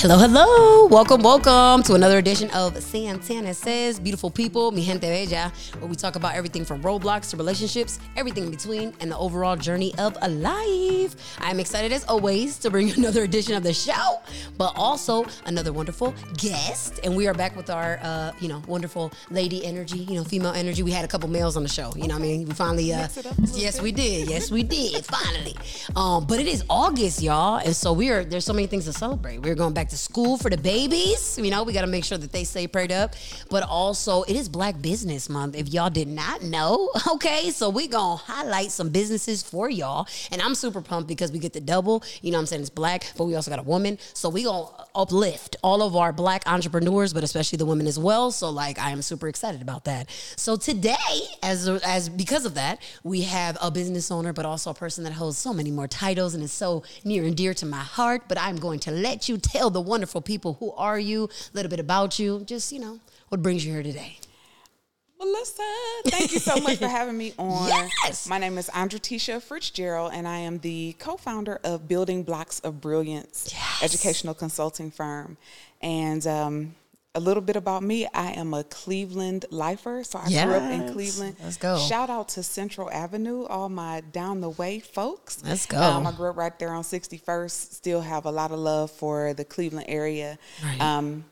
Hello, 0.00 0.16
hello. 0.16 0.86
Welcome, 0.86 1.22
welcome 1.22 1.82
to 1.82 1.94
another 1.94 2.18
edition 2.18 2.48
of 2.50 2.80
Santana 2.80 3.52
Says, 3.52 3.98
Beautiful 3.98 4.30
People, 4.30 4.70
Mi 4.70 4.84
Gente 4.84 5.08
Bella, 5.08 5.52
where 5.80 5.88
we 5.88 5.96
talk 5.96 6.14
about 6.14 6.36
everything 6.36 6.64
from 6.64 6.80
roadblocks 6.82 7.30
to 7.30 7.36
relationships, 7.36 7.98
everything 8.16 8.44
in 8.44 8.50
between, 8.52 8.94
and 9.00 9.10
the 9.10 9.18
overall 9.18 9.56
journey 9.56 9.92
of 9.98 10.16
a 10.22 10.28
life. 10.28 11.36
I'm 11.40 11.58
excited 11.58 11.90
as 11.90 12.04
always 12.04 12.58
to 12.58 12.70
bring 12.70 12.92
another 12.96 13.24
edition 13.24 13.56
of 13.56 13.64
the 13.64 13.74
show, 13.74 14.20
but 14.56 14.72
also 14.76 15.26
another 15.46 15.72
wonderful 15.72 16.14
guest. 16.36 17.00
And 17.02 17.16
we 17.16 17.26
are 17.26 17.34
back 17.34 17.56
with 17.56 17.68
our, 17.68 17.98
uh, 18.00 18.30
you 18.38 18.46
know, 18.46 18.62
wonderful 18.68 19.12
lady 19.30 19.66
energy, 19.66 19.98
you 19.98 20.14
know, 20.14 20.22
female 20.22 20.52
energy. 20.52 20.84
We 20.84 20.92
had 20.92 21.04
a 21.04 21.08
couple 21.08 21.28
males 21.28 21.56
on 21.56 21.64
the 21.64 21.68
show, 21.68 21.92
you 21.96 22.06
know 22.06 22.14
what 22.14 22.22
I 22.22 22.26
mean? 22.26 22.46
We 22.46 22.54
finally, 22.54 22.92
uh, 22.92 23.08
yes, 23.52 23.82
we 23.82 23.90
did. 23.90 24.30
Yes, 24.30 24.52
we 24.52 24.62
did, 24.62 25.04
finally. 25.04 25.56
Um, 25.96 26.24
but 26.24 26.38
it 26.38 26.46
is 26.46 26.62
August, 26.70 27.20
y'all. 27.20 27.56
And 27.56 27.74
so 27.74 27.92
we 27.92 28.10
are, 28.10 28.22
there's 28.22 28.44
so 28.44 28.52
many 28.52 28.68
things 28.68 28.84
to 28.84 28.92
celebrate. 28.92 29.38
We're 29.42 29.56
going 29.56 29.74
back 29.74 29.87
to 29.90 29.96
school 29.96 30.36
for 30.36 30.50
the 30.50 30.56
babies. 30.56 31.38
You 31.38 31.50
know, 31.50 31.62
we 31.62 31.72
got 31.72 31.82
to 31.82 31.86
make 31.86 32.04
sure 32.04 32.18
that 32.18 32.32
they 32.32 32.44
stay 32.44 32.66
prayed 32.66 32.92
up. 32.92 33.14
But 33.50 33.62
also, 33.64 34.22
it 34.24 34.36
is 34.36 34.48
Black 34.48 34.80
Business 34.80 35.28
Month. 35.28 35.56
If 35.56 35.68
y'all 35.68 35.90
did 35.90 36.08
not 36.08 36.42
know, 36.42 36.90
okay, 37.12 37.50
so 37.50 37.70
we 37.70 37.88
gonna 37.88 38.16
highlight 38.16 38.70
some 38.70 38.90
businesses 38.90 39.42
for 39.42 39.70
y'all, 39.70 40.06
and 40.30 40.42
I'm 40.42 40.54
super 40.54 40.80
pumped 40.80 41.08
because 41.08 41.32
we 41.32 41.38
get 41.38 41.52
the 41.52 41.60
double. 41.60 42.02
You 42.22 42.30
know, 42.30 42.38
what 42.38 42.42
I'm 42.42 42.46
saying 42.46 42.62
it's 42.62 42.70
black, 42.70 43.12
but 43.16 43.24
we 43.24 43.34
also 43.34 43.50
got 43.50 43.60
a 43.60 43.62
woman, 43.62 43.98
so 44.14 44.28
we 44.28 44.44
gonna 44.44 44.66
uplift 44.98 45.56
all 45.62 45.80
of 45.80 45.96
our 45.96 46.12
black 46.12 46.42
entrepreneurs, 46.46 47.14
but 47.14 47.24
especially 47.24 47.56
the 47.56 47.64
women 47.64 47.86
as 47.86 47.98
well. 47.98 48.30
So 48.30 48.50
like, 48.50 48.78
I 48.78 48.90
am 48.90 49.00
super 49.00 49.28
excited 49.28 49.62
about 49.62 49.84
that. 49.84 50.10
So 50.36 50.56
today, 50.56 50.94
as 51.42 51.68
as 51.68 52.08
because 52.08 52.44
of 52.44 52.54
that, 52.54 52.82
we 53.04 53.22
have 53.22 53.56
a 53.62 53.70
business 53.70 54.10
owner, 54.10 54.32
but 54.32 54.44
also 54.44 54.70
a 54.70 54.74
person 54.74 55.04
that 55.04 55.12
holds 55.12 55.38
so 55.38 55.54
many 55.54 55.70
more 55.70 55.88
titles 55.88 56.34
and 56.34 56.42
is 56.42 56.52
so 56.52 56.82
near 57.04 57.24
and 57.24 57.36
dear 57.36 57.54
to 57.54 57.64
my 57.64 57.78
heart. 57.78 58.22
But 58.28 58.38
I'm 58.38 58.56
going 58.56 58.80
to 58.80 58.90
let 58.90 59.28
you 59.28 59.38
tell 59.38 59.70
the 59.70 59.80
wonderful 59.80 60.20
people 60.20 60.54
who 60.54 60.72
are 60.72 60.98
you, 60.98 61.24
a 61.24 61.28
little 61.54 61.70
bit 61.70 61.80
about 61.80 62.18
you, 62.18 62.42
just 62.44 62.72
you 62.72 62.80
know 62.80 62.98
what 63.28 63.42
brings 63.42 63.64
you 63.64 63.72
here 63.72 63.82
today. 63.82 64.18
Melissa, 65.18 65.62
thank 66.06 66.32
you 66.32 66.38
so 66.38 66.56
much 66.60 66.78
for 66.78 66.86
having 66.86 67.18
me 67.18 67.34
on. 67.38 67.68
Yes. 67.68 68.28
My 68.28 68.38
name 68.38 68.56
is 68.56 68.68
Andratesha 68.68 69.42
Fritzgerald, 69.42 70.12
and 70.14 70.28
I 70.28 70.38
am 70.38 70.58
the 70.60 70.94
co-founder 71.00 71.60
of 71.64 71.88
Building 71.88 72.22
Blocks 72.22 72.60
of 72.60 72.80
Brilliance 72.80 73.48
Yes. 73.52 73.82
educational 73.82 74.34
consulting 74.34 74.92
firm. 74.92 75.36
And 75.82 76.24
um, 76.26 76.74
a 77.16 77.20
little 77.20 77.40
bit 77.40 77.56
about 77.56 77.82
me: 77.82 78.06
I 78.14 78.30
am 78.32 78.54
a 78.54 78.62
Cleveland 78.62 79.46
lifer, 79.50 80.04
so 80.04 80.20
I 80.20 80.28
grew 80.28 80.54
up 80.54 80.70
in 80.70 80.92
Cleveland. 80.92 81.34
Let's 81.42 81.56
go. 81.56 81.78
Shout 81.78 82.10
out 82.10 82.28
to 82.30 82.44
Central 82.44 82.88
Avenue, 82.92 83.44
all 83.46 83.68
my 83.68 84.02
down 84.12 84.40
the 84.40 84.50
way 84.50 84.78
folks. 84.78 85.42
Let's 85.44 85.66
go. 85.66 85.80
Um, 85.82 86.06
I 86.06 86.12
grew 86.12 86.30
up 86.30 86.36
right 86.36 86.56
there 86.60 86.70
on 86.72 86.84
61st. 86.84 87.50
Still 87.72 88.00
have 88.02 88.24
a 88.24 88.30
lot 88.30 88.52
of 88.52 88.60
love 88.60 88.92
for 88.92 89.34
the 89.34 89.44
Cleveland 89.44 89.86
area. 89.88 90.38
Right. 90.64 90.80
Um, 90.80 91.24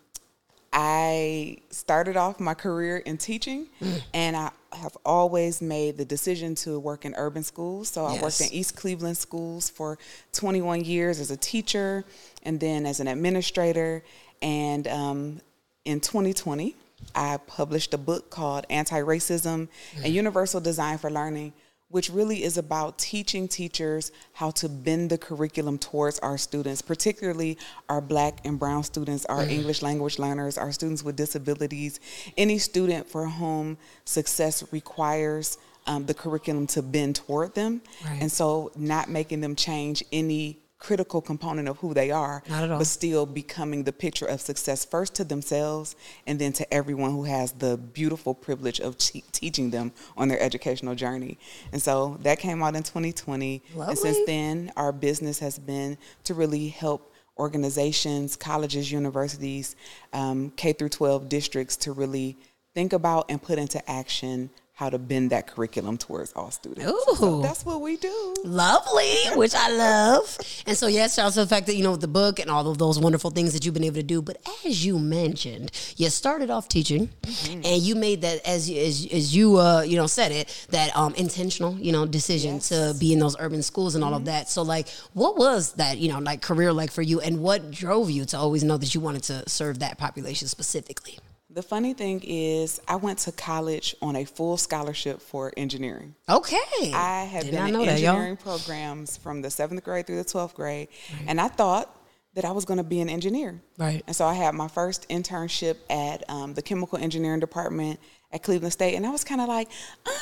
I 0.79 1.57
started 1.71 2.19
off 2.19 2.39
my 2.39 2.53
career 2.53 2.99
in 2.99 3.17
teaching, 3.17 3.67
Mm. 3.81 4.03
and 4.13 4.37
I 4.37 4.51
have 4.75 4.95
always 5.07 5.63
made 5.63 5.97
the 5.97 6.05
decision 6.05 6.55
to 6.57 6.79
work 6.79 7.07
in 7.07 7.15
urban 7.17 7.43
schools. 7.43 7.89
So 7.89 8.05
I 8.05 8.21
worked 8.21 8.43
in 8.43 8.53
East 8.53 8.77
Cleveland 8.77 9.17
schools 9.17 9.71
for 9.71 9.97
21 10.35 10.85
years 10.85 11.19
as 11.19 11.31
a 11.31 11.37
teacher, 11.39 12.05
and 12.43 12.61
then 12.61 12.85
as 12.85 13.01
an 13.01 13.09
administrator. 13.09 14.03
And 14.43 14.87
um, 14.87 15.41
in 15.87 16.01
2020, 16.01 16.77
I 17.15 17.39
published 17.47 17.95
a 17.95 17.99
book 17.99 18.29
called 18.29 18.67
Anti 18.69 19.01
Racism 19.01 19.69
and 20.05 20.13
Universal 20.13 20.61
Design 20.61 20.99
for 20.99 21.11
Learning, 21.11 21.55
which 21.89 22.11
really 22.11 22.43
is 22.43 22.59
about 22.59 22.99
teaching 22.99 23.47
teachers 23.47 24.11
how 24.33 24.51
to 24.51 24.69
bend 24.69 25.11
the 25.11 25.19
curriculum 25.19 25.79
towards 25.79 26.19
our 26.19 26.37
students, 26.37 26.83
particularly 26.83 27.57
our 27.89 28.01
black 28.01 28.45
and 28.45 28.59
brown 28.59 28.83
students, 28.83 29.25
our 29.27 29.45
English 29.45 29.83
language 29.83 30.19
learners, 30.19 30.59
our 30.59 30.73
students 30.73 31.05
with 31.05 31.17
disabilities, 31.17 32.01
any 32.37 32.59
student 32.59 33.09
for 33.09 33.29
whom 33.29 33.79
success 34.05 34.65
requires 34.73 35.59
um, 35.87 36.05
the 36.07 36.15
curriculum 36.15 36.67
to 36.67 36.83
bend 36.83 37.17
toward 37.17 37.55
them. 37.55 37.81
Right. 38.05 38.21
And 38.21 38.31
so, 38.31 38.73
not 38.77 39.09
making 39.09 39.41
them 39.41 39.55
change 39.55 40.03
any 40.13 40.59
critical 40.79 41.21
component 41.21 41.69
of 41.69 41.79
who 41.79 41.95
they 41.95 42.11
are, 42.11 42.43
Not 42.49 42.65
at 42.65 42.71
all. 42.71 42.79
but 42.79 42.87
still 42.87 43.27
becoming 43.27 43.85
the 43.85 43.93
picture 43.93 44.27
of 44.27 44.41
success 44.41 44.85
first 44.85 45.15
to 45.15 45.25
themselves 45.25 45.97
and 46.27 46.39
then 46.39 46.53
to 46.55 46.75
everyone 46.75 47.13
who 47.13 47.25
has 47.25 47.53
the 47.53 47.77
beautiful 47.77 48.35
privilege 48.35 48.81
of 48.81 48.97
te- 48.99 49.25
teaching 49.33 49.71
them 49.71 49.93
on 50.17 50.29
their 50.29 50.41
educational 50.41 50.95
journey. 50.95 51.39
And 51.73 51.81
so 51.83 52.19
that 52.23 52.39
came 52.39 52.63
out 52.63 52.77
in 52.77 52.83
2020. 52.83 53.63
And 53.89 53.99
since 53.99 54.19
then, 54.27 54.73
our 54.77 54.93
business 54.93 55.39
has 55.39 55.59
been 55.59 55.97
to 56.25 56.35
really 56.35 56.69
help 56.69 57.13
organizations, 57.39 58.37
colleges, 58.37 58.91
universities, 58.93 59.77
um, 60.13 60.51
K 60.57 60.73
through 60.73 60.89
12 60.91 61.29
districts 61.29 61.77
to 61.79 61.93
really 61.93 62.37
think 62.75 62.93
about 62.93 63.27
and 63.31 63.43
put 63.43 63.59
into 63.59 63.91
action 63.91 64.51
how 64.77 64.91
to 64.91 64.99
bend 64.99 65.31
that 65.31 65.47
curriculum 65.47 65.97
towards 65.97 66.35
all 66.35 66.51
students. 66.51 66.85
So 67.17 67.39
Ooh. 67.39 67.43
that's 67.43 67.65
what 67.65 67.81
we 67.81 67.97
do. 67.97 68.35
Lovely, 68.45 69.15
which 69.35 69.55
I 69.55 69.71
love. 69.71 70.39
And 70.67 70.77
so, 70.77 70.87
yes, 70.87 71.17
to 71.17 71.31
the 71.31 71.47
fact 71.47 71.67
that, 71.69 71.77
you 71.77 71.83
know, 71.83 71.97
the 71.97 72.07
book 72.07 72.39
and 72.39 72.51
all 72.51 72.69
of 72.71 72.77
those 72.77 72.99
wonderful 72.99 73.31
things 73.31 73.55
that 73.55 73.65
you've 73.65 73.73
been 73.73 73.85
able 73.85 73.97
to 73.97 74.03
do. 74.03 74.21
But 74.21 74.37
as 74.67 74.85
you 74.85 74.99
mentioned, 74.99 75.71
you 75.97 76.11
started 76.11 76.51
off 76.51 76.69
teaching 76.69 77.09
and 77.49 77.65
you 77.65 77.95
made 77.95 78.21
that, 78.21 78.47
as, 78.47 78.69
you- 78.69 78.83
as, 78.83 79.09
as 79.11 79.35
you, 79.35 79.59
uh, 79.59 79.81
you 79.81 79.97
know, 79.97 80.07
said 80.07 80.31
it, 80.31 80.67
that 80.69 80.95
um, 80.95 81.15
intentional, 81.15 81.73
you 81.79 81.91
know, 81.91 82.05
decision 82.05 82.59
to 82.59 82.95
be 83.01 83.15
in 83.15 83.19
those 83.19 83.35
urban 83.41 83.63
schools 83.63 83.95
and 83.95 84.05
all 84.05 84.13
of 84.13 84.27
that. 84.27 84.51
So, 84.51 84.61
like, 84.61 84.89
what 85.15 85.39
was 85.39 85.73
that, 85.77 85.97
you 85.97 86.13
know, 86.13 86.19
like 86.19 86.43
career 86.43 86.71
like 86.71 86.91
for 86.91 87.01
you 87.01 87.19
and 87.23 87.41
what 87.41 87.71
drove 87.71 88.11
you 88.11 88.27
to 88.27 88.37
always 88.37 88.63
know 88.63 88.77
that 88.77 88.95
you 88.95 89.01
wanted 89.01 89.23
to 89.23 89.49
serve 89.49 89.79
that 89.79 89.97
population 89.97 90.49
specifically? 90.49 91.19
The 91.57 91.63
funny 91.63 91.95
thing 91.95 92.21
is, 92.23 92.83
I 92.87 92.97
went 92.97 93.19
to 93.21 93.33
college 93.33 93.97
on 94.03 94.15
a 94.15 94.27
full 94.27 94.59
scholarship 94.59 95.23
for 95.23 95.55
engineering. 95.57 96.15
Okay. 96.29 96.93
I 96.93 97.25
have 97.25 97.45
Did 97.45 97.53
been 97.53 97.67
in 97.69 97.73
know 97.73 97.79
that, 97.87 97.99
y'all. 97.99 98.11
engineering 98.11 98.37
programs 98.37 99.17
from 99.17 99.41
the 99.41 99.49
seventh 99.49 99.83
grade 99.83 100.07
through 100.07 100.19
the 100.19 100.25
12th 100.25 100.53
grade, 100.53 100.89
and 101.27 101.41
I 101.41 101.49
thought 101.49 101.89
that 102.35 102.45
I 102.45 102.51
was 102.53 102.67
going 102.67 102.77
to 102.77 102.85
be 102.85 103.01
an 103.01 103.09
engineer. 103.09 103.59
Right. 103.79 104.05
And 104.07 104.15
so 104.15 104.27
I 104.27 104.35
had 104.35 104.55
my 104.55 104.69
first 104.69 105.09
internship 105.09 105.77
at 105.89 106.29
um, 106.29 106.53
the 106.53 106.61
chemical 106.61 106.99
engineering 106.99 107.41
department 107.41 108.01
at 108.33 108.43
Cleveland 108.43 108.75
State, 108.75 108.95
and 108.95 109.07
I 109.07 109.11
was 109.11 109.25
kind 109.25 109.41
of 109.41 109.49
like, 109.49 109.69
um, 110.07 110.13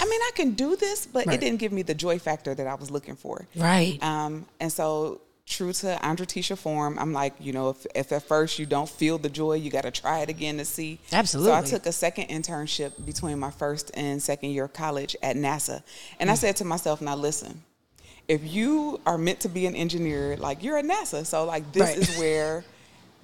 I 0.00 0.06
mean, 0.06 0.20
I 0.20 0.30
can 0.34 0.54
do 0.54 0.74
this, 0.74 1.06
but 1.06 1.24
Right. 1.26 1.36
it 1.36 1.40
didn't 1.40 1.60
give 1.60 1.70
me 1.70 1.82
the 1.82 1.94
joy 1.94 2.18
factor 2.18 2.52
that 2.56 2.66
I 2.66 2.74
was 2.74 2.90
looking 2.90 3.14
for. 3.14 3.46
Right. 3.54 4.02
Um, 4.02 4.44
and 4.58 4.72
so, 4.72 5.20
true 5.48 5.72
to 5.72 5.98
Andratesha 6.02 6.56
form, 6.56 6.98
I'm 6.98 7.12
like, 7.12 7.34
you 7.40 7.52
know, 7.52 7.70
if, 7.70 7.86
if 7.94 8.12
at 8.12 8.22
first 8.22 8.58
you 8.58 8.66
don't 8.66 8.88
feel 8.88 9.18
the 9.18 9.28
joy, 9.28 9.54
you 9.54 9.70
got 9.70 9.82
to 9.82 9.90
try 9.90 10.20
it 10.20 10.28
again 10.28 10.58
to 10.58 10.64
see. 10.64 11.00
Absolutely. 11.12 11.52
So 11.52 11.56
I 11.56 11.62
took 11.62 11.86
a 11.86 11.92
second 11.92 12.26
internship 12.28 13.04
between 13.04 13.38
my 13.38 13.50
first 13.50 13.90
and 13.94 14.22
second 14.22 14.50
year 14.50 14.64
of 14.64 14.72
college 14.72 15.16
at 15.22 15.36
NASA. 15.36 15.82
And 16.20 16.30
I 16.30 16.34
mm. 16.34 16.38
said 16.38 16.56
to 16.56 16.64
myself, 16.64 17.00
now 17.00 17.16
listen, 17.16 17.62
if 18.28 18.44
you 18.44 19.00
are 19.06 19.16
meant 19.16 19.40
to 19.40 19.48
be 19.48 19.66
an 19.66 19.74
engineer, 19.74 20.36
like 20.36 20.62
you're 20.62 20.76
at 20.76 20.84
NASA. 20.84 21.24
So, 21.24 21.44
like, 21.44 21.72
this 21.72 21.96
Right. 21.96 21.98
is 21.98 22.18
where 22.18 22.64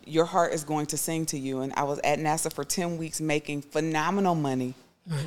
your 0.07 0.25
heart 0.25 0.53
is 0.53 0.65
going 0.65 0.87
to 0.87 0.97
sing 0.97 1.27
to 1.27 1.39
you. 1.39 1.61
And 1.61 1.73
I 1.75 1.85
was 1.85 1.99
at 2.03 2.19
NASA 2.19 2.53
for 2.53 2.65
10 2.65 2.97
weeks 2.97 3.21
making 3.21 3.63
phenomenal 3.63 4.35
money. 4.35 4.75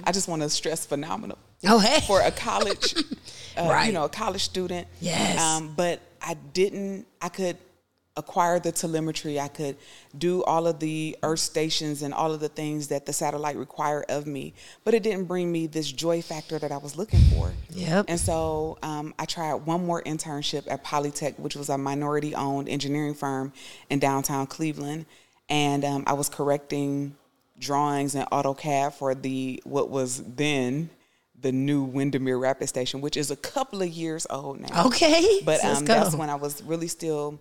I 0.04 0.12
just 0.12 0.28
want 0.28 0.42
to 0.42 0.50
stress 0.50 0.88
phenomenal 0.88 1.38
oh, 1.66 1.80
hey. 1.80 2.02
for 2.06 2.22
a 2.22 2.32
college, 2.32 2.96
uh, 3.58 3.64
Right. 3.70 3.88
you 3.88 3.94
know, 3.94 4.06
a 4.06 4.10
college 4.10 4.44
student. 4.44 4.88
Yes. 5.00 5.40
Um, 5.42 5.74
but 5.76 6.02
I 6.22 6.36
didn't. 6.54 7.06
I 7.22 7.30
could 7.30 7.58
acquire 8.16 8.60
the 8.60 8.72
telemetry. 8.72 9.40
I 9.40 9.48
could 9.48 9.78
do 10.18 10.44
all 10.46 10.66
of 10.66 10.80
the 10.80 11.16
Earth 11.22 11.40
stations 11.40 12.02
and 12.02 12.16
all 12.16 12.32
of 12.34 12.40
the 12.40 12.50
things 12.50 12.88
that 12.88 13.06
the 13.06 13.14
satellite 13.14 13.56
required 13.58 14.06
of 14.10 14.26
me. 14.26 14.56
But 14.84 14.96
it 14.96 15.04
didn't 15.04 15.26
bring 15.26 15.52
me 15.52 15.68
this 15.68 15.92
joy 15.92 16.24
factor 16.24 16.58
that 16.58 16.72
I 16.72 16.78
was 16.78 16.98
looking 16.98 17.20
for. 17.36 17.54
Yep. 17.70 18.06
And 18.08 18.20
so 18.20 18.80
um, 18.82 19.14
I 19.20 19.26
tried 19.26 19.54
one 19.68 19.86
more 19.86 20.02
internship 20.02 20.64
at 20.68 20.84
Polytech, 20.84 21.38
which 21.38 21.56
was 21.56 21.70
a 21.70 21.78
minority-owned 21.78 22.68
engineering 22.68 23.14
firm 23.14 23.54
in 23.92 24.00
downtown 24.00 24.48
Cleveland, 24.48 25.06
and 25.48 25.86
um, 25.86 26.04
I 26.08 26.14
was 26.14 26.28
correcting 26.28 27.16
drawings 27.60 28.16
in 28.16 28.24
AutoCAD 28.26 28.94
for 28.94 29.14
the 29.14 29.62
what 29.64 29.90
was 29.92 30.24
then 30.24 30.90
the 31.40 31.52
new 31.52 31.84
Windermere 31.84 32.38
Rapid 32.38 32.68
Station, 32.68 33.02
which 33.02 33.16
is 33.18 33.30
a 33.32 33.36
couple 33.36 33.82
of 33.82 33.90
years 33.90 34.26
old 34.30 34.60
now. 34.60 34.88
Okay. 34.88 35.42
But 35.46 35.64
um, 35.64 35.86
that's 35.86 36.16
when 36.16 36.30
I 36.30 36.36
was 36.36 36.64
really 36.64 36.88
still, 36.88 37.40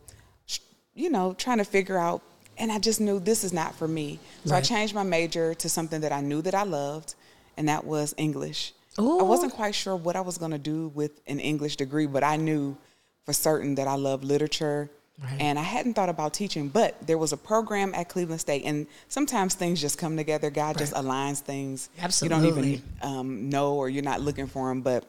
you 0.95 1.11
know, 1.11 1.35
trying 1.35 1.59
to 1.59 1.65
figure 1.65 1.99
out, 1.99 2.23
and 2.59 2.71
I 2.71 2.79
just 2.79 3.01
knew 3.01 3.19
this 3.21 3.45
is 3.45 3.53
not 3.53 3.75
for 3.75 3.89
me. 3.89 4.19
So 4.45 4.53
Right. 4.53 4.59
I 4.59 4.61
changed 4.63 4.95
my 4.95 5.03
major 5.03 5.55
to 5.55 5.69
something 5.69 6.01
that 6.03 6.13
I 6.13 6.21
knew 6.21 6.43
that 6.43 6.55
I 6.55 6.63
loved, 6.65 7.15
and 7.57 7.69
that 7.69 7.85
was 7.85 8.15
English. 8.17 8.73
I 8.99 9.03
wasn't 9.23 9.53
quite 9.53 9.75
sure 9.75 9.95
what 9.95 10.17
I 10.17 10.23
was 10.23 10.39
going 10.39 10.53
to 10.53 10.59
do 10.59 10.89
with 10.89 11.21
an 11.27 11.39
English 11.39 11.77
degree, 11.77 12.07
but 12.07 12.25
I 12.25 12.37
knew 12.37 12.77
for 13.25 13.35
certain 13.35 13.75
that 13.75 13.87
I 13.89 13.95
love 13.97 14.25
literature. 14.25 14.91
Right. 15.23 15.41
And 15.41 15.59
I 15.59 15.63
hadn't 15.63 15.95
thought 15.95 16.11
about 16.11 16.35
teaching, 16.35 16.69
but 16.69 16.95
there 17.07 17.17
was 17.17 17.33
a 17.33 17.39
program 17.39 17.95
at 17.95 18.09
Cleveland 18.11 18.41
State, 18.41 18.65
and 18.65 18.87
sometimes 19.09 19.55
things 19.55 19.81
just 19.81 19.97
come 19.99 20.15
together. 20.17 20.51
God 20.51 20.77
just 20.77 20.93
aligns 20.93 21.41
things. 21.41 21.89
Absolutely. 21.99 22.37
You 22.37 22.53
don't 22.53 22.65
even 22.65 22.83
um, 23.01 23.49
know, 23.49 23.75
or 23.75 23.89
you're 23.89 24.03
not 24.03 24.21
looking 24.21 24.47
for 24.47 24.69
them. 24.69 24.83
But 24.83 25.05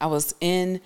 I 0.00 0.06
was 0.06 0.34
in 0.40 0.80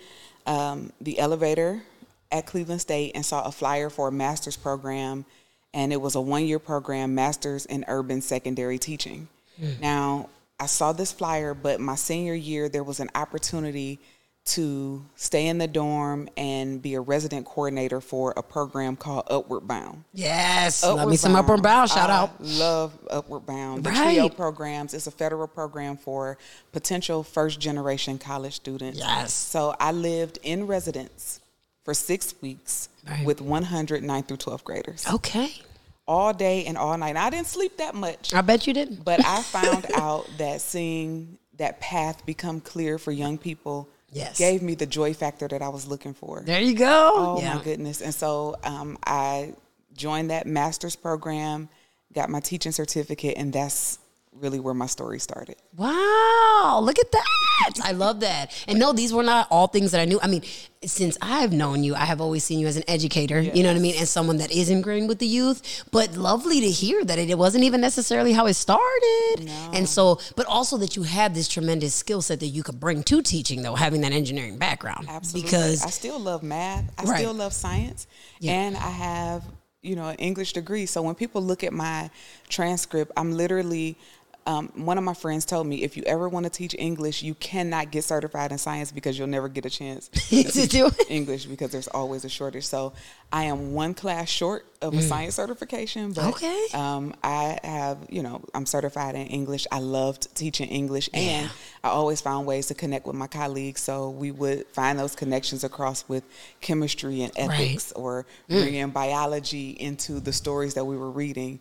um, 0.47 0.93
the 1.01 1.19
elevator 1.19 1.83
at 2.31 2.45
Cleveland 2.45 2.83
State 2.83 3.13
and 3.15 3.25
saw 3.25 3.45
a 3.45 3.53
flyer 3.53 3.89
for 3.89 4.09
a 4.09 4.13
master's 4.13 4.57
program, 4.57 5.25
and 5.73 5.91
it 5.91 6.01
was 6.01 6.15
a 6.15 6.21
one 6.21 6.45
year 6.45 6.59
program, 6.59 7.15
Masters 7.15 7.65
in 7.65 7.87
Urban 7.89 8.21
Secondary 8.21 8.79
Teaching. 8.79 9.29
Now, 9.81 10.29
I 10.59 10.67
saw 10.67 10.93
this 10.93 11.13
flyer, 11.13 11.55
but 11.55 11.81
my 11.81 11.95
senior 11.95 12.35
year, 12.35 12.69
there 12.69 12.85
was 12.85 13.01
an 13.01 13.11
opportunity 13.15 13.99
to 14.47 15.05
stay 15.17 15.47
in 15.47 15.59
the 15.59 15.69
dorm 15.69 16.29
and 16.37 16.81
be 16.83 16.95
a 16.95 17.01
resident 17.01 17.47
coordinator 17.47 18.01
for 18.01 18.33
a 18.37 18.43
program 18.43 18.97
called 18.97 19.25
Upward 19.29 19.69
Bound. 19.69 20.05
Yes. 20.13 20.83
Let 20.83 21.07
me 21.09 21.17
some 21.17 21.37
Upward 21.37 21.63
Bound. 21.63 21.91
Shout 21.91 22.11
I 22.11 22.17
out. 22.17 22.41
Love 22.41 22.99
Upward 23.11 23.47
Bound. 23.47 23.85
The 23.85 23.91
TRIO 23.91 24.23
Right. 24.29 24.37
programs 24.37 24.95
is 24.95 25.07
a 25.07 25.11
federal 25.11 25.47
program 25.47 25.97
for 25.97 26.39
potential 26.73 27.23
first 27.23 27.61
generation 27.61 28.19
college 28.19 28.55
students. 28.55 28.99
Yes. 28.99 29.33
So 29.33 29.77
I 29.79 29.93
lived 29.93 30.39
in 30.43 30.67
residence 30.67 31.41
for 31.85 31.95
six 31.95 32.35
weeks 32.41 32.89
Right. 33.09 33.25
with 33.25 33.41
100 33.41 34.03
9th 34.03 34.29
through 34.29 34.37
12th 34.39 34.65
graders 34.65 35.07
Okay. 35.07 35.53
all 36.09 36.33
day 36.33 36.65
and 36.65 36.77
all 36.77 36.97
night. 36.99 37.17
I 37.17 37.31
didn't 37.31 37.47
sleep 37.47 37.77
that 37.77 37.95
much, 37.95 38.35
I 38.35 38.41
bet 38.41 38.67
you 38.67 38.73
didn't. 38.75 39.05
but 39.05 39.25
I 39.25 39.43
found 39.43 39.87
out 39.95 40.27
that 40.39 40.61
seeing 40.61 41.39
that 41.57 41.79
path 41.81 42.25
become 42.27 42.61
clear 42.61 42.99
for 42.99 43.13
young 43.13 43.37
people 43.39 43.87
Yes. 44.13 44.39
gave 44.39 44.63
me 44.63 44.75
the 44.75 44.87
joy 44.87 45.15
factor 45.15 45.47
that 45.49 45.63
I 45.63 45.69
was 45.69 45.87
looking 45.87 46.15
for. 46.15 46.43
There 46.45 46.61
you 46.61 46.75
go. 46.75 47.13
Oh 47.15 47.41
yeah. 47.41 47.55
my 47.55 47.63
goodness. 47.63 48.01
And 48.01 48.15
so 48.15 48.57
um, 48.65 48.99
I 49.07 49.55
joined 49.95 50.31
that 50.31 50.47
master's 50.47 50.97
program, 50.97 51.69
got 52.13 52.29
my 52.29 52.41
teaching 52.41 52.73
certificate, 52.73 53.35
and 53.37 53.53
that's 53.53 53.99
really 54.33 54.61
where 54.61 54.75
my 54.75 54.87
story 54.87 55.19
started. 55.19 55.57
Wow, 55.77 56.81
look 56.83 56.99
at 56.99 57.11
that. 57.13 57.81
I 57.85 57.93
love 57.93 58.21
that. 58.21 58.53
And 58.69 58.79
no, 58.79 58.93
these 58.93 59.13
were 59.13 59.23
not 59.23 59.49
all 59.51 59.67
things 59.67 59.91
that 59.91 60.01
I 60.01 60.05
knew. 60.05 60.19
I 60.23 60.29
mean, 60.29 60.43
since 60.85 61.19
I've 61.21 61.53
known 61.53 61.85
you, 61.85 61.95
I 61.95 62.05
have 62.07 62.21
always 62.21 62.43
seen 62.43 62.59
you 62.59 62.67
as 62.67 62.77
an 62.77 62.85
educator, 62.89 63.41
you 63.41 63.63
know 63.63 63.69
what 63.69 63.77
I 63.77 63.81
mean? 63.81 63.97
And 63.99 64.09
someone 64.09 64.39
that 64.39 64.51
is 64.51 64.71
ingrained 64.71 65.09
with 65.09 65.19
the 65.19 65.27
youth. 65.27 65.85
But 65.91 66.17
lovely 66.17 66.61
to 66.61 66.71
hear 66.71 67.05
that 67.05 67.19
it, 67.19 67.37
wasn't 67.37 67.65
even 67.65 67.81
necessarily 67.81 68.33
how 68.33 68.47
it 68.47 68.55
started. 68.55 69.51
And 69.75 69.89
so, 69.89 70.21
but 70.37 70.47
also 70.47 70.79
that 70.79 70.97
you 70.97 71.03
had 71.03 71.35
this 71.35 71.49
tremendous 71.49 71.95
skill 71.95 72.23
set 72.23 72.41
that 72.41 72.47
you 72.47 72.63
could 72.63 72.81
bring 72.81 73.03
to 73.05 73.21
teaching, 73.23 73.63
though, 73.63 73.75
having 73.75 74.01
that 74.03 74.13
engineering 74.13 74.57
background. 74.59 75.07
Absolutely. 75.09 75.51
Because, 75.51 75.85
I 75.85 75.91
still 75.91 76.19
love 76.19 76.43
math. 76.43 76.85
I 76.99 77.05
Right. 77.05 77.19
still 77.19 77.35
love 77.35 77.53
science. 77.53 78.07
Yeah. 78.39 78.53
And 78.53 78.77
I 78.77 78.91
have, 78.91 79.45
you 79.83 79.97
know, 79.97 80.09
an 80.09 80.17
English 80.17 80.55
degree. 80.55 80.87
So 80.87 81.03
when 81.03 81.15
people 81.15 81.43
look 81.43 81.63
at 81.63 81.73
my 81.73 82.11
transcript, 82.49 83.13
I'm 83.17 83.33
literally 83.33 83.97
um, 84.51 84.63
one 84.91 84.99
of 84.99 85.05
my 85.05 85.15
friends 85.15 85.45
told 85.45 85.67
me 85.67 85.77
if 85.83 85.97
you 85.97 86.03
ever 86.15 86.29
want 86.29 86.45
to 86.45 86.51
teach 86.51 86.75
English, 86.79 87.23
you 87.23 87.35
cannot 87.35 87.91
get 87.95 88.03
certified 88.05 88.51
in 88.53 88.59
science 88.59 88.91
because 88.93 89.19
you'll 89.19 89.29
never 89.39 89.49
get 89.57 89.65
a 89.67 89.71
chance 89.71 90.09
To 90.57 90.67
do 90.67 90.87
it. 90.87 91.07
English 91.19 91.43
because 91.53 91.71
there's 91.75 91.89
always 91.89 92.25
a 92.25 92.29
shortage. 92.29 92.67
So 92.67 92.93
I 93.33 93.43
am 93.45 93.59
one 93.83 93.95
class 93.95 94.29
short 94.29 94.63
of 94.83 94.95
a 94.97 95.03
science 95.03 95.35
certification, 95.43 96.13
but 96.13 96.25
Mm. 96.25 96.29
Okay. 96.35 96.61
um, 96.83 97.05
I 97.23 97.59
have, 97.63 97.99
you 98.17 98.23
know, 98.27 98.37
I'm 98.55 98.67
certified 98.77 99.15
in 99.15 99.27
English. 99.39 99.65
I 99.71 99.79
loved 99.99 100.23
teaching 100.35 100.69
English, 100.81 101.07
and 101.13 101.51
I 101.85 101.89
always 102.01 102.21
found 102.29 102.47
ways 102.47 102.65
to 102.71 102.75
connect 102.83 103.05
with 103.07 103.15
my 103.25 103.27
colleagues. 103.41 103.81
So 103.89 103.95
we 104.23 104.31
would 104.41 104.61
find 104.79 104.95
those 104.99 105.15
connections 105.23 105.63
across 105.71 105.99
with 106.13 106.25
chemistry 106.67 107.17
and 107.25 107.33
ethics, 107.37 107.93
or 107.93 108.25
Mm. 108.49 108.59
bringing 108.61 108.91
biology 108.91 109.67
into 109.89 110.13
the 110.27 110.33
stories 110.43 110.73
that 110.75 110.87
we 110.91 110.97
were 111.03 111.11
reading. 111.23 111.53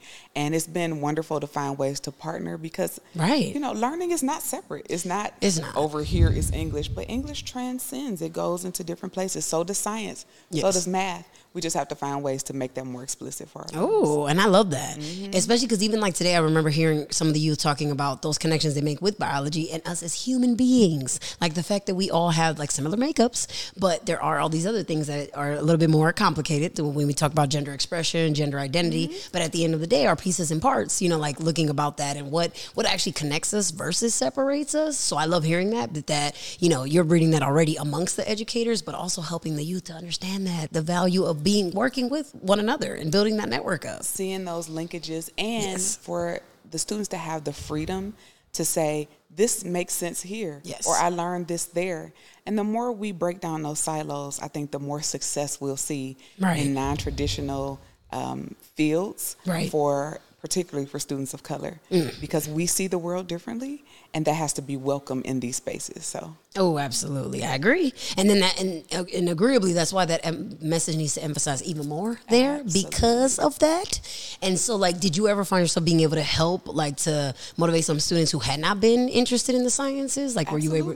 And 0.42 0.56
it's 0.56 0.68
been 0.80 0.94
wonderful 1.02 1.38
to 1.46 1.48
find 1.58 1.72
ways 1.84 2.00
to 2.06 2.12
partner 2.28 2.54
because, 2.58 2.79
Right. 3.16 3.54
you 3.54 3.60
know, 3.60 3.72
learning 3.74 4.12
is 4.12 4.24
not 4.24 4.42
separate. 4.42 4.88
It's 4.90 5.06
not. 5.06 5.34
It's 5.42 5.60
not. 5.60 5.76
over 5.76 6.04
here 6.04 6.30
is 6.30 6.52
English, 6.52 6.90
but 6.90 7.10
English 7.10 7.44
transcends. 7.44 8.22
It 8.22 8.34
goes 8.34 8.66
into 8.66 8.84
different 8.84 9.14
places. 9.14 9.46
So 9.46 9.64
does 9.64 9.78
science. 9.78 10.26
So 10.52 10.62
does 10.72 10.88
math. 10.88 11.28
We 11.54 11.62
just 11.62 11.76
have 11.76 11.88
to 11.88 11.96
find 11.96 12.22
ways 12.22 12.44
to 12.44 12.54
make 12.54 12.76
that 12.76 12.86
more 12.86 13.02
explicit 13.02 13.50
for 13.50 13.64
our. 13.64 13.68
Oh, 13.74 14.28
and 14.28 14.40
I 14.40 14.46
love 14.46 14.70
that. 14.72 14.98
Mm-hmm. 14.98 15.34
Especially 15.34 15.66
because 15.66 15.82
even 15.82 16.00
like 16.00 16.14
today, 16.14 16.36
I 16.36 16.40
remember 16.40 16.70
hearing 16.70 17.08
some 17.10 17.28
of 17.28 17.34
the 17.34 17.40
youth 17.40 17.58
talking 17.58 17.90
about 17.90 18.22
those 18.22 18.38
connections 18.38 18.76
they 18.76 18.82
make 18.82 19.02
with 19.02 19.18
biology 19.18 19.72
and 19.72 19.86
us 19.88 20.04
as 20.04 20.14
human 20.14 20.54
beings. 20.56 21.20
Like 21.42 21.56
the 21.56 21.64
fact 21.64 21.88
that 21.88 21.96
we 21.96 22.12
all 22.12 22.30
have 22.30 22.60
like 22.60 22.70
similar 22.70 22.98
makeups, 22.98 23.74
but 23.76 24.06
there 24.06 24.22
are 24.22 24.40
all 24.40 24.50
these 24.50 24.68
other 24.68 24.84
things 24.84 25.08
that 25.08 25.36
are 25.36 25.54
a 25.54 25.62
little 25.62 25.80
bit 25.80 25.90
more 25.90 26.14
complicated 26.14 26.78
when 26.78 27.08
we 27.08 27.14
talk 27.14 27.32
about 27.32 27.50
gender 27.50 27.74
expression, 27.74 28.36
gender 28.36 28.60
identity. 28.60 29.08
Mm-hmm. 29.08 29.30
But 29.32 29.42
at 29.42 29.52
the 29.52 29.66
end 29.66 29.74
of 29.74 29.80
the 29.80 29.88
day, 29.88 30.06
our 30.06 30.16
pieces 30.16 30.52
and 30.52 30.62
parts, 30.62 31.02
you 31.02 31.10
know, 31.10 31.18
like 31.18 31.40
looking 31.40 31.70
about 31.72 31.98
that 31.98 32.16
and 32.16 32.30
what 32.32 32.56
what 32.76 32.86
actually 32.86 33.14
connects 33.14 33.56
us 33.56 33.72
versus 33.72 34.14
separates 34.14 34.76
us. 34.76 34.98
So 34.98 35.18
I 35.18 35.26
love 35.26 35.44
hearing 35.44 35.72
that, 35.72 35.96
that, 35.96 36.08
that 36.08 36.58
you 36.60 36.70
know, 36.70 36.84
you're 36.84 37.04
reading 37.04 37.32
that 37.32 37.42
already 37.42 37.76
amongst 37.76 38.18
the 38.18 38.30
educators, 38.30 38.84
but 38.84 38.94
also 38.94 39.22
helping 39.22 39.56
the 39.56 39.64
youth 39.64 39.86
to 39.86 39.94
understand 39.94 40.46
that 40.46 40.72
the 40.72 40.82
value 40.82 41.24
of 41.26 41.39
being 41.44 41.72
working 41.72 42.10
with 42.10 42.34
one 42.36 42.60
another 42.60 42.94
and 42.96 43.12
building 43.12 43.38
that 43.38 43.50
network 43.50 43.86
up. 43.86 44.04
seeing 44.04 44.46
those 44.46 44.68
linkages 44.70 45.30
and 45.38 45.64
Yes. 45.80 45.96
for 45.96 46.40
the 46.70 46.78
students 46.80 47.10
to 47.10 47.18
have 47.18 47.44
the 47.44 47.54
freedom 47.54 48.14
to 48.54 48.66
say 48.66 49.08
this 49.36 49.64
makes 49.64 49.94
sense 49.94 50.22
here 50.22 50.60
Yes. 50.64 50.88
or 50.88 50.96
i 50.96 51.10
learned 51.10 51.48
this 51.48 51.66
there 51.66 52.14
and 52.46 52.58
the 52.58 52.64
more 52.64 52.92
we 52.92 53.12
break 53.12 53.40
down 53.40 53.62
those 53.62 53.80
silos 53.80 54.40
i 54.42 54.48
think 54.48 54.72
the 54.72 54.80
more 54.80 55.02
success 55.02 55.62
we'll 55.62 55.78
see 55.78 56.18
Right. 56.40 56.60
in 56.66 56.74
non-traditional 56.74 57.80
um, 58.12 58.56
fields 58.76 59.36
Right. 59.46 59.70
For 59.70 60.20
particularly 60.42 60.86
for 60.86 61.00
students 61.00 61.34
of 61.34 61.44
color 61.44 61.80
mm. 61.92 62.20
because 62.22 62.48
we 62.48 62.66
see 62.66 62.88
the 62.88 62.98
world 62.98 63.28
differently 63.28 63.84
and 64.14 64.26
that 64.26 64.34
has 64.34 64.54
to 64.54 64.62
be 64.62 64.78
welcome 64.78 65.22
in 65.24 65.40
these 65.40 65.58
spaces 65.58 66.06
so 66.06 66.36
Oh, 66.56 66.80
absolutely, 66.80 67.44
I 67.44 67.54
agree. 67.54 67.94
And 68.18 68.28
then 68.28 68.40
that, 68.40 68.60
and, 68.60 68.84
and 68.92 69.30
agreeably, 69.30 69.74
that's 69.74 69.94
why 69.94 70.06
that 70.06 70.62
message 70.64 70.98
needs 70.98 71.14
to 71.14 71.24
emphasize 71.24 71.62
even 71.62 71.88
more 71.88 72.20
there 72.28 72.64
because 72.64 73.38
of 73.38 73.60
that. 73.60 74.00
And 74.42 74.58
so, 74.58 74.76
like, 74.76 75.00
did 75.00 75.16
you 75.16 75.28
ever 75.28 75.46
find 75.46 75.62
yourself 75.62 75.86
being 75.86 76.00
able 76.00 76.16
to 76.16 76.24
help, 76.24 76.68
like, 76.68 76.98
to 76.98 77.36
motivate 77.56 77.86
some 77.86 78.00
students 78.00 78.32
who 78.32 78.40
had 78.40 78.60
not 78.60 78.80
been 78.80 79.10
interested 79.10 79.54
in 79.54 79.64
the 79.64 79.70
sciences? 79.70 80.36
Like, 80.36 80.52
were 80.52 80.58
you 80.58 80.74
able? 80.74 80.96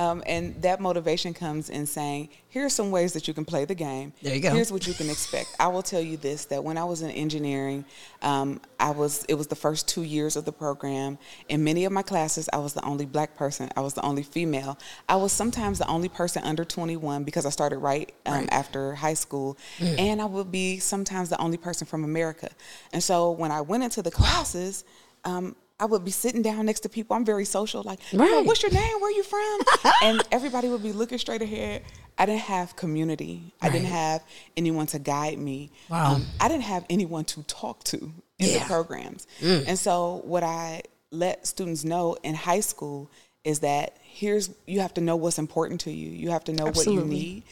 Um, 0.00 0.22
and 0.24 0.62
that 0.62 0.80
motivation 0.80 1.34
comes 1.34 1.68
in 1.68 1.84
saying, 1.84 2.30
here 2.48 2.64
are 2.64 2.70
some 2.70 2.90
ways 2.90 3.12
that 3.12 3.28
you 3.28 3.34
can 3.34 3.44
play 3.44 3.66
the 3.66 3.74
game. 3.74 4.14
There 4.22 4.34
you 4.34 4.40
go. 4.40 4.50
Here's 4.50 4.72
what 4.72 4.86
you 4.86 4.94
can 4.94 5.10
expect. 5.10 5.54
I 5.60 5.68
will 5.68 5.82
tell 5.82 6.00
you 6.00 6.16
this: 6.16 6.46
that 6.46 6.64
when 6.64 6.78
I 6.78 6.84
was 6.84 7.02
in 7.02 7.10
engineering, 7.10 7.84
um, 8.22 8.62
I 8.80 8.92
was 8.92 9.26
it 9.28 9.34
was 9.34 9.46
the 9.46 9.56
first 9.56 9.88
two 9.88 10.02
years 10.02 10.36
of 10.36 10.46
the 10.46 10.52
program. 10.52 11.18
In 11.50 11.62
many 11.62 11.84
of 11.84 11.92
my 11.92 12.00
classes, 12.00 12.48
I 12.50 12.56
was 12.56 12.72
the 12.72 12.82
only 12.82 13.04
black 13.04 13.36
person. 13.36 13.70
I 13.76 13.80
was 13.80 13.92
the 13.92 14.00
only 14.00 14.22
female. 14.22 14.78
I 15.06 15.16
was 15.16 15.32
sometimes 15.32 15.78
the 15.78 15.86
only 15.86 16.08
person 16.08 16.42
under 16.44 16.64
21 16.64 17.24
because 17.24 17.44
I 17.44 17.50
started 17.50 17.78
right, 17.78 18.10
um, 18.24 18.48
after 18.50 18.94
high 18.94 19.14
school, 19.14 19.58
and 19.80 20.22
I 20.22 20.24
would 20.24 20.50
be 20.50 20.78
sometimes 20.78 21.28
the 21.28 21.38
only 21.38 21.58
person 21.58 21.86
from 21.86 22.04
America. 22.04 22.48
And 22.94 23.02
so 23.02 23.32
when 23.32 23.52
I 23.52 23.60
went 23.60 23.84
into 23.84 24.00
the 24.00 24.10
classes. 24.20 24.84
Um, 25.26 25.54
I 25.80 25.86
would 25.86 26.04
be 26.04 26.10
sitting 26.10 26.42
down 26.42 26.66
next 26.66 26.80
to 26.80 26.88
people. 26.90 27.16
I'm 27.16 27.24
very 27.24 27.46
social. 27.46 27.82
Like, 27.82 28.00
"Oh, 28.12 28.18
Right. 28.18 28.44
what's 28.46 28.62
your 28.62 28.70
name? 28.70 29.00
Where 29.00 29.08
are 29.08 29.12
you 29.12 29.22
from? 29.22 29.60
and 30.02 30.22
everybody 30.30 30.68
would 30.68 30.82
be 30.82 30.92
looking 30.92 31.18
straight 31.18 31.40
ahead. 31.42 31.82
I 32.18 32.26
didn't 32.26 32.42
have 32.42 32.76
community. 32.76 33.54
I 33.62 33.70
didn't 33.70 33.86
have 33.88 34.22
anyone 34.56 34.86
to 34.88 34.98
guide 34.98 35.38
me. 35.38 35.70
Um, 35.90 35.96
Wow. 35.96 36.20
I 36.38 36.48
didn't 36.48 36.64
have 36.64 36.84
anyone 36.90 37.24
to 37.26 37.42
talk 37.44 37.82
to 37.84 37.96
in 38.38 38.46
the 38.46 38.46
Yeah. 38.52 38.66
programs. 38.66 39.26
And 39.40 39.78
so 39.78 40.20
what 40.24 40.42
I 40.42 40.82
let 41.10 41.46
students 41.46 41.82
know 41.82 42.16
in 42.22 42.34
high 42.34 42.60
school 42.60 43.10
is 43.42 43.60
that 43.60 43.96
here's 44.02 44.50
you 44.66 44.80
have 44.80 44.92
to 44.94 45.00
know 45.00 45.16
what's 45.16 45.38
important 45.38 45.80
to 45.82 45.90
you. 45.90 46.10
You 46.10 46.28
have 46.30 46.44
to 46.44 46.52
know 46.52 46.66
what 46.66 46.84
you 46.86 47.02
need. 47.04 47.44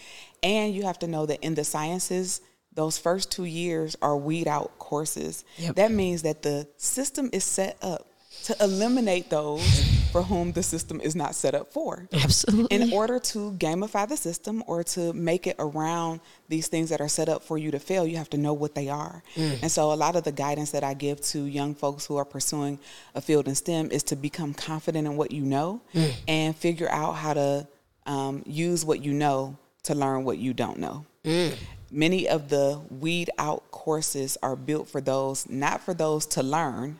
And 0.42 0.74
you 0.74 0.82
have 0.82 0.98
to 0.98 1.06
know 1.08 1.24
that 1.26 1.40
in 1.42 1.54
the 1.54 1.64
sciences, 1.64 2.42
those 2.74 2.98
first 2.98 3.32
two 3.32 3.44
years 3.44 3.96
are 4.02 4.16
weed 4.18 4.46
out 4.46 4.78
courses. 4.78 5.44
Yep. 5.56 5.76
That 5.76 5.90
means 5.92 6.22
that 6.22 6.42
the 6.42 6.68
system 6.76 7.30
is 7.32 7.42
set 7.42 7.78
up 7.80 8.06
to 8.48 8.64
eliminate 8.64 9.28
those 9.28 9.84
for 10.10 10.22
whom 10.22 10.52
the 10.52 10.62
system 10.62 11.02
is 11.02 11.14
not 11.14 11.34
set 11.34 11.54
up 11.54 11.70
for. 11.70 12.08
Absolutely. 12.14 12.74
In 12.74 12.94
order 12.94 13.18
to 13.18 13.52
gamify 13.52 14.08
the 14.08 14.16
system 14.16 14.64
or 14.66 14.82
to 14.84 15.12
make 15.12 15.46
it 15.46 15.54
around 15.58 16.20
these 16.48 16.66
things 16.66 16.88
that 16.88 17.02
are 17.02 17.08
set 17.08 17.28
up 17.28 17.42
for 17.42 17.58
you 17.58 17.70
to 17.70 17.78
fail, 17.78 18.06
you 18.06 18.16
have 18.16 18.30
to 18.30 18.38
know 18.38 18.54
what 18.54 18.74
they 18.74 18.88
are. 18.88 19.22
Mm. 19.34 19.58
And 19.60 19.70
so, 19.70 19.92
a 19.92 19.94
lot 19.94 20.16
of 20.16 20.24
the 20.24 20.32
guidance 20.32 20.70
that 20.70 20.82
I 20.82 20.94
give 20.94 21.20
to 21.32 21.44
young 21.44 21.74
folks 21.74 22.06
who 22.06 22.16
are 22.16 22.24
pursuing 22.24 22.78
a 23.14 23.20
field 23.20 23.48
in 23.48 23.54
STEM 23.54 23.90
is 23.90 24.02
to 24.04 24.16
become 24.16 24.54
confident 24.54 25.06
in 25.06 25.18
what 25.18 25.30
you 25.30 25.42
know 25.42 25.82
mm. 25.92 26.10
and 26.26 26.56
figure 26.56 26.88
out 26.90 27.12
how 27.12 27.34
to 27.34 27.68
um, 28.06 28.42
use 28.46 28.82
what 28.82 29.04
you 29.04 29.12
know 29.12 29.58
to 29.82 29.94
learn 29.94 30.24
what 30.24 30.38
you 30.38 30.54
don't 30.54 30.78
know. 30.78 31.04
Mm. 31.22 31.54
Many 31.90 32.28
of 32.28 32.48
the 32.48 32.80
weed 32.90 33.30
out 33.38 33.70
courses 33.70 34.36
are 34.42 34.56
built 34.56 34.88
for 34.88 35.00
those, 35.00 35.48
not 35.48 35.80
for 35.80 35.94
those 35.94 36.26
to 36.26 36.42
learn, 36.42 36.98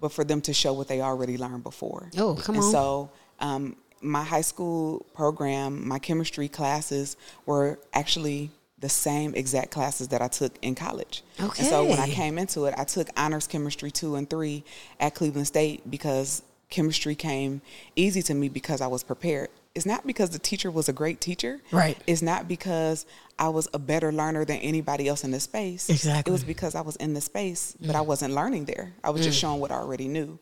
but 0.00 0.12
for 0.12 0.24
them 0.24 0.40
to 0.42 0.52
show 0.52 0.72
what 0.72 0.88
they 0.88 1.00
already 1.00 1.36
learned 1.36 1.64
before. 1.64 2.10
Oh, 2.16 2.34
come 2.34 2.56
and 2.56 2.64
on. 2.64 2.70
So, 2.70 3.10
um, 3.40 3.76
my 4.00 4.24
high 4.24 4.40
school 4.40 5.06
program, 5.14 5.86
my 5.86 5.98
chemistry 5.98 6.48
classes 6.48 7.16
were 7.46 7.78
actually 7.92 8.50
the 8.78 8.88
same 8.88 9.32
exact 9.36 9.70
classes 9.70 10.08
that 10.08 10.20
I 10.20 10.26
took 10.28 10.52
in 10.60 10.74
college. 10.74 11.22
And 11.38 11.68
so 11.68 11.84
when 11.84 12.00
I 12.00 12.08
came 12.08 12.36
into 12.36 12.64
it, 12.64 12.74
I 12.76 12.82
took 12.84 13.08
honors 13.16 13.46
chemistry 13.46 13.92
two 13.92 14.16
and 14.16 14.28
three 14.28 14.64
at 14.98 15.14
Cleveland 15.14 15.46
State 15.46 15.88
because 15.88 16.42
chemistry 16.68 17.14
came 17.14 17.60
easy 17.94 18.22
to 18.22 18.34
me 18.34 18.48
because 18.48 18.80
I 18.80 18.88
was 18.88 19.04
prepared. 19.04 19.50
It's 19.74 19.86
not 19.86 20.06
because 20.06 20.30
the 20.30 20.38
teacher 20.38 20.70
was 20.70 20.88
a 20.88 20.92
great 20.92 21.20
teacher. 21.20 21.60
Right. 21.70 21.96
It's 22.06 22.22
not 22.22 22.46
because 22.48 23.06
I 23.38 23.48
was 23.48 23.68
a 23.72 23.78
better 23.78 24.12
learner 24.12 24.44
than 24.44 24.58
anybody 24.58 25.08
else 25.08 25.24
in 25.24 25.30
the 25.30 25.40
space. 25.40 25.88
Exactly. 25.88 26.30
It 26.30 26.32
was 26.32 26.44
because 26.44 26.74
I 26.74 26.82
was 26.82 26.96
in 26.96 27.14
the 27.14 27.20
space, 27.20 27.74
but 27.80 27.96
I 27.96 28.02
wasn't 28.02 28.34
learning 28.34 28.66
there. 28.66 28.92
I 29.02 29.10
was 29.10 29.22
just 29.24 29.38
Mm. 29.38 29.40
showing 29.40 29.60
what 29.60 29.70
I 29.70 29.76
already 29.76 30.08
knew. 30.08 30.38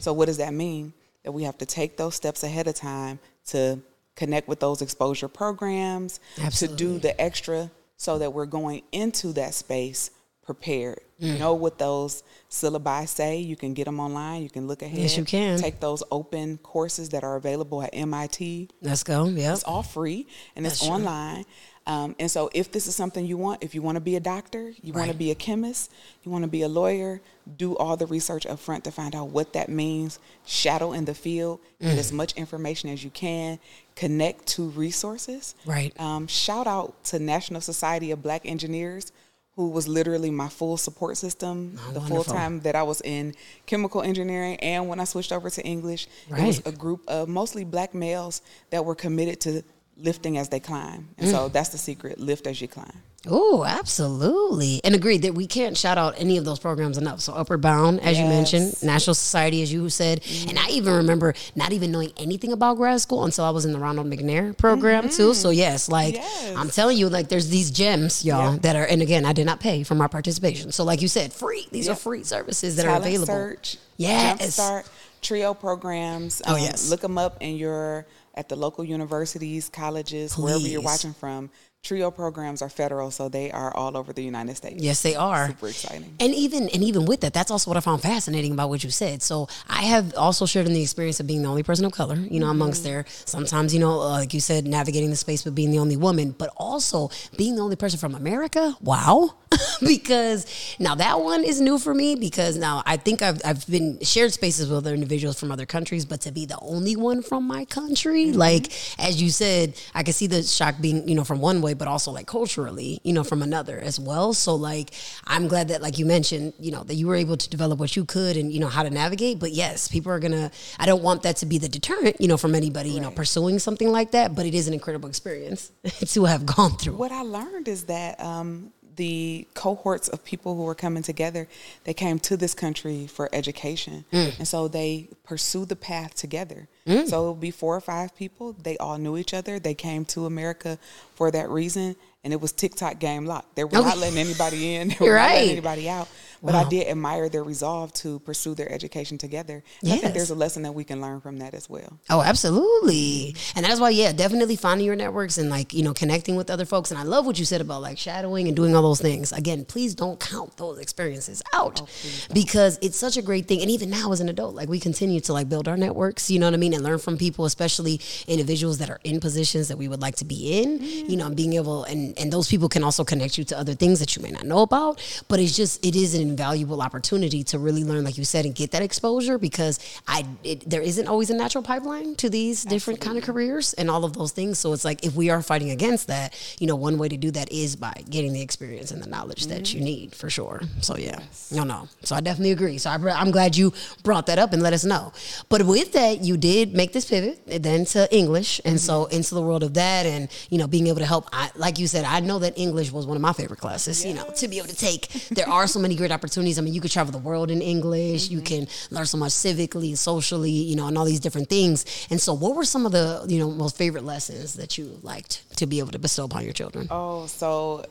So 0.00 0.12
what 0.12 0.26
does 0.26 0.36
that 0.36 0.52
mean? 0.52 0.92
That 1.22 1.32
we 1.32 1.44
have 1.44 1.56
to 1.58 1.66
take 1.66 1.96
those 1.96 2.14
steps 2.14 2.42
ahead 2.42 2.66
of 2.68 2.74
time 2.74 3.18
to 3.46 3.80
connect 4.16 4.46
with 4.48 4.60
those 4.60 4.82
exposure 4.82 5.28
programs, 5.28 6.20
Absolutely. 6.38 6.76
to 6.76 6.84
do 6.84 6.98
the 6.98 7.18
extra 7.20 7.70
so 7.96 8.18
that 8.18 8.32
we're 8.32 8.44
going 8.46 8.82
into 8.92 9.32
that 9.32 9.54
space 9.54 10.10
prepared. 10.42 11.00
Mm. 11.24 11.38
Know 11.38 11.54
what 11.54 11.78
those 11.78 12.22
syllabi 12.50 13.08
say. 13.08 13.38
You 13.38 13.56
can 13.56 13.74
get 13.74 13.84
them 13.84 13.98
online. 14.00 14.42
You 14.42 14.50
can 14.50 14.66
look 14.66 14.82
ahead. 14.82 14.98
Yes, 14.98 15.16
you 15.16 15.24
can. 15.24 15.58
Take 15.58 15.80
those 15.80 16.02
open 16.10 16.58
courses 16.58 17.08
that 17.10 17.24
are 17.24 17.36
available 17.36 17.82
at 17.82 17.90
MIT. 17.92 18.68
Let's 18.82 19.02
go. 19.02 19.26
Yep. 19.26 19.52
It's 19.54 19.64
all 19.64 19.82
free 19.82 20.26
and 20.54 20.66
it's 20.66 20.80
true. 20.80 20.90
online. 20.90 21.44
Um, 21.86 22.16
and 22.18 22.30
so, 22.30 22.48
if 22.54 22.72
this 22.72 22.86
is 22.86 22.94
something 22.96 23.26
you 23.26 23.36
want, 23.36 23.62
if 23.62 23.74
you 23.74 23.82
want 23.82 23.96
to 23.96 24.00
be 24.00 24.16
a 24.16 24.20
doctor, 24.20 24.72
you 24.82 24.94
want 24.94 25.10
to 25.10 25.16
be 25.16 25.30
a 25.30 25.34
chemist, 25.34 25.92
you 26.22 26.32
want 26.32 26.42
to 26.42 26.48
be 26.48 26.62
a 26.62 26.68
lawyer, 26.68 27.20
do 27.58 27.76
all 27.76 27.94
the 27.98 28.06
research 28.06 28.46
up 28.46 28.58
front 28.58 28.84
to 28.84 28.90
find 28.90 29.14
out 29.14 29.28
what 29.28 29.52
that 29.52 29.68
means. 29.68 30.18
Shadow 30.46 30.92
in 30.92 31.04
the 31.04 31.12
field, 31.14 31.60
Mm. 31.82 31.90
get 31.90 31.98
as 31.98 32.10
much 32.10 32.32
information 32.36 32.88
as 32.88 33.04
you 33.04 33.10
can, 33.10 33.58
connect 33.96 34.46
to 34.46 34.70
resources. 34.70 35.54
Right. 35.66 35.92
Um, 36.00 36.26
shout 36.26 36.66
out 36.66 37.04
to 37.04 37.18
National 37.18 37.60
Society 37.60 38.10
of 38.12 38.22
Black 38.22 38.46
Engineers, 38.46 39.12
who 39.56 39.68
was 39.70 39.86
literally 39.86 40.30
my 40.30 40.48
full 40.48 40.76
support 40.76 41.16
system 41.16 41.78
Oh, 41.80 41.92
the 41.92 42.00
full 42.00 42.24
time 42.24 42.60
that 42.60 42.74
I 42.74 42.82
was 42.82 43.00
in 43.02 43.34
chemical 43.66 44.02
engineering 44.02 44.56
and 44.60 44.88
when 44.88 44.98
I 45.00 45.04
switched 45.04 45.32
over 45.32 45.48
to 45.50 45.62
English. 45.62 46.08
It 46.28 46.44
was 46.44 46.60
a 46.66 46.72
group 46.72 47.02
of 47.08 47.28
mostly 47.28 47.64
black 47.64 47.94
males 47.94 48.42
that 48.70 48.84
were 48.84 48.96
committed 48.96 49.40
to 49.42 49.62
lifting 49.96 50.38
as 50.38 50.48
they 50.48 50.58
climb. 50.60 51.08
And 51.18 51.28
Mm. 51.28 51.30
so 51.30 51.48
that's 51.48 51.68
the 51.68 51.78
secret 51.78 52.18
lift 52.18 52.46
as 52.48 52.60
you 52.60 52.66
climb. 52.66 53.02
Oh, 53.28 53.64
absolutely. 53.64 54.80
And 54.84 54.94
agreed 54.94 55.22
that 55.22 55.34
we 55.34 55.46
can't 55.46 55.76
shout 55.76 55.96
out 55.98 56.14
any 56.18 56.36
of 56.36 56.44
those 56.44 56.58
programs 56.58 56.98
enough. 56.98 57.20
So 57.20 57.32
Upward 57.32 57.60
Bound, 57.60 58.00
as 58.00 58.18
you 58.18 58.24
mentioned, 58.26 58.64
Mm-hmm. 58.74 58.86
National 58.86 59.14
Society, 59.14 59.62
as 59.62 59.72
you 59.72 59.88
said. 59.88 60.20
And 60.48 60.58
I 60.58 60.68
even 60.70 60.94
remember 60.94 61.34
not 61.56 61.72
even 61.72 61.90
knowing 61.92 62.12
anything 62.18 62.52
about 62.52 62.76
grad 62.76 63.00
school 63.00 63.24
until 63.24 63.44
I 63.44 63.50
was 63.50 63.64
in 63.64 63.72
the 63.72 63.78
Ronald 63.78 64.06
McNair 64.08 64.56
program 64.56 65.08
too. 65.08 65.34
So 65.34 65.50
yes, 65.50 65.88
like 65.88 66.14
Mm-hmm. 66.16 66.22
Yes. 66.46 66.56
I'm 66.56 66.70
telling 66.70 66.98
you, 66.98 67.08
like 67.08 67.28
there's 67.28 67.48
these 67.48 67.70
gems, 67.70 68.24
y'all, 68.24 68.52
Yep. 68.54 68.62
that 68.62 68.76
are 68.76 68.84
and 68.84 69.00
again, 69.02 69.24
I 69.24 69.32
did 69.32 69.46
not 69.46 69.60
pay 69.60 69.82
for 69.84 69.94
my 69.94 70.06
participation. 70.06 70.72
So 70.72 70.84
like 70.84 71.00
you 71.02 71.08
said, 71.08 71.32
free. 71.32 71.66
These 71.70 71.88
are 71.88 71.94
free 71.94 72.24
services 72.24 72.76
that 72.76 72.86
are 72.86 72.96
available. 72.98 73.26
Search, 73.26 73.78
Yes. 73.96 74.58
Jumpstart, 74.58 74.88
Trio 75.22 75.54
programs. 75.54 76.42
um, 76.46 76.54
Oh, 76.54 76.56
yes. 76.56 76.90
Look 76.90 77.00
them 77.00 77.16
up 77.18 77.38
in 77.40 77.56
your 77.56 78.06
at 78.36 78.48
the 78.48 78.56
local 78.56 78.82
universities, 78.84 79.68
colleges, 79.68 80.36
wherever 80.36 80.58
you're 80.66 80.80
watching 80.82 81.14
from. 81.14 81.50
Trio 81.84 82.10
programs 82.10 82.62
are 82.62 82.70
federal, 82.70 83.10
so 83.10 83.28
they 83.28 83.50
are 83.52 83.70
all 83.76 83.94
over 83.96 84.12
the 84.14 84.22
United 84.24 84.56
States. 84.56 84.82
Yes, 84.82 85.02
they 85.02 85.14
are. 85.14 85.48
Super 85.48 85.68
exciting. 85.68 86.16
And 86.18 86.34
even 86.34 86.62
and 86.70 86.82
even 86.82 87.04
with 87.04 87.20
that, 87.20 87.34
that's 87.34 87.50
also 87.50 87.70
what 87.70 87.76
I 87.76 87.80
found 87.80 88.00
fascinating 88.00 88.52
about 88.52 88.70
what 88.70 88.82
you 88.82 88.88
said. 88.90 89.20
So 89.22 89.48
I 89.68 89.82
have 89.82 90.14
also 90.16 90.46
shared 90.46 90.66
in 90.66 90.72
the 90.72 90.80
experience 90.82 91.20
of 91.20 91.26
being 91.26 91.42
the 91.42 91.48
only 91.48 91.62
person 91.62 91.84
of 91.84 91.92
color, 91.92 92.16
you 92.16 92.40
know, 92.40 92.48
amongst 92.48 92.82
Mm-hmm. 92.84 92.88
there. 92.90 93.04
Sometimes, 93.26 93.74
you 93.74 93.80
know, 93.80 94.00
uh, 94.00 94.08
like 94.22 94.32
you 94.32 94.40
said, 94.40 94.66
navigating 94.66 95.10
the 95.10 95.16
space, 95.16 95.42
but 95.44 95.54
being 95.54 95.70
the 95.70 95.78
only 95.78 95.96
woman, 95.98 96.30
but 96.36 96.50
also 96.56 97.10
being 97.36 97.54
the 97.54 97.62
only 97.62 97.76
person 97.76 97.98
from 97.98 98.14
America. 98.14 98.74
Wow. 98.80 99.34
because 99.86 100.46
now 100.80 100.94
that 100.96 101.20
one 101.20 101.44
is 101.44 101.60
new 101.60 101.78
for 101.78 101.94
me 101.94 102.16
because 102.16 102.56
now 102.56 102.82
I 102.86 102.96
think 102.96 103.22
I've, 103.22 103.40
I've 103.44 103.64
been 103.68 103.98
shared 104.02 104.32
spaces 104.32 104.68
with 104.68 104.78
other 104.78 104.94
individuals 104.94 105.38
from 105.38 105.52
other 105.52 105.66
countries, 105.66 106.04
but 106.04 106.22
to 106.22 106.32
be 106.32 106.46
the 106.46 106.58
only 106.60 106.96
one 106.96 107.22
from 107.22 107.46
my 107.46 107.64
country, 107.66 108.24
Mm-hmm. 108.26 108.38
like 108.38 108.72
as 108.98 109.20
you 109.22 109.28
said, 109.30 109.74
I 109.94 110.02
could 110.02 110.14
see 110.14 110.26
the 110.26 110.42
shock 110.42 110.76
being, 110.80 111.06
you 111.08 111.14
know, 111.14 111.24
from 111.24 111.40
one 111.40 111.60
way, 111.60 111.73
but 111.74 111.88
also 111.88 112.10
like 112.10 112.26
culturally, 112.26 113.00
you 113.02 113.12
know, 113.12 113.24
from 113.24 113.42
another 113.42 113.78
as 113.78 113.98
well. 113.98 114.32
So 114.32 114.54
like 114.54 114.90
I'm 115.24 115.48
glad 115.48 115.68
that 115.68 115.82
like 115.82 115.98
you 115.98 116.06
mentioned, 116.06 116.52
you 116.58 116.72
know, 116.72 116.82
that 116.84 116.94
you 116.94 117.06
were 117.06 117.16
able 117.16 117.36
to 117.36 117.48
develop 117.48 117.78
what 117.78 117.96
you 117.96 118.04
could 118.04 118.36
and 118.36 118.52
you 118.52 118.60
know 118.60 118.68
how 118.68 118.82
to 118.82 118.90
navigate. 118.90 119.38
But 119.38 119.52
yes, 119.52 119.88
people 119.88 120.12
are 120.12 120.18
gonna 120.18 120.50
I 120.78 120.86
don't 120.86 121.02
want 121.02 121.22
that 121.22 121.36
to 121.36 121.46
be 121.46 121.58
the 121.58 121.68
deterrent, 121.68 122.20
you 122.20 122.28
know, 122.28 122.36
from 122.36 122.54
anybody, 122.54 122.90
you 122.90 123.00
know, 123.00 123.10
pursuing 123.10 123.58
something 123.58 123.90
like 123.90 124.10
that. 124.12 124.34
But 124.34 124.46
it 124.46 124.54
is 124.54 124.68
an 124.68 124.74
incredible 124.74 125.08
experience 125.08 125.72
to 126.06 126.24
have 126.24 126.44
gone 126.44 126.76
through. 126.76 126.96
What 126.96 127.12
I 127.12 127.22
learned 127.22 127.68
is 127.68 127.84
that 127.84 128.20
um, 128.20 128.72
the 128.96 129.46
cohorts 129.54 130.08
of 130.08 130.24
people 130.24 130.54
who 130.56 130.62
were 130.62 130.74
coming 130.74 131.02
together, 131.02 131.48
they 131.84 131.94
came 131.94 132.18
to 132.20 132.36
this 132.36 132.54
country 132.54 133.06
for 133.06 133.28
education, 133.32 134.04
Mm. 134.12 134.38
and 134.38 134.48
so 134.48 134.68
they 134.68 135.08
pursued 135.24 135.68
the 135.68 135.76
path 135.76 136.14
together. 136.14 136.68
So 137.06 137.26
it 137.26 137.30
would 137.30 137.40
be 137.40 137.50
four 137.50 137.74
or 137.74 137.80
five 137.80 138.14
people. 138.14 138.54
They 138.62 138.76
all 138.76 138.98
knew 138.98 139.16
each 139.16 139.32
other. 139.32 139.58
They 139.58 139.72
came 139.74 140.04
to 140.06 140.26
America 140.26 140.78
for 141.14 141.30
that 141.30 141.48
reason, 141.48 141.96
and 142.22 142.32
it 142.34 142.40
was 142.42 142.52
TikTok 142.52 142.98
game 142.98 143.24
locked. 143.24 143.54
They 143.56 143.64
were 143.64 143.78
Okay. 143.78 143.88
not 143.88 143.96
letting 143.98 144.18
anybody 144.18 144.74
in. 144.74 144.88
They 144.90 144.96
were 145.00 145.06
You're 145.06 145.16
not 145.16 145.28
letting 145.28 145.40
right. 145.46 145.50
anybody 145.52 145.88
out. 145.88 146.08
But 146.44 146.54
I 146.54 146.68
did 146.68 146.88
admire 146.88 147.28
their 147.28 147.42
resolve 147.42 147.92
to 147.94 148.18
pursue 148.20 148.54
their 148.54 148.70
education 148.70 149.18
together. 149.18 149.62
And 149.82 149.92
I 149.92 149.96
think 149.96 150.14
there's 150.14 150.30
a 150.30 150.34
lesson 150.34 150.62
that 150.62 150.72
we 150.72 150.84
can 150.84 151.00
learn 151.00 151.20
from 151.20 151.38
that 151.38 151.54
as 151.54 151.70
well. 151.70 151.98
Oh, 152.10 152.20
absolutely. 152.20 153.34
And 153.56 153.64
that's 153.64 153.80
why, 153.80 153.90
yeah, 153.90 154.12
definitely 154.12 154.56
finding 154.56 154.86
your 154.86 154.96
networks 154.96 155.38
and 155.38 155.48
like, 155.48 155.72
you 155.72 155.82
know, 155.82 155.94
connecting 155.94 156.36
with 156.36 156.50
other 156.50 156.64
folks. 156.64 156.90
And 156.90 157.00
I 157.00 157.02
love 157.02 157.26
what 157.26 157.38
you 157.38 157.44
said 157.44 157.60
about 157.60 157.82
like 157.82 157.98
shadowing 157.98 158.46
and 158.46 158.54
doing 158.54 158.76
all 158.76 158.82
those 158.82 159.00
things. 159.00 159.32
Again, 159.32 159.64
please 159.64 159.94
don't 159.94 160.20
count 160.20 160.56
those 160.56 160.78
experiences 160.78 161.42
out 161.52 161.80
oh, 161.82 161.88
because 162.32 162.78
it's 162.82 162.98
such 162.98 163.16
a 163.16 163.22
great 163.22 163.46
thing. 163.46 163.62
And 163.62 163.70
even 163.70 163.90
now 163.90 164.12
as 164.12 164.20
an 164.20 164.28
adult, 164.28 164.54
like 164.54 164.68
we 164.68 164.78
continue 164.80 165.20
to 165.20 165.32
like 165.32 165.48
build 165.48 165.66
our 165.66 165.76
networks, 165.76 166.30
you 166.30 166.38
know 166.38 166.46
what 166.46 166.54
I 166.54 166.58
mean? 166.58 166.74
And 166.74 166.84
learn 166.84 166.98
from 166.98 167.16
people, 167.16 167.46
especially 167.46 168.00
individuals 168.26 168.78
that 168.78 168.90
are 168.90 169.00
in 169.04 169.20
positions 169.20 169.68
that 169.68 169.78
we 169.78 169.88
would 169.88 170.02
like 170.02 170.16
to 170.16 170.24
be 170.24 170.62
in, 170.62 170.82
you 170.82 171.16
know, 171.16 171.26
and 171.26 171.36
being 171.36 171.54
able, 171.54 171.84
and, 171.84 172.18
and 172.18 172.32
those 172.32 172.48
people 172.48 172.68
can 172.68 172.84
also 172.84 173.04
connect 173.04 173.38
you 173.38 173.44
to 173.44 173.58
other 173.58 173.74
things 173.74 173.98
that 174.00 174.14
you 174.14 174.22
may 174.22 174.30
not 174.30 174.44
know 174.44 174.60
about. 174.60 175.00
But 175.28 175.40
it's 175.40 175.56
just, 175.56 175.84
it 175.84 175.96
is 175.96 176.14
an 176.14 176.33
invaluable 176.34 176.82
opportunity 176.82 177.44
to 177.44 177.58
really 177.60 177.84
learn, 177.84 178.02
like 178.02 178.18
you 178.18 178.24
said, 178.24 178.44
and 178.44 178.54
get 178.56 178.72
that 178.72 178.82
exposure 178.82 179.38
because 179.38 179.78
I, 180.08 180.26
it, 180.42 180.68
there 180.68 180.82
isn't 180.82 181.06
always 181.06 181.30
a 181.30 181.34
natural 181.34 181.62
pipeline 181.62 182.16
to 182.16 182.28
these 182.28 182.64
different 182.64 183.00
kind 183.00 183.16
of 183.16 183.22
careers 183.22 183.72
and 183.74 183.88
all 183.88 184.04
of 184.04 184.14
those 184.14 184.32
things. 184.32 184.58
So 184.58 184.72
it's 184.72 184.84
like 184.84 185.04
if 185.04 185.14
we 185.14 185.30
are 185.30 185.42
fighting 185.42 185.70
against 185.70 186.08
that, 186.08 186.34
you 186.58 186.66
know, 186.66 186.74
one 186.74 186.98
way 186.98 187.08
to 187.08 187.16
do 187.16 187.30
that 187.30 187.52
is 187.52 187.76
by 187.76 187.94
getting 188.10 188.32
the 188.32 188.40
experience 188.40 188.90
and 188.90 189.00
the 189.00 189.08
knowledge 189.08 189.46
that 189.46 189.72
you 189.72 189.78
mm-hmm. 189.78 189.84
need 189.84 190.14
for 190.14 190.28
sure. 190.28 190.60
So 190.80 190.96
yeah, 190.96 191.20
no, 191.52 191.62
no. 191.62 191.88
So 192.02 192.16
I 192.16 192.20
definitely 192.20 192.52
agree. 192.52 192.78
So 192.78 192.90
I, 192.90 192.94
I'm 192.94 193.30
glad 193.30 193.56
you 193.56 193.72
brought 194.02 194.26
that 194.26 194.40
up 194.40 194.52
and 194.52 194.60
let 194.60 194.72
us 194.72 194.84
know. 194.84 195.12
But 195.48 195.64
with 195.64 195.92
that, 195.92 196.20
you 196.20 196.36
did 196.36 196.74
make 196.74 196.92
this 196.92 197.04
pivot 197.04 197.38
then 197.46 197.84
to 197.86 198.12
English, 198.14 198.60
and 198.64 198.80
so 198.80 199.04
mm-hmm. 199.04 199.16
into 199.16 199.34
the 199.34 199.42
world 199.42 199.62
of 199.62 199.74
that, 199.74 200.06
and 200.06 200.28
you 200.50 200.58
know, 200.58 200.66
being 200.66 200.88
able 200.88 200.98
to 200.98 201.06
help. 201.06 201.28
I, 201.32 201.50
like 201.54 201.78
you 201.78 201.86
said, 201.86 202.04
I 202.04 202.20
know 202.20 202.40
that 202.40 202.58
English 202.58 202.90
was 202.90 203.06
one 203.06 203.16
of 203.16 203.22
my 203.22 203.32
favorite 203.32 203.60
classes. 203.60 204.04
You 204.04 204.14
know, 204.14 204.28
to 204.36 204.48
be 204.48 204.58
able 204.58 204.68
to 204.68 204.76
take. 204.76 205.08
There 205.30 205.48
are 205.48 205.66
so 205.66 205.78
many 205.78 205.94
great 205.94 206.10
opportunities. 206.14 206.58
I 206.58 206.62
mean, 206.62 206.74
you 206.74 206.80
could 206.80 206.90
travel 206.90 207.12
the 207.12 207.18
world 207.18 207.50
in 207.50 207.60
English. 207.60 208.30
You 208.30 208.38
mm-hmm. 208.38 208.66
can 208.66 208.68
learn 208.90 209.06
so 209.06 209.18
much 209.18 209.32
civically, 209.32 209.96
socially, 209.96 210.50
you 210.50 210.76
know, 210.76 210.86
and 210.86 210.96
all 210.96 211.04
these 211.04 211.20
different 211.20 211.48
things. 211.50 211.84
And 212.10 212.20
so, 212.20 212.32
what 212.32 212.56
were 212.56 212.64
some 212.64 212.86
of 212.86 212.92
the 212.92 213.24
you 213.28 213.38
know 213.38 213.50
most 213.50 213.76
favorite 213.76 214.04
lessons 214.04 214.54
that 214.54 214.78
you 214.78 214.98
liked 215.02 215.42
to 215.58 215.66
be 215.66 215.78
able 215.78 215.92
to 215.92 215.98
bestow 215.98 216.24
upon 216.24 216.44
your 216.44 216.52
children? 216.52 216.88
Oh, 216.90 217.26
so 217.26 217.84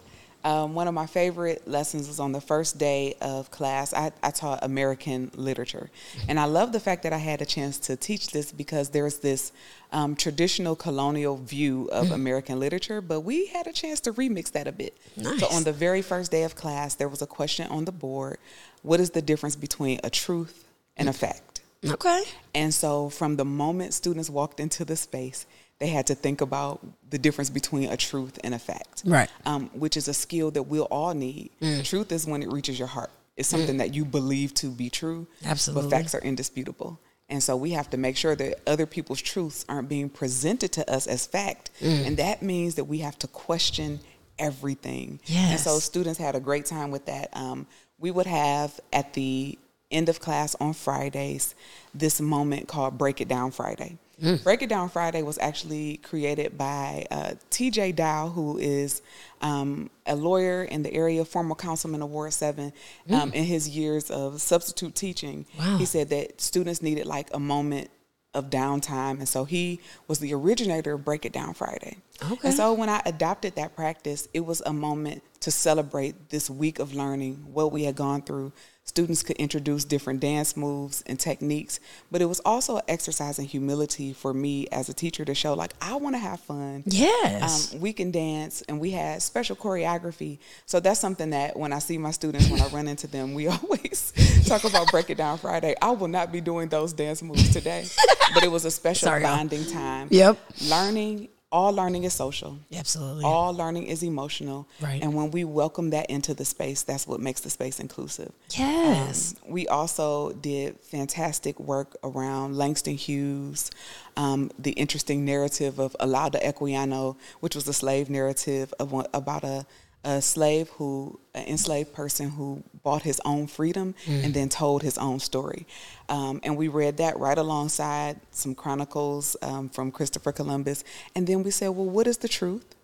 um, 0.44 0.74
one 0.74 0.88
of 0.88 0.94
my 0.94 1.06
favorite 1.06 1.68
lessons 1.68 2.08
was 2.08 2.20
on 2.20 2.34
the 2.34 2.42
first 2.42 2.78
day 2.78 3.16
of 3.22 3.50
class. 3.50 3.94
I, 3.94 4.12
I 4.22 4.32
taught 4.32 4.60
American 4.62 5.32
literature. 5.36 5.90
And 6.28 6.40
I 6.40 6.46
love 6.46 6.74
the 6.74 6.80
fact 6.80 7.04
that 7.04 7.14
I 7.14 7.18
had 7.18 7.42
a 7.42 7.46
chance 7.46 7.78
to 7.80 7.96
teach 7.96 8.32
this 8.32 8.52
because 8.52 8.90
there's 8.90 9.20
this 9.20 9.54
um, 9.92 10.16
traditional 10.16 10.76
colonial 10.76 11.38
view 11.38 11.90
of 11.92 12.12
American 12.12 12.60
literature, 12.60 13.00
but 13.00 13.22
we 13.22 13.46
had 13.48 13.68
a 13.68 13.74
chance 13.74 14.02
to 14.02 14.14
remix 14.14 14.52
that 14.52 14.68
a 14.68 14.72
bit. 14.72 14.98
So 15.40 15.48
on 15.48 15.64
the 15.64 15.74
very 15.74 16.02
first 16.02 16.32
day 16.32 16.44
of 16.44 16.56
class, 16.56 16.96
there 16.96 17.08
was 17.08 17.22
a 17.22 17.28
question 17.28 17.68
on 17.68 17.86
the 17.86 17.92
board 17.92 18.38
What 18.82 19.00
is 19.00 19.12
the 19.12 19.22
difference 19.22 19.56
between 19.56 20.00
a 20.04 20.10
truth 20.10 20.66
and 20.98 21.08
a 21.08 21.14
fact? 21.14 21.62
Okay. 21.86 22.24
And 22.56 22.74
so 22.74 23.10
from 23.10 23.36
the 23.36 23.46
moment 23.46 23.94
students 23.94 24.30
walked 24.30 24.60
into 24.60 24.86
the 24.86 24.96
space, 24.96 25.46
they 25.84 25.90
had 25.90 26.08
to 26.08 26.16
think 26.16 26.40
about 26.40 26.80
the 27.10 27.18
difference 27.18 27.50
between 27.50 27.90
a 27.90 27.98
truth 27.98 28.40
and 28.42 28.54
a 28.54 28.60
fact. 28.60 29.04
Right. 29.06 29.30
Um, 29.46 29.70
which 29.74 29.98
is 29.98 30.08
a 30.08 30.14
skill 30.14 30.50
that 30.52 30.64
we'll 30.64 30.86
all 30.86 31.14
need. 31.14 31.52
Truth 31.84 32.14
is 32.14 32.26
when 32.26 32.42
it 32.42 32.50
reaches 32.50 32.80
your 32.80 32.88
heart. 32.88 33.12
It's 33.36 33.50
something 33.50 33.76
that 33.78 33.94
you 33.94 34.06
believe 34.06 34.54
to 34.56 34.70
be 34.70 34.90
true. 34.90 35.28
Absolutely. 35.44 35.90
But 35.90 35.98
facts 35.98 36.16
are 36.16 36.22
indisputable. 36.22 37.02
And 37.28 37.44
so 37.44 37.58
we 37.58 37.72
have 37.72 37.90
to 37.90 37.98
make 37.98 38.16
sure 38.16 38.34
that 38.34 38.62
other 38.66 38.86
people's 38.86 39.22
truths 39.22 39.66
aren't 39.68 39.90
being 39.90 40.08
presented 40.08 40.72
to 40.74 40.90
us 40.90 41.06
as 41.06 41.26
fact. 41.26 41.72
And 41.82 42.16
that 42.16 42.42
means 42.42 42.76
that 42.76 42.86
we 42.86 43.00
have 43.00 43.20
to 43.20 43.28
question 43.28 44.00
everything. 44.40 45.20
Yes. 45.26 45.52
And 45.52 45.60
so 45.60 45.80
students 45.80 46.18
had 46.18 46.34
a 46.34 46.40
great 46.40 46.66
time 46.66 46.92
with 46.92 47.08
that. 47.08 47.28
Um, 47.34 47.68
we 48.00 48.10
would 48.10 48.28
have 48.28 48.80
at 48.94 49.12
the 49.16 49.60
end 49.92 50.08
of 50.08 50.22
class 50.22 50.56
on 50.62 50.72
Fridays 50.72 51.56
this 51.94 52.22
moment 52.22 52.70
called 52.70 52.98
Break 52.98 53.20
It 53.20 53.28
Down 53.28 53.52
Friday. 53.52 53.98
Break 54.44 54.62
It 54.62 54.70
Down 54.70 54.90
Friday 54.90 55.22
was 55.22 55.38
actually 55.40 55.98
created 55.98 56.58
by 56.58 57.06
uh, 57.12 57.32
TJ 57.52 57.96
Dow, 57.96 58.30
who 58.30 58.58
is 58.58 59.02
um, 59.42 59.90
a 60.06 60.16
lawyer 60.16 60.64
in 60.64 60.84
the 60.84 60.94
area, 60.94 61.26
former 61.26 61.56
councilman 61.56 62.02
of 62.02 62.10
Ward 62.10 62.34
7. 62.34 62.72
Um, 63.10 63.34
in 63.34 63.44
his 63.44 63.68
years 63.70 64.10
of 64.10 64.42
substitute 64.42 64.96
teaching, 64.96 65.46
Wow. 65.60 65.78
he 65.78 65.86
said 65.86 66.10
that 66.10 66.40
students 66.40 66.82
needed 66.82 67.06
like 67.06 67.30
a 67.34 67.40
moment 67.40 67.90
of 68.34 68.50
downtime. 68.50 69.20
And 69.20 69.28
so 69.30 69.44
he 69.46 69.80
was 70.08 70.20
the 70.20 70.34
originator 70.34 70.94
of 70.94 71.06
Break 71.06 71.26
It 71.26 71.34
Down 71.34 71.54
Friday. 71.54 71.98
Okay. 72.32 72.48
And 72.48 72.54
so 72.54 72.74
when 72.74 72.90
I 72.90 73.02
adopted 73.06 73.56
that 73.58 73.76
practice, 73.76 74.28
it 74.34 74.40
was 74.40 74.62
a 74.66 74.74
moment 74.74 75.22
to 75.42 75.52
celebrate 75.52 76.30
this 76.30 76.50
week 76.50 76.80
of 76.80 76.96
learning, 76.96 77.36
what 77.54 77.72
we 77.72 77.84
had 77.84 77.96
gone 77.96 78.22
through. 78.22 78.52
Students 78.86 79.24
could 79.24 79.38
introduce 79.38 79.86
different 79.86 80.20
dance 80.20 80.58
moves 80.58 81.04
and 81.08 81.18
techniques, 81.18 81.80
but 82.12 82.22
it 82.22 82.26
was 82.26 82.42
also 82.42 82.78
an 82.78 82.84
exercise 82.90 83.40
in 83.40 83.46
humility 83.46 84.12
for 84.12 84.34
me 84.34 84.68
as 84.74 84.90
a 84.90 84.94
teacher 84.94 85.24
to 85.24 85.34
show, 85.34 85.54
like, 85.54 85.74
I 85.82 85.96
want 85.96 86.16
to 86.16 86.20
have 86.20 86.42
fun. 86.42 86.84
Yes. 86.86 87.74
Um, 87.74 87.80
we 87.80 87.94
can 87.94 88.12
dance, 88.12 88.62
and 88.64 88.82
we 88.82 88.92
had 88.92 89.22
special 89.22 89.56
choreography. 89.56 90.38
So 90.66 90.82
that's 90.82 91.00
something 91.00 91.30
that 91.30 91.58
when 91.58 91.72
I 91.72 91.80
see 91.80 91.98
my 91.98 92.12
students, 92.12 92.50
when 92.50 92.62
I 92.62 92.68
run 92.68 92.90
into 92.90 93.08
them, 93.08 93.34
we 93.34 93.48
always 93.64 94.12
talk 94.48 94.66
about 94.66 94.92
Break 94.92 95.10
It 95.10 95.18
Down 95.18 95.38
Friday. 95.38 95.76
I 95.82 95.92
will 95.92 96.10
not 96.10 96.34
be 96.34 96.42
doing 96.42 96.68
those 96.68 96.92
dance 96.92 97.24
moves 97.24 97.54
today, 97.54 97.86
but 98.34 98.44
it 98.44 98.52
was 98.52 98.66
a 98.66 98.72
special 98.72 99.08
Sorry, 99.08 99.22
y'all. 99.22 99.38
bonding 99.38 99.66
time. 99.66 100.10
Yep. 100.12 100.38
Learning, 100.68 101.30
all 101.54 101.72
learning 101.72 102.04
is 102.04 102.14
social. 102.14 102.58
Absolutely. 102.76 103.24
All 103.24 103.54
learning 103.54 103.86
is 103.86 104.02
emotional. 104.04 104.68
Right. 104.82 105.02
And 105.04 105.14
when 105.14 105.30
we 105.32 105.44
welcome 105.44 105.92
that 105.92 106.08
into 106.10 106.34
the 106.34 106.46
space, 106.46 106.82
that's 106.82 107.06
what 107.08 107.20
makes 107.20 107.42
the 107.42 107.50
space 107.52 107.80
inclusive. 107.80 108.32
yes. 108.50 109.36
We 109.48 109.68
also 109.68 110.32
did 110.34 110.80
fantastic 110.82 111.60
work 111.60 111.96
around 112.04 112.58
Langston 112.58 112.96
Hughes, 112.96 113.70
um, 114.18 114.50
the 114.58 114.72
interesting 114.72 115.24
narrative 115.26 115.80
of 115.80 115.96
Olaudah 116.00 116.42
Equiano, 116.44 117.16
which 117.40 117.54
was 117.56 117.68
a 117.68 117.74
slave 117.74 118.10
narrative 118.10 118.74
of, 118.80 118.92
one- 118.92 119.08
about 119.14 119.44
a, 119.44 119.66
a 120.04 120.22
slave 120.22 120.70
who, 120.72 121.20
an 121.34 121.46
enslaved 121.48 121.94
person 121.94 122.30
who 122.30 122.64
bought 122.84 123.04
his 123.04 123.22
own 123.24 123.48
freedom 123.48 123.96
and 124.08 124.34
then 124.34 124.50
told 124.50 124.84
his 124.84 124.98
own 124.98 125.20
story. 125.20 125.66
Um, 126.10 126.42
and 126.44 126.58
we 126.58 126.68
read 126.68 126.98
that 126.98 127.18
right 127.18 127.38
alongside 127.38 128.20
some 128.32 128.54
chronicles 128.54 129.38
um, 129.42 129.70
from 129.70 129.92
Christopher 129.92 130.32
Columbus. 130.32 130.84
And 131.16 131.26
then 131.26 131.44
we 131.44 131.52
said, 131.52 131.70
well, 131.70 131.90
what 131.90 132.08
is 132.08 132.18
the 132.18 132.28
truth 132.28 132.76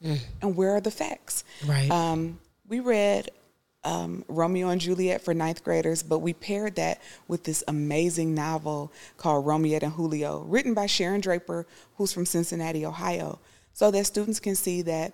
and 0.42 0.56
where 0.56 0.72
are 0.72 0.82
the 0.82 0.92
facts? 0.92 1.44
Right. 1.66 1.92
Um, 1.92 2.40
we 2.68 2.80
read 2.80 3.30
um, 3.84 4.24
Romeo 4.28 4.70
and 4.70 4.80
Juliet 4.80 5.22
for 5.22 5.34
ninth 5.34 5.64
graders, 5.64 6.04
but 6.04 6.20
we 6.20 6.34
paired 6.34 6.76
that 6.76 7.02
with 7.28 7.44
this 7.44 7.64
amazing 7.68 8.36
novel 8.36 8.92
called 9.18 9.46
Romiette 9.46 9.84
and 9.84 9.94
Julio, 9.94 10.40
written 10.42 10.74
by 10.74 10.86
Sharon 10.86 11.22
Draper, 11.22 11.66
who's 11.96 12.14
from 12.14 12.26
Cincinnati, 12.26 12.86
Ohio, 12.86 13.40
so 13.74 13.92
that 13.92 14.06
students 14.06 14.40
can 14.40 14.56
see 14.56 14.82
that 14.84 15.14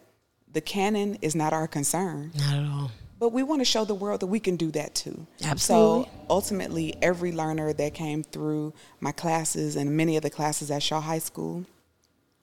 the 0.55 0.61
canon 0.61 1.17
is 1.21 1.35
not 1.35 1.51
our 1.51 1.67
concern, 1.67 2.31
Not 2.33 2.55
at 2.55 2.65
all. 2.65 2.89
but 3.19 3.33
we 3.33 3.43
want 3.43 3.59
to 3.59 3.65
show 3.65 3.83
the 3.83 3.93
world 3.93 4.21
that 4.21 4.27
we 4.27 4.39
can 4.39 4.55
do 4.55 4.71
that 4.71 4.95
too. 4.95 5.27
Absolutely. 5.43 6.05
So 6.05 6.09
ultimately, 6.29 6.95
every 7.01 7.33
learner 7.33 7.73
that 7.73 7.93
came 7.93 8.23
through 8.23 8.73
my 9.01 9.11
classes 9.11 9.75
and 9.75 9.97
many 9.97 10.15
of 10.15 10.23
the 10.23 10.29
classes 10.29 10.71
at 10.71 10.81
Shaw 10.81 11.01
High 11.01 11.19
School 11.19 11.65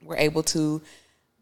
were 0.03 0.15
able 0.15 0.43
to 0.43 0.81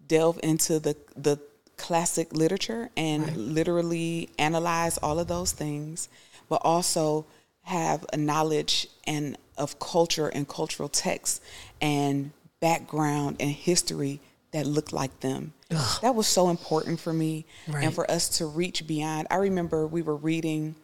delve 0.08 0.40
into 0.44 0.80
the 0.80 0.96
the 1.18 1.38
classic 1.76 2.32
literature 2.32 2.90
and 2.96 3.36
literally 3.36 4.30
analyze 4.40 4.98
all 5.00 5.20
of 5.20 5.28
those 5.28 5.52
things, 5.52 6.08
but 6.48 6.62
also 6.64 7.26
have 7.64 8.06
a 8.14 8.18
knowledge 8.18 8.88
and 9.06 9.36
of 9.58 9.78
culture 9.80 10.30
and 10.30 10.48
cultural 10.48 10.88
texts 10.88 11.42
and 11.82 12.32
background 12.62 13.36
and 13.42 13.52
history 13.52 14.22
that 14.52 14.66
looked 14.66 14.92
like 14.94 15.20
them. 15.22 15.54
That 16.02 16.14
was 16.16 16.28
so 16.28 16.50
important 16.50 17.00
for 17.00 17.14
me 17.14 17.46
Right. 17.68 17.84
and 17.86 17.94
for 17.94 18.10
us 18.12 18.28
to 18.40 18.46
reach 18.46 18.86
beyond. 18.86 19.28
I 19.32 19.36
remember 19.38 19.88
we 19.88 20.02
were 20.02 20.16
reading 20.18 20.76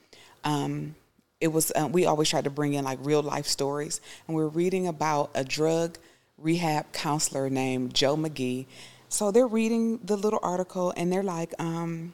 um, 0.44 0.96
it 1.42 1.50
was 1.50 1.72
uh, 1.76 1.88
we 1.92 2.06
always 2.06 2.30
try 2.30 2.42
to 2.42 2.50
bring 2.50 2.74
in 2.74 2.86
like 2.86 3.00
real 3.02 3.22
life 3.22 3.46
stories 3.48 4.00
and 4.28 4.36
we 4.38 4.42
are 4.44 4.48
reading 4.48 4.88
about 4.88 5.30
a 5.36 5.44
drug 5.44 5.98
rehab 6.38 6.92
counselor 6.94 7.50
named 7.50 7.94
joe 7.94 8.16
mcgee 8.16 8.66
so 9.10 9.30
they're 9.32 9.48
reading 9.48 10.00
the 10.04 10.16
little 10.16 10.40
article 10.42 10.94
and 10.96 11.12
they're 11.12 11.24
like 11.24 11.54
um, 11.60 12.14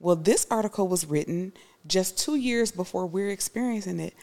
well 0.00 0.16
this 0.16 0.46
article 0.50 0.88
was 0.88 1.06
written 1.06 1.52
just 1.86 2.18
two 2.18 2.34
years 2.34 2.72
before 2.72 3.06
we're 3.06 3.30
experiencing 3.30 4.00
it 4.00 4.14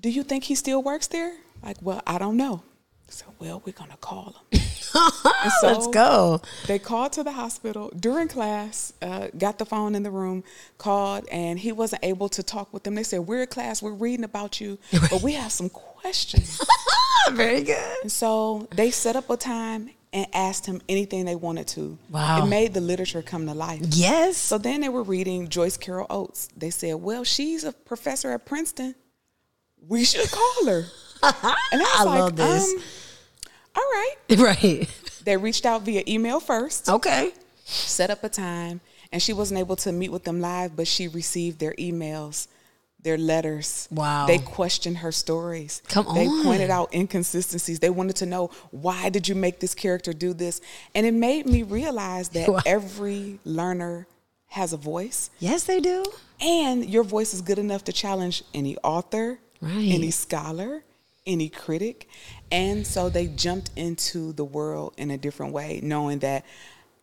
do 0.00 0.08
you 0.10 0.22
think 0.22 0.44
he 0.44 0.54
still 0.54 0.82
works 0.82 1.06
there 1.06 1.32
like 1.62 1.76
well 1.82 2.02
i 2.06 2.18
don't 2.18 2.36
know 2.36 2.62
so 3.08 3.24
well 3.38 3.62
we're 3.64 3.72
gonna 3.72 3.96
call 4.00 4.34
him 4.50 4.60
so 5.60 5.66
Let's 5.66 5.86
go. 5.88 6.40
they 6.66 6.78
called 6.78 7.12
to 7.14 7.22
the 7.24 7.32
hospital 7.32 7.90
during 7.98 8.28
class, 8.28 8.92
uh, 9.02 9.28
got 9.36 9.58
the 9.58 9.64
phone 9.64 9.94
in 9.94 10.02
the 10.02 10.10
room, 10.10 10.44
called, 10.78 11.26
and 11.30 11.58
he 11.58 11.72
wasn't 11.72 12.04
able 12.04 12.28
to 12.30 12.42
talk 12.42 12.72
with 12.72 12.82
them. 12.84 12.94
They 12.94 13.02
said, 13.02 13.20
We're 13.20 13.42
in 13.42 13.48
class, 13.48 13.82
we're 13.82 13.92
reading 13.92 14.24
about 14.24 14.60
you, 14.60 14.78
but 15.10 15.22
we 15.22 15.32
have 15.32 15.52
some 15.52 15.68
questions. 15.68 16.60
Very 17.32 17.62
good. 17.62 17.96
and 18.02 18.12
so 18.12 18.68
they 18.74 18.90
set 18.90 19.16
up 19.16 19.28
a 19.30 19.36
time 19.36 19.90
and 20.12 20.26
asked 20.32 20.64
him 20.64 20.80
anything 20.88 21.24
they 21.24 21.34
wanted 21.34 21.66
to. 21.68 21.98
Wow. 22.10 22.44
It 22.44 22.48
made 22.48 22.72
the 22.72 22.80
literature 22.80 23.20
come 23.22 23.46
to 23.46 23.54
life. 23.54 23.80
Yes. 23.90 24.36
So 24.36 24.56
then 24.58 24.80
they 24.80 24.88
were 24.88 25.02
reading 25.02 25.48
Joyce 25.48 25.76
Carol 25.76 26.06
Oates. 26.08 26.48
They 26.56 26.70
said, 26.70 26.94
Well, 26.94 27.24
she's 27.24 27.64
a 27.64 27.72
professor 27.72 28.30
at 28.32 28.46
Princeton. 28.46 28.94
We 29.88 30.04
should 30.04 30.30
call 30.30 30.66
her. 30.66 30.84
And 31.22 31.32
I 31.32 31.84
was 31.84 31.88
I 31.98 32.04
like, 32.04 32.18
love 32.20 32.36
this. 32.36 32.72
Um, 32.74 32.82
all 33.76 33.82
right. 33.82 34.14
right. 34.38 34.88
They 35.24 35.36
reached 35.36 35.66
out 35.66 35.82
via 35.82 36.02
email 36.08 36.40
first. 36.40 36.88
Okay. 36.88 37.32
set 37.64 38.10
up 38.10 38.22
a 38.24 38.28
time 38.28 38.80
and 39.12 39.20
she 39.22 39.32
wasn't 39.32 39.58
able 39.58 39.76
to 39.76 39.90
meet 39.92 40.10
with 40.12 40.24
them 40.24 40.40
live 40.40 40.76
but 40.76 40.86
she 40.86 41.08
received 41.08 41.58
their 41.58 41.74
emails 41.74 42.46
their 43.02 43.18
letters 43.18 43.88
Wow. 43.90 44.26
they 44.26 44.38
questioned 44.38 44.98
her 44.98 45.10
stories 45.12 45.82
Come 45.88 46.06
they 46.14 46.26
on. 46.28 46.44
pointed 46.44 46.70
out 46.70 46.94
inconsistencies 46.94 47.80
they 47.80 47.90
wanted 47.90 48.16
to 48.16 48.26
know 48.26 48.50
why 48.70 49.08
did 49.10 49.26
you 49.28 49.34
make 49.34 49.58
this 49.60 49.74
character 49.74 50.12
do 50.12 50.32
this 50.32 50.60
and 50.94 51.04
it 51.06 51.14
made 51.14 51.46
me 51.46 51.62
realize 51.64 52.28
that 52.30 52.48
Wow. 52.48 52.60
every 52.66 53.40
learner 53.44 54.06
has 54.48 54.72
a 54.72 54.76
voice 54.76 55.30
Yes, 55.40 55.64
they 55.64 55.80
do. 55.80 56.04
and 56.40 56.84
your 56.88 57.02
voice 57.04 57.34
is 57.34 57.42
good 57.42 57.58
enough 57.58 57.82
to 57.84 57.92
challenge 57.92 58.42
any 58.54 58.76
author, 58.78 59.40
Right. 59.60 59.90
any 59.90 60.10
scholar, 60.12 60.84
any 61.26 61.48
critic. 61.48 62.08
And 62.50 62.86
so 62.86 63.08
they 63.08 63.26
jumped 63.26 63.70
into 63.76 64.32
the 64.32 64.44
world 64.44 64.94
in 64.96 65.10
a 65.10 65.18
different 65.18 65.52
way, 65.52 65.80
knowing 65.82 66.20
that 66.20 66.44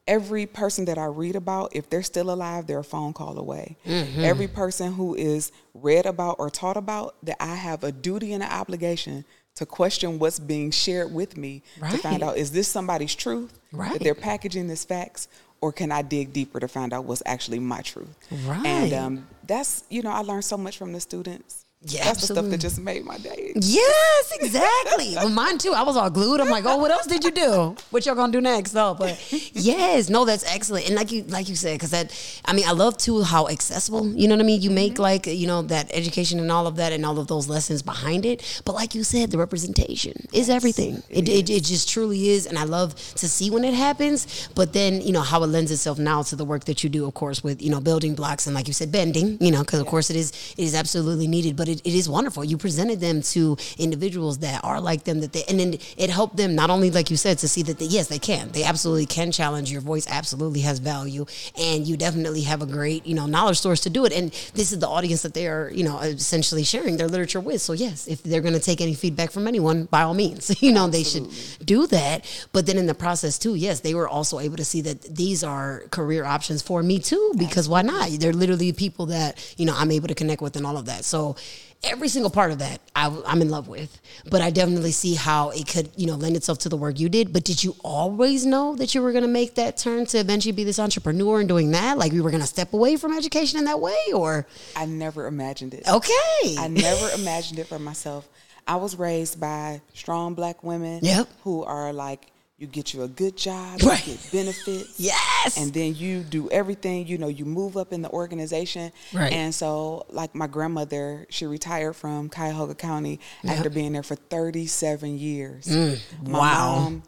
every 0.07 0.45
person 0.45 0.85
that 0.85 0.97
I 0.97 1.05
read 1.05 1.35
about, 1.35 1.75
if 1.75 1.89
they're 1.89 2.03
still 2.03 2.29
alive, 2.31 2.67
they're 2.67 2.79
a 2.79 2.83
phone 2.83 3.13
call 3.13 3.37
away. 3.37 3.77
Mm-hmm. 3.85 4.23
Every 4.23 4.47
person 4.47 4.93
who 4.93 5.15
is 5.15 5.51
read 5.73 6.05
about 6.05 6.37
or 6.39 6.49
taught 6.49 6.77
about, 6.77 7.15
that 7.23 7.41
I 7.41 7.55
have 7.55 7.83
a 7.83 7.91
duty 7.91 8.33
and 8.33 8.43
an 8.43 8.49
obligation 8.49 9.25
to 9.55 9.65
question 9.65 10.17
what's 10.19 10.39
being 10.39 10.71
shared 10.71 11.13
with 11.13 11.37
me 11.37 11.61
to 11.91 11.97
find 11.99 12.23
out 12.23 12.37
is 12.37 12.51
this 12.51 12.67
somebody's 12.67 13.13
truth 13.13 13.59
Right. 13.71 13.93
that 13.93 14.01
they're 14.03 14.15
packaging 14.15 14.69
as 14.71 14.83
facts 14.83 15.27
or 15.61 15.71
can 15.71 15.91
I 15.91 16.01
dig 16.01 16.33
deeper 16.33 16.59
to 16.59 16.67
find 16.67 16.91
out 16.91 17.05
what's 17.05 17.23
actually 17.25 17.59
my 17.59 17.81
truth? 17.81 18.17
Right. 18.45 18.65
And 18.65 18.93
um, 18.93 19.27
that's, 19.47 19.83
you 19.89 20.01
know, 20.01 20.09
I 20.09 20.19
learned 20.19 20.43
so 20.43 20.57
much 20.57 20.77
from 20.77 20.91
the 20.91 20.99
students. 20.99 21.62
Yeah, 21.85 22.05
that's 22.05 22.21
the 22.21 22.33
stuff 22.33 22.45
that 22.45 22.59
just 22.59 22.79
made 22.79 23.05
my 23.05 23.17
day. 23.17 23.53
Yes, 23.55 24.33
exactly. 24.41 25.15
well, 25.15 25.29
mine 25.29 25.57
too. 25.57 25.73
I 25.73 25.83
was 25.83 25.97
all 25.97 26.09
glued. 26.09 26.39
I'm 26.39 26.49
like, 26.49 26.65
oh, 26.65 26.77
what 26.77 26.91
else 26.91 27.05
did 27.05 27.23
you 27.23 27.31
do? 27.31 27.75
What 27.91 28.05
y'all 28.05 28.15
gonna 28.15 28.31
do 28.31 28.41
next? 28.41 28.73
though? 28.73 28.93
but 28.93 29.17
yes, 29.53 30.09
no, 30.09 30.25
that's 30.25 30.45
excellent. 30.53 30.87
And 30.87 30.95
like 30.95 31.11
you, 31.11 31.23
like 31.23 31.49
you 31.49 31.55
said, 31.55 31.75
because 31.75 31.91
that, 31.91 32.13
I 32.45 32.53
mean, 32.53 32.65
I 32.67 32.71
love 32.71 32.97
too 32.97 33.23
how 33.23 33.47
accessible. 33.47 34.07
You 34.07 34.27
know 34.27 34.35
what 34.35 34.43
I 34.43 34.45
mean? 34.45 34.61
You 34.61 34.69
make 34.69 34.93
mm-hmm. 34.93 35.01
like 35.01 35.27
you 35.27 35.47
know 35.47 35.61
that 35.63 35.89
education 35.93 36.39
and 36.39 36.51
all 36.51 36.67
of 36.67 36.75
that 36.77 36.91
and 36.91 37.05
all 37.05 37.19
of 37.19 37.27
those 37.27 37.47
lessons 37.47 37.81
behind 37.81 38.25
it. 38.25 38.61
But 38.65 38.75
like 38.75 38.95
you 38.95 39.03
said, 39.03 39.31
the 39.31 39.37
representation 39.37 40.13
is 40.33 40.49
everything. 40.49 41.03
It, 41.09 41.27
it, 41.29 41.49
it 41.49 41.63
just 41.63 41.89
truly 41.89 42.29
is, 42.29 42.45
and 42.45 42.57
I 42.57 42.63
love 42.63 42.95
to 43.15 43.27
see 43.27 43.49
when 43.49 43.63
it 43.63 43.73
happens. 43.73 44.49
But 44.55 44.73
then 44.73 45.01
you 45.01 45.11
know 45.11 45.21
how 45.21 45.43
it 45.43 45.47
lends 45.47 45.71
itself 45.71 45.99
now 45.99 46.21
to 46.23 46.35
the 46.35 46.45
work 46.45 46.65
that 46.65 46.83
you 46.83 46.89
do, 46.89 47.05
of 47.05 47.13
course, 47.13 47.43
with 47.43 47.61
you 47.61 47.69
know 47.69 47.79
building 47.79 48.15
blocks 48.15 48.47
and 48.47 48.55
like 48.55 48.67
you 48.67 48.73
said, 48.73 48.91
bending. 48.91 49.37
You 49.41 49.51
know, 49.51 49.61
because 49.61 49.79
of 49.79 49.87
course 49.87 50.09
it 50.09 50.15
is 50.15 50.31
it 50.57 50.63
is 50.63 50.75
absolutely 50.75 51.27
needed. 51.27 51.55
But 51.55 51.69
it, 51.69 51.72
it 51.81 51.93
is 51.93 52.09
wonderful. 52.09 52.43
You 52.43 52.57
presented 52.57 52.99
them 52.99 53.21
to 53.33 53.57
individuals 53.77 54.39
that 54.39 54.63
are 54.63 54.79
like 54.79 55.03
them 55.03 55.21
that 55.21 55.33
they 55.33 55.43
and 55.49 55.59
then 55.59 55.73
it 55.97 56.09
helped 56.09 56.37
them 56.37 56.55
not 56.55 56.69
only 56.69 56.91
like 56.91 57.09
you 57.09 57.17
said 57.17 57.37
to 57.39 57.47
see 57.47 57.63
that 57.63 57.79
they, 57.79 57.85
yes 57.85 58.07
they 58.07 58.19
can. 58.19 58.51
They 58.51 58.63
absolutely 58.63 59.05
can 59.05 59.31
challenge 59.31 59.71
your 59.71 59.81
voice 59.81 60.07
absolutely 60.09 60.61
has 60.61 60.79
value 60.79 61.25
and 61.57 61.87
you 61.87 61.97
definitely 61.97 62.41
have 62.41 62.61
a 62.61 62.65
great 62.65 63.05
you 63.05 63.15
know 63.15 63.25
knowledge 63.25 63.59
source 63.59 63.81
to 63.81 63.89
do 63.89 64.05
it. 64.05 64.13
And 64.13 64.31
this 64.53 64.71
is 64.71 64.79
the 64.79 64.87
audience 64.87 65.21
that 65.23 65.33
they 65.33 65.47
are 65.47 65.71
you 65.73 65.83
know 65.83 65.99
essentially 65.99 66.63
sharing 66.63 66.97
their 66.97 67.07
literature 67.07 67.39
with. 67.39 67.61
So 67.61 67.73
yes 67.73 68.07
if 68.07 68.23
they're 68.23 68.41
going 68.41 68.53
to 68.53 68.59
take 68.59 68.81
any 68.81 68.93
feedback 68.93 69.31
from 69.31 69.47
anyone 69.47 69.85
by 69.85 70.03
all 70.03 70.13
means 70.13 70.61
you 70.61 70.71
know 70.71 70.87
they 70.87 71.03
should 71.03 71.27
do 71.63 71.87
that. 71.87 72.25
But 72.51 72.65
then 72.65 72.77
in 72.77 72.87
the 72.87 72.95
process 72.95 73.37
too 73.37 73.55
yes 73.55 73.79
they 73.81 73.93
were 73.93 74.07
also 74.07 74.39
able 74.39 74.57
to 74.57 74.65
see 74.65 74.81
that 74.81 75.01
these 75.03 75.43
are 75.43 75.83
career 75.91 76.25
options 76.25 76.61
for 76.61 76.83
me 76.83 76.99
too 76.99 77.33
because 77.37 77.67
why 77.67 77.81
not? 77.81 78.09
They're 78.19 78.33
literally 78.33 78.73
people 78.73 79.07
that 79.07 79.53
you 79.57 79.65
know 79.65 79.73
i'm 79.75 79.91
able 79.91 80.07
to 80.07 80.15
connect 80.15 80.41
with 80.41 80.55
and 80.55 80.65
all 80.65 80.77
of 80.77 80.85
that. 80.85 81.05
So 81.05 81.35
every 81.83 82.07
single 82.07 82.29
part 82.31 82.51
of 82.51 82.59
that 82.59 82.79
I, 82.95 83.07
am 83.27 83.41
in 83.41 83.49
love 83.49 83.67
with 83.67 83.99
but 84.29 84.41
i 84.41 84.49
definitely 84.49 84.91
see 84.91 85.15
how 85.15 85.49
it 85.49 85.67
could 85.67 85.89
you 85.97 86.07
know 86.07 86.15
lend 86.15 86.35
itself 86.35 86.59
to 86.59 86.69
the 86.69 86.77
work 86.77 86.99
you 86.99 87.09
did 87.09 87.33
but 87.33 87.43
did 87.43 87.63
you 87.63 87.75
always 87.83 88.45
know 88.45 88.75
that 88.75 88.95
you 88.95 89.01
were 89.01 89.11
going 89.11 89.23
to 89.23 89.27
make 89.29 89.55
that 89.55 89.77
turn 89.77 90.05
to 90.07 90.17
eventually 90.17 90.51
be 90.53 90.63
this 90.63 90.79
entrepreneur 90.79 91.39
and 91.39 91.49
doing 91.49 91.71
that 91.71 91.97
like 91.97 92.11
we 92.11 92.21
were 92.21 92.31
going 92.31 92.41
to 92.41 92.47
step 92.47 92.73
away 92.73 92.95
from 92.95 93.13
education 93.13 93.59
in 93.59 93.65
that 93.65 93.79
way 93.81 93.97
or 94.13 94.47
I 94.75 94.85
never 94.85 95.27
imagined 95.27 95.73
it. 95.73 95.87
okay 95.87 96.55
I 96.57 96.67
never 96.69 97.09
imagined 97.11 97.59
it 97.59 97.67
for 97.67 97.79
myself. 97.79 98.27
I 98.65 98.77
was 98.77 98.95
raised 98.97 99.39
by 99.41 99.81
strong 99.93 100.35
black 100.35 100.63
women 100.63 100.99
Yep. 101.03 101.27
who 101.43 101.63
are 101.63 101.91
like, 101.91 102.27
you 102.63 102.67
get 102.69 102.93
you 102.93 103.03
a 103.03 103.07
good 103.09 103.35
job, 103.35 103.81
Right. 103.83 104.07
you 104.07 104.13
get 104.13 104.31
benefits. 104.31 104.97
Yes. 104.97 105.57
And 105.57 105.73
then 105.73 105.95
you 105.95 106.21
do 106.21 106.49
everything, 106.49 107.05
you 107.07 107.17
know, 107.17 107.27
you 107.27 107.43
move 107.43 107.75
up 107.75 107.91
in 107.91 108.01
the 108.01 108.09
organization. 108.09 108.93
Right. 109.13 109.33
And 109.33 109.53
so, 109.53 110.05
like 110.09 110.33
my 110.33 110.47
grandmother, 110.47 111.27
she 111.29 111.45
retired 111.45 111.93
from 111.97 112.29
Cuyahoga 112.29 112.75
County 112.75 113.19
after 113.45 113.69
being 113.69 113.91
there 113.91 114.01
for 114.03 114.15
37 114.15 115.17
years. 115.17 115.67
My 115.67 115.75
Mm. 115.75 115.99
wow. 116.23 116.75
mom 116.79 117.03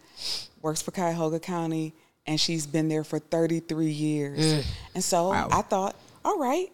works 0.61 0.81
for 0.81 0.91
Cuyahoga 0.91 1.39
County 1.39 1.93
and 2.27 2.37
she's 2.39 2.67
been 2.67 2.89
there 2.89 3.03
for 3.05 3.19
33 3.19 3.91
years. 3.91 4.65
And 4.93 5.03
so 5.03 5.27
Mm. 5.27 5.29
Wow. 5.29 5.47
I 5.51 5.61
thought, 5.61 5.95
all 6.25 6.37
right, 6.37 6.67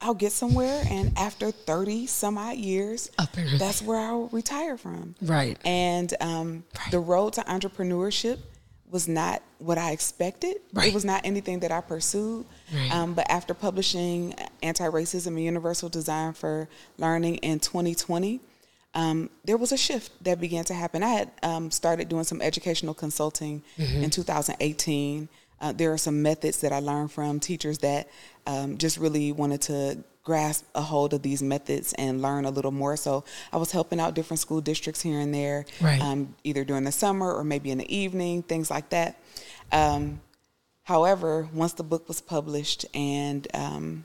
I'll 0.00 0.14
get 0.14 0.32
somewhere. 0.32 0.84
And 0.88 1.16
after 1.18 1.50
30 1.50 2.06
some 2.06 2.38
odd 2.38 2.56
years, 2.56 3.10
that's 3.58 3.82
where 3.82 3.98
I'll 3.98 4.28
retire 4.28 4.76
from. 4.76 5.14
Right. 5.20 5.58
And 5.64 6.12
um, 6.20 6.64
the 6.90 7.00
road 7.00 7.32
to 7.34 7.40
entrepreneurship 7.42 8.38
was 8.90 9.06
not 9.08 9.42
what 9.58 9.76
I 9.76 9.90
expected. 9.90 10.56
Right. 10.72 10.88
It 10.88 10.94
was 10.94 11.04
not 11.04 11.22
anything 11.24 11.60
that 11.60 11.72
I 11.72 11.80
pursued. 11.80 12.46
Right. 12.72 12.90
Um, 12.94 13.14
but 13.14 13.30
after 13.30 13.54
publishing 13.54 14.34
Anti 14.62 14.86
Racism 14.86 15.26
and 15.28 15.42
Universal 15.44 15.88
Design 15.90 16.32
for 16.32 16.68
Learning 16.96 17.36
in 17.36 17.58
2020, 17.60 18.40
um, 18.94 19.28
there 19.44 19.56
was 19.58 19.72
a 19.72 19.76
shift 19.76 20.12
that 20.24 20.40
began 20.40 20.64
to 20.64 20.74
happen. 20.74 21.02
I 21.02 21.08
had 21.08 21.30
um, 21.42 21.70
started 21.70 22.08
doing 22.08 22.24
some 22.24 22.40
educational 22.40 22.94
consulting 22.94 23.62
Mm-hmm. 23.76 24.04
in 24.04 24.10
2018. 24.10 25.28
Uh, 25.60 25.72
there 25.72 25.92
are 25.92 25.98
some 25.98 26.22
methods 26.22 26.60
that 26.60 26.72
I 26.72 26.80
learned 26.80 27.10
from 27.12 27.40
teachers 27.40 27.78
that 27.78 28.08
um, 28.46 28.78
just 28.78 28.98
really 28.98 29.32
wanted 29.32 29.60
to 29.62 29.98
grasp 30.22 30.64
a 30.74 30.82
hold 30.82 31.14
of 31.14 31.22
these 31.22 31.42
methods 31.42 31.94
and 31.94 32.20
learn 32.20 32.44
a 32.44 32.50
little 32.50 32.70
more. 32.70 32.96
So 32.96 33.24
I 33.52 33.56
was 33.56 33.72
helping 33.72 33.98
out 33.98 34.14
different 34.14 34.40
school 34.40 34.60
districts 34.60 35.00
here 35.00 35.18
and 35.20 35.32
there, 35.32 35.64
Right. 35.80 36.00
um, 36.02 36.34
either 36.44 36.64
during 36.64 36.84
the 36.84 36.92
summer 36.92 37.32
or 37.32 37.44
maybe 37.44 37.70
in 37.70 37.78
the 37.78 37.94
evening, 37.96 38.42
things 38.42 38.70
like 38.70 38.90
that. 38.90 39.18
Um, 39.72 40.20
however, 40.84 41.48
once 41.52 41.72
the 41.72 41.82
book 41.82 42.08
was 42.08 42.20
published 42.20 42.84
and 42.94 43.48
um, 43.54 44.04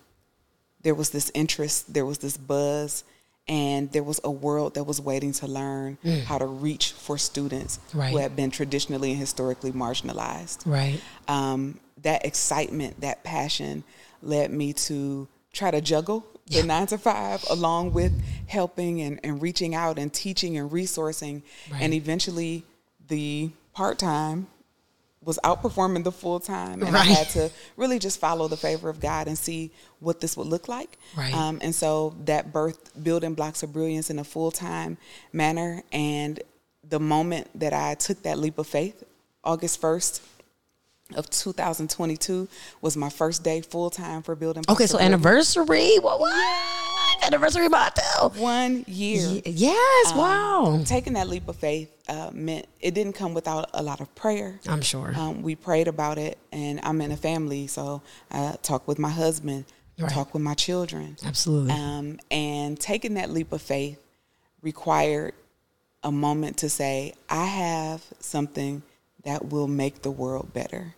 there 0.81 0.95
was 0.95 1.09
this 1.09 1.29
interest, 1.33 1.93
there 1.93 2.05
was 2.05 2.19
this 2.19 2.37
buzz, 2.37 3.03
and 3.47 3.91
there 3.91 4.03
was 4.03 4.19
a 4.23 4.31
world 4.31 4.75
that 4.75 4.85
was 4.85 5.01
waiting 5.01 5.33
to 5.33 5.47
learn 5.47 5.97
how 6.25 6.37
to 6.37 6.45
reach 6.45 6.91
for 6.93 7.17
students 7.17 7.79
Mm. 7.91 7.99
Right. 7.99 8.11
who 8.11 8.17
had 8.17 8.35
been 8.35 8.51
traditionally 8.51 9.11
and 9.11 9.19
historically 9.19 9.71
marginalized. 9.71 10.65
Right. 10.65 10.99
Um, 11.27 11.79
that 12.01 12.25
excitement, 12.25 13.01
that 13.01 13.23
passion 13.23 13.83
led 14.21 14.51
me 14.51 14.73
to 14.73 15.27
try 15.51 15.71
to 15.71 15.81
juggle 15.81 16.25
the 16.47 16.63
nine 16.63 16.87
to 16.87 16.97
five 16.97 17.43
along 17.49 17.93
with 17.93 18.11
helping 18.47 19.01
and, 19.01 19.19
and 19.23 19.41
reaching 19.41 19.73
out 19.75 19.97
and 19.97 20.13
teaching 20.13 20.57
and 20.57 20.69
resourcing. 20.71 21.41
Right. 21.71 21.81
And 21.81 21.93
eventually 21.93 22.63
the 23.07 23.51
part 23.73 23.99
time 23.99 24.47
was 25.25 25.39
outperforming 25.43 26.03
the 26.03 26.11
full 26.11 26.39
time, 26.39 26.83
and 26.83 26.95
I 26.95 27.03
had 27.03 27.29
to 27.29 27.49
really 27.77 27.99
just 27.99 28.19
follow 28.19 28.47
the 28.47 28.57
favor 28.57 28.89
of 28.89 28.99
God 28.99 29.27
and 29.27 29.37
see 29.37 29.71
what 29.99 30.19
this 30.19 30.35
would 30.37 30.47
look 30.47 30.67
like. 30.67 30.97
Right. 31.15 31.33
Um, 31.33 31.59
and 31.61 31.73
so 31.73 32.15
that 32.25 32.51
birthed 32.51 33.03
building 33.03 33.33
blocks 33.33 33.63
of 33.63 33.73
brilliance 33.73 34.09
in 34.09 34.19
a 34.19 34.23
full 34.23 34.51
time 34.51 34.97
manner. 35.31 35.83
And 35.91 36.41
the 36.87 36.99
moment 36.99 37.47
that 37.59 37.73
I 37.73 37.95
took 37.95 38.23
that 38.23 38.37
leap 38.37 38.57
of 38.57 38.67
faith, 38.67 39.03
August 39.43 39.79
first 39.79 40.21
of 41.15 41.29
2022, 41.29 42.47
was 42.81 42.97
my 42.97 43.09
first 43.09 43.43
day 43.43 43.61
full 43.61 43.89
time 43.89 44.21
for 44.23 44.35
building. 44.35 44.63
Okay, 44.69 44.85
so 44.85 44.97
Brilliance. 44.97 45.13
anniversary. 45.13 45.97
What? 45.99 46.19
what? 46.19 46.82
Anniversary 47.25 47.67
Montel. 47.69 48.35
one 48.37 48.83
year. 48.87 49.27
Y- 49.27 49.41
Yes. 49.45 50.11
Um, 50.11 50.17
wow. 50.17 50.81
Taking 50.85 51.13
that 51.13 51.27
leap 51.27 51.47
of 51.47 51.55
faith 51.55 51.89
uh, 52.07 52.29
meant 52.33 52.67
it 52.81 52.93
didn't 52.93 53.13
come 53.13 53.33
without 53.33 53.69
a 53.73 53.81
lot 53.83 54.01
of 54.01 54.13
prayer. 54.15 54.59
I'm 54.67 54.81
sure. 54.81 55.13
Um, 55.15 55.41
we 55.41 55.55
prayed 55.55 55.87
about 55.87 56.17
it, 56.17 56.37
and 56.51 56.79
I'm 56.83 56.99
in 57.01 57.11
a 57.11 57.17
family, 57.17 57.67
so 57.67 58.01
I 58.31 58.55
talk 58.61 58.87
with 58.87 58.99
my 58.99 59.09
husband, 59.09 59.65
Right. 59.99 60.11
talk 60.11 60.33
with 60.33 60.41
my 60.43 60.53
children. 60.55 61.17
Absolutely. 61.23 61.71
Um, 61.71 62.19
and 62.31 62.79
taking 62.79 63.13
that 63.15 63.29
leap 63.29 63.51
of 63.53 63.61
faith 63.61 63.99
required 64.61 65.33
a 66.03 66.11
moment 66.11 66.57
to 66.57 66.69
say, 66.69 67.13
I 67.29 67.45
have 67.45 68.03
something 68.19 68.81
that 69.23 69.49
will 69.49 69.67
make 69.67 70.01
the 70.01 70.11
world 70.11 70.51
better. 70.53 70.95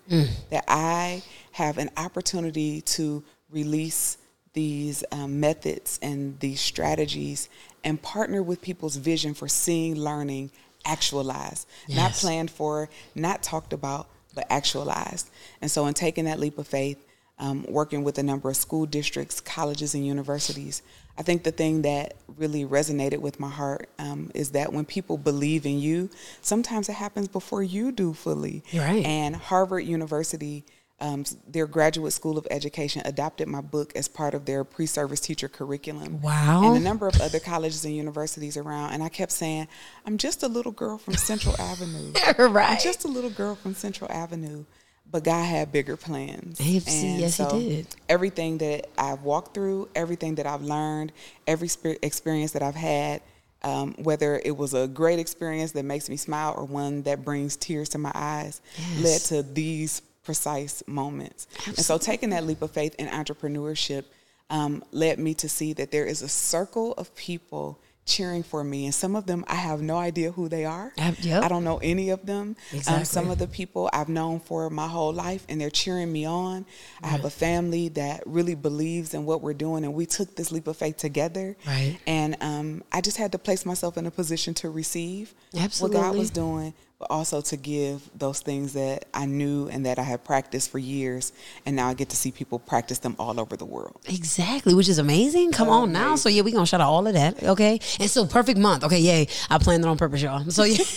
That 0.49 0.63
I 0.67 1.21
have 1.51 1.77
an 1.77 1.91
opportunity 1.97 2.81
to 2.81 3.23
release 3.51 4.17
these 4.55 5.03
um, 5.11 5.39
methods 5.39 5.99
and 6.01 6.39
these 6.39 6.59
strategies 6.59 7.49
and 7.83 8.01
partner 8.01 8.41
with 8.41 8.61
people's 8.61 8.95
vision 8.95 9.35
for 9.35 9.47
seeing 9.47 9.95
learning 9.95 10.49
actualized, 10.85 11.67
not 11.89 12.13
planned 12.13 12.49
for, 12.49 12.89
not 13.13 13.43
talked 13.43 13.73
about, 13.73 14.07
but 14.33 14.47
actualized. 14.49 15.29
And 15.61 15.69
so, 15.69 15.85
in 15.85 15.93
taking 15.93 16.25
that 16.25 16.39
leap 16.39 16.57
of 16.57 16.67
faith, 16.67 17.05
um, 17.37 17.65
working 17.67 18.03
with 18.03 18.17
a 18.17 18.23
number 18.23 18.49
of 18.49 18.55
school 18.55 18.85
districts, 18.85 19.41
colleges, 19.41 19.93
and 19.93 20.05
universities, 20.05 20.81
I 21.17 21.23
think 21.23 21.43
the 21.43 21.51
thing 21.51 21.81
that 21.83 22.15
really 22.37 22.65
resonated 22.65 23.19
with 23.19 23.39
my 23.39 23.49
heart 23.49 23.89
um, 23.99 24.31
is 24.33 24.51
that 24.51 24.73
when 24.73 24.85
people 24.85 25.17
believe 25.17 25.65
in 25.65 25.79
you, 25.79 26.09
sometimes 26.41 26.89
it 26.89 26.93
happens 26.93 27.27
before 27.27 27.63
you 27.63 27.91
do 27.91 28.13
fully. 28.13 28.63
Right. 28.73 29.05
And 29.05 29.35
Harvard 29.35 29.85
University, 29.85 30.65
um, 30.99 31.25
their 31.47 31.67
graduate 31.67 32.13
school 32.13 32.37
of 32.37 32.47
education, 32.49 33.01
adopted 33.05 33.47
my 33.47 33.61
book 33.61 33.93
as 33.95 34.07
part 34.07 34.33
of 34.33 34.45
their 34.45 34.63
pre-service 34.63 35.19
teacher 35.19 35.49
curriculum. 35.49 36.21
Wow. 36.21 36.61
And 36.63 36.77
a 36.77 36.79
number 36.79 37.07
of 37.07 37.19
other 37.19 37.39
colleges 37.39 37.83
and 37.83 37.95
universities 37.95 38.55
around. 38.55 38.93
And 38.93 39.03
I 39.03 39.09
kept 39.09 39.31
saying, 39.33 39.67
I'm 40.05 40.17
just 40.17 40.43
a 40.43 40.47
little 40.47 40.71
girl 40.71 40.97
from 40.97 41.15
Central 41.15 41.59
Avenue. 41.59 42.13
I'm 42.37 42.53
right. 42.53 42.79
just 42.79 43.03
a 43.03 43.09
little 43.09 43.29
girl 43.29 43.55
from 43.55 43.73
Central 43.73 44.09
Avenue, 44.09 44.63
but 45.11 45.25
God 45.25 45.43
had 45.43 45.71
bigger 45.71 45.97
plans. 45.97 46.61
Yes, 46.61 47.03
yes, 47.03 47.37
he 47.51 47.69
did. 47.69 47.87
Everything 48.07 48.57
that 48.59 48.87
I've 48.97 49.23
walked 49.23 49.53
through, 49.53 49.89
everything 49.95 50.35
that 50.35 50.45
I've 50.45 50.63
learned, 50.63 51.11
every 51.45 51.69
experience 52.03 52.53
that 52.53 52.63
I've 52.63 52.75
had, 52.75 53.21
um, 53.63 53.95
whether 53.97 54.39
it 54.45 54.55
was 54.55 54.73
a 54.73 54.87
great 54.87 55.19
experience 55.19 55.73
that 55.73 55.83
makes 55.83 56.09
me 56.09 56.15
smile 56.15 56.53
or 56.55 56.63
one 56.63 57.01
that 57.03 57.25
brings 57.25 57.57
tears 57.57 57.89
to 57.89 57.97
my 57.97 58.11
eyes, 58.15 58.61
Yes. 58.77 59.03
led 59.03 59.21
to 59.43 59.53
these 59.53 60.01
precise 60.25 60.83
moments. 60.87 61.47
And 61.65 61.77
so, 61.77 61.97
taking 61.97 62.31
that 62.31 62.45
leap 62.45 62.61
of 62.61 62.71
faith 62.71 62.95
in 62.99 63.07
entrepreneurship 63.07 64.05
um, 64.49 64.83
led 64.91 65.19
me 65.19 65.33
to 65.35 65.47
see 65.49 65.73
that 65.73 65.91
there 65.91 66.05
is 66.05 66.21
a 66.21 66.27
circle 66.29 66.93
of 66.93 67.15
people 67.15 67.79
cheering 68.05 68.43
for 68.43 68.63
me, 68.63 68.85
and 68.85 68.93
some 68.93 69.15
of 69.15 69.25
them 69.25 69.43
I 69.47 69.55
have 69.55 69.81
no 69.81 69.97
idea 69.97 70.31
who 70.31 70.47
they 70.47 70.63
are. 70.63 70.93
Yep, 70.97 71.15
yep. 71.21 71.43
I 71.43 71.47
don't 71.47 71.63
know 71.63 71.77
any 71.77 72.11
of 72.11 72.25
them. 72.25 72.55
Um, 72.71 72.77
Exactly. 72.77 73.05
some 73.05 73.31
of 73.31 73.39
the 73.39 73.47
people 73.47 73.89
I've 73.91 74.09
known 74.09 74.39
for 74.39 74.69
my 74.69 74.87
whole 74.87 75.11
life, 75.11 75.45
and 75.49 75.59
they're 75.59 75.71
cheering 75.71 76.11
me 76.11 76.25
on. 76.25 76.65
I 77.01 77.07
have 77.07 77.25
a 77.25 77.29
family 77.31 77.89
that 77.89 78.21
really 78.27 78.55
believes 78.55 79.13
in 79.13 79.25
what 79.25 79.41
we're 79.41 79.55
doing, 79.55 79.83
and 79.83 79.93
we 79.95 80.05
took 80.05 80.35
this 80.35 80.51
leap 80.51 80.67
of 80.67 80.77
faith 80.77 80.97
together. 80.97 81.57
Right. 81.65 81.97
And 82.05 82.37
um, 82.41 82.83
I 82.91 83.01
just 83.01 83.17
had 83.17 83.31
to 83.31 83.39
place 83.39 83.65
myself 83.65 83.97
in 83.97 84.05
a 84.05 84.11
position 84.11 84.53
to 84.55 84.69
receive 84.69 85.33
Absolutely. 85.57 85.97
what 85.97 86.03
God 86.03 86.17
was 86.17 86.29
doing, 86.29 86.73
but 86.99 87.11
also 87.11 87.41
to 87.41 87.57
give 87.57 88.09
those 88.17 88.39
things 88.39 88.73
that 88.73 89.05
I 89.13 89.25
knew 89.25 89.67
and 89.67 89.85
that 89.85 89.99
I 89.99 90.03
had 90.03 90.23
practiced 90.23 90.69
for 90.71 90.79
years, 90.79 91.33
and 91.65 91.75
now 91.75 91.89
I 91.89 91.93
get 91.93 92.09
to 92.09 92.15
see 92.15 92.31
people 92.31 92.59
practice 92.59 92.99
them 92.99 93.15
all 93.19 93.39
over 93.39 93.57
the 93.57 93.65
world. 93.65 93.99
Exactly, 94.07 94.73
which 94.73 94.87
is 94.87 94.97
amazing. 94.97 95.51
Come 95.51 95.69
on 95.69 95.91
now. 95.91 96.15
So 96.15 96.29
yeah, 96.29 96.41
we 96.41 96.51
gonna 96.51 96.65
shout 96.65 96.81
out 96.81 96.89
all 96.89 97.05
of 97.05 97.13
that. 97.13 97.43
Okay. 97.43 97.79
And 97.99 98.09
so 98.09 98.25
perfect 98.25 98.57
month. 98.57 98.83
Okay, 98.83 98.99
yay. 98.99 99.27
I 99.49 99.57
planned 99.57 99.83
it 99.83 99.87
on 99.87 99.97
purpose, 99.97 100.21
y'all. 100.21 100.49
So 100.49 100.63
yeah. 100.63 100.83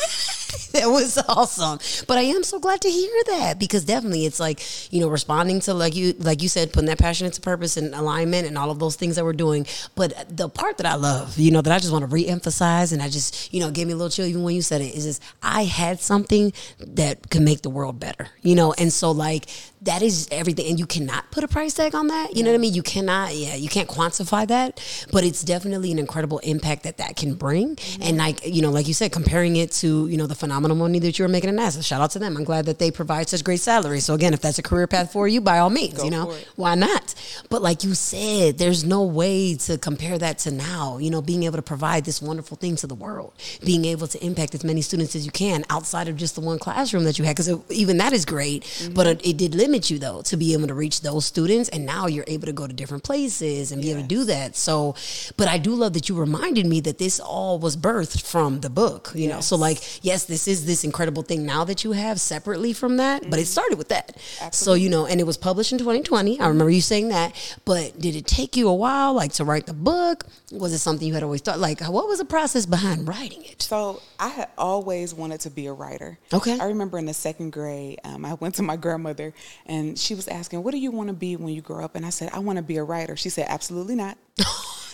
That 0.72 0.86
was 0.86 1.18
awesome, 1.28 1.78
but 2.06 2.18
I 2.18 2.22
am 2.22 2.42
so 2.42 2.58
glad 2.58 2.82
to 2.82 2.90
hear 2.90 3.10
that 3.28 3.58
because 3.58 3.84
definitely 3.84 4.26
it's 4.26 4.38
like 4.38 4.60
you 4.92 5.00
know 5.00 5.08
responding 5.08 5.60
to 5.60 5.74
like 5.74 5.96
you 5.96 6.14
like 6.18 6.42
you 6.42 6.48
said 6.48 6.72
putting 6.72 6.88
that 6.88 6.98
passion 6.98 7.26
into 7.26 7.40
purpose 7.40 7.76
and 7.76 7.94
alignment 7.94 8.46
and 8.46 8.58
all 8.58 8.70
of 8.70 8.78
those 8.78 8.94
things 8.94 9.16
that 9.16 9.24
we're 9.24 9.32
doing. 9.32 9.66
But 9.94 10.36
the 10.36 10.48
part 10.48 10.76
that 10.78 10.86
I 10.86 10.94
love, 10.94 11.38
you 11.38 11.50
know, 11.50 11.62
that 11.62 11.72
I 11.72 11.78
just 11.78 11.90
want 11.90 12.02
to 12.02 12.06
re-emphasize 12.06 12.92
and 12.92 13.02
I 13.02 13.08
just 13.08 13.52
you 13.52 13.60
know 13.60 13.70
gave 13.70 13.86
me 13.86 13.94
a 13.94 13.96
little 13.96 14.10
chill 14.10 14.26
even 14.26 14.42
when 14.42 14.54
you 14.54 14.62
said 14.62 14.80
it 14.82 14.94
is 14.94 15.04
just 15.04 15.22
I 15.42 15.62
had 15.88 16.00
something 16.00 16.52
that 16.78 17.30
could 17.30 17.42
make 17.42 17.62
the 17.62 17.70
world 17.70 17.98
better, 17.98 18.28
you 18.42 18.54
know, 18.54 18.72
and 18.78 18.92
so 18.92 19.10
like 19.10 19.46
that 19.82 20.02
is 20.02 20.28
everything, 20.30 20.66
and 20.68 20.78
you 20.78 20.86
cannot 20.86 21.30
put 21.30 21.44
a 21.44 21.48
price 21.48 21.74
tag 21.74 21.94
on 21.94 22.08
that. 22.08 22.36
You 22.36 22.42
know 22.42 22.50
what 22.50 22.56
I 22.56 22.58
mean? 22.58 22.74
You 22.74 22.82
cannot, 22.82 23.34
yeah, 23.34 23.54
you 23.54 23.68
can't 23.68 23.88
quantify 23.88 24.46
that, 24.48 24.80
but 25.12 25.24
it's 25.24 25.42
definitely 25.42 25.92
an 25.92 25.98
incredible 25.98 26.38
impact 26.38 26.82
that 26.82 26.98
that 26.98 27.16
can 27.16 27.34
bring. 27.34 27.78
And 28.00 28.16
like 28.16 28.44
you 28.44 28.62
know, 28.62 28.70
like 28.70 28.88
you 28.88 28.94
said, 28.94 29.12
comparing 29.12 29.56
it 29.56 29.72
to 29.72 30.08
you 30.08 30.16
know 30.16 30.26
the 30.26 30.34
phenomenal 30.34 30.76
money 30.76 30.98
that 31.00 31.18
you 31.18 31.24
were 31.24 31.28
making 31.28 31.50
in 31.50 31.56
NASA. 31.56 31.84
Shout 31.84 32.00
out 32.00 32.10
to 32.12 32.18
them. 32.18 32.36
I'm 32.36 32.44
glad 32.44 32.66
that 32.66 32.78
they 32.78 32.90
provide 32.90 33.28
such 33.28 33.44
great 33.44 33.60
salaries. 33.60 34.04
So 34.04 34.14
again, 34.14 34.34
if 34.34 34.40
that's 34.40 34.58
a 34.58 34.62
career 34.62 34.86
path 34.86 35.12
for 35.12 35.28
you, 35.28 35.40
by 35.40 35.58
all 35.58 35.70
means, 35.70 36.02
you 36.02 36.10
know, 36.10 36.34
why 36.56 36.74
not? 36.74 37.14
But 37.48 37.62
like 37.62 37.84
you 37.84 37.94
said, 37.94 38.58
there's 38.58 38.84
no 38.84 39.04
way 39.04 39.54
to 39.56 39.78
compare 39.78 40.18
that 40.18 40.38
to 40.40 40.50
now. 40.50 40.98
You 40.98 41.10
know, 41.10 41.22
being 41.22 41.44
able 41.44 41.56
to 41.56 41.62
provide 41.62 42.04
this 42.04 42.20
wonderful 42.20 42.56
thing 42.56 42.76
to 42.76 42.86
the 42.86 42.94
world, 42.94 43.32
being 43.64 43.84
able 43.84 44.08
to 44.08 44.24
impact 44.24 44.54
as 44.54 44.64
many 44.64 44.82
students 44.82 45.14
as 45.14 45.24
you 45.24 45.32
can 45.32 45.64
outside 45.70 46.08
of 46.08 46.16
just 46.16 46.34
the 46.34 46.40
one 46.40 46.58
classroom 46.58 47.04
that 47.04 47.18
you 47.18 47.24
had, 47.24 47.36
because 47.36 47.70
even 47.70 47.98
that 47.98 48.12
is 48.12 48.24
great. 48.24 48.64
But 48.92 49.06
it, 49.06 49.26
it 49.26 49.36
did 49.36 49.54
limit 49.54 49.67
limit 49.68 49.90
you 49.90 49.98
though 49.98 50.22
to 50.22 50.36
be 50.36 50.52
able 50.54 50.66
to 50.66 50.74
reach 50.74 51.02
those 51.02 51.26
students, 51.26 51.68
and 51.68 51.84
now 51.84 52.06
you're 52.06 52.24
able 52.26 52.46
to 52.46 52.52
go 52.52 52.66
to 52.66 52.72
different 52.72 53.04
places 53.04 53.70
and 53.70 53.82
be 53.82 53.90
able 53.90 54.00
to 54.02 54.08
do 54.08 54.24
that. 54.24 54.56
So, 54.56 54.94
but 55.36 55.46
I 55.48 55.58
do 55.58 55.74
love 55.74 55.92
that 55.92 56.08
you 56.08 56.14
reminded 56.18 56.64
me 56.66 56.80
that 56.80 56.96
this 56.98 57.20
all 57.20 57.58
was 57.58 57.76
birthed 57.76 58.22
from 58.26 58.60
the 58.60 58.70
book. 58.70 59.12
You 59.14 59.28
know, 59.28 59.40
so 59.40 59.56
like 59.56 59.78
yes, 60.04 60.24
this 60.24 60.48
is 60.48 60.64
this 60.66 60.84
incredible 60.84 61.22
thing 61.22 61.44
now 61.44 61.64
that 61.64 61.84
you 61.84 61.92
have 61.92 62.18
separately 62.20 62.72
from 62.72 62.96
that, 62.96 63.22
but 63.30 63.38
it 63.38 63.48
Mm-hmm. 63.48 63.58
started 63.58 63.78
with 63.78 63.88
that. 63.88 64.06
So 64.52 64.74
you 64.74 64.88
know, 64.88 65.06
and 65.06 65.20
it 65.20 65.26
was 65.26 65.36
published 65.36 65.72
in 65.72 65.78
2020. 65.78 66.40
I 66.40 66.48
remember 66.48 66.70
you 66.70 66.80
saying 66.80 67.08
that. 67.08 67.34
But 67.64 67.98
did 67.98 68.14
it 68.16 68.26
take 68.26 68.56
you 68.56 68.68
a 68.68 68.74
while, 68.74 69.12
like 69.14 69.32
to 69.34 69.44
write 69.44 69.66
the 69.66 69.74
book? 69.74 70.24
Was 70.52 70.72
it 70.72 70.78
something 70.78 71.06
you 71.06 71.14
had 71.14 71.22
always 71.22 71.40
thought? 71.42 71.58
Like, 71.58 71.80
what 71.82 72.06
was 72.08 72.18
the 72.18 72.24
process 72.24 72.64
behind 72.66 73.06
writing 73.08 73.44
it? 73.44 73.62
So 73.62 74.00
I 74.18 74.28
had 74.28 74.48
always 74.56 75.12
wanted 75.14 75.40
to 75.40 75.50
be 75.50 75.66
a 75.66 75.72
writer. 75.72 76.18
Okay. 76.32 76.58
I 76.58 76.66
remember 76.66 76.98
in 76.98 77.06
the 77.06 77.14
second 77.14 77.50
grade, 77.52 77.98
um, 78.04 78.24
I 78.24 78.34
went 78.34 78.54
to 78.56 78.62
my 78.62 78.76
grandmother 78.76 79.34
and 79.68 79.98
she 79.98 80.14
was 80.14 80.26
asking, 80.28 80.62
"What 80.62 80.72
do 80.72 80.78
you 80.78 80.90
want 80.90 81.08
to 81.08 81.12
be 81.14 81.36
when 81.36 81.52
you 81.54 81.60
grow 81.62 81.84
up?" 81.84 81.94
And 81.94 82.04
I 82.06 82.10
said, 82.10 82.30
"I 82.32 82.38
want 82.40 82.56
to 82.56 82.62
be 82.62 82.76
a 82.76 82.84
writer." 82.84 83.16
She 83.16 83.28
said, 83.28 83.46
"Absolutely 83.48 83.94
not. 83.94 84.16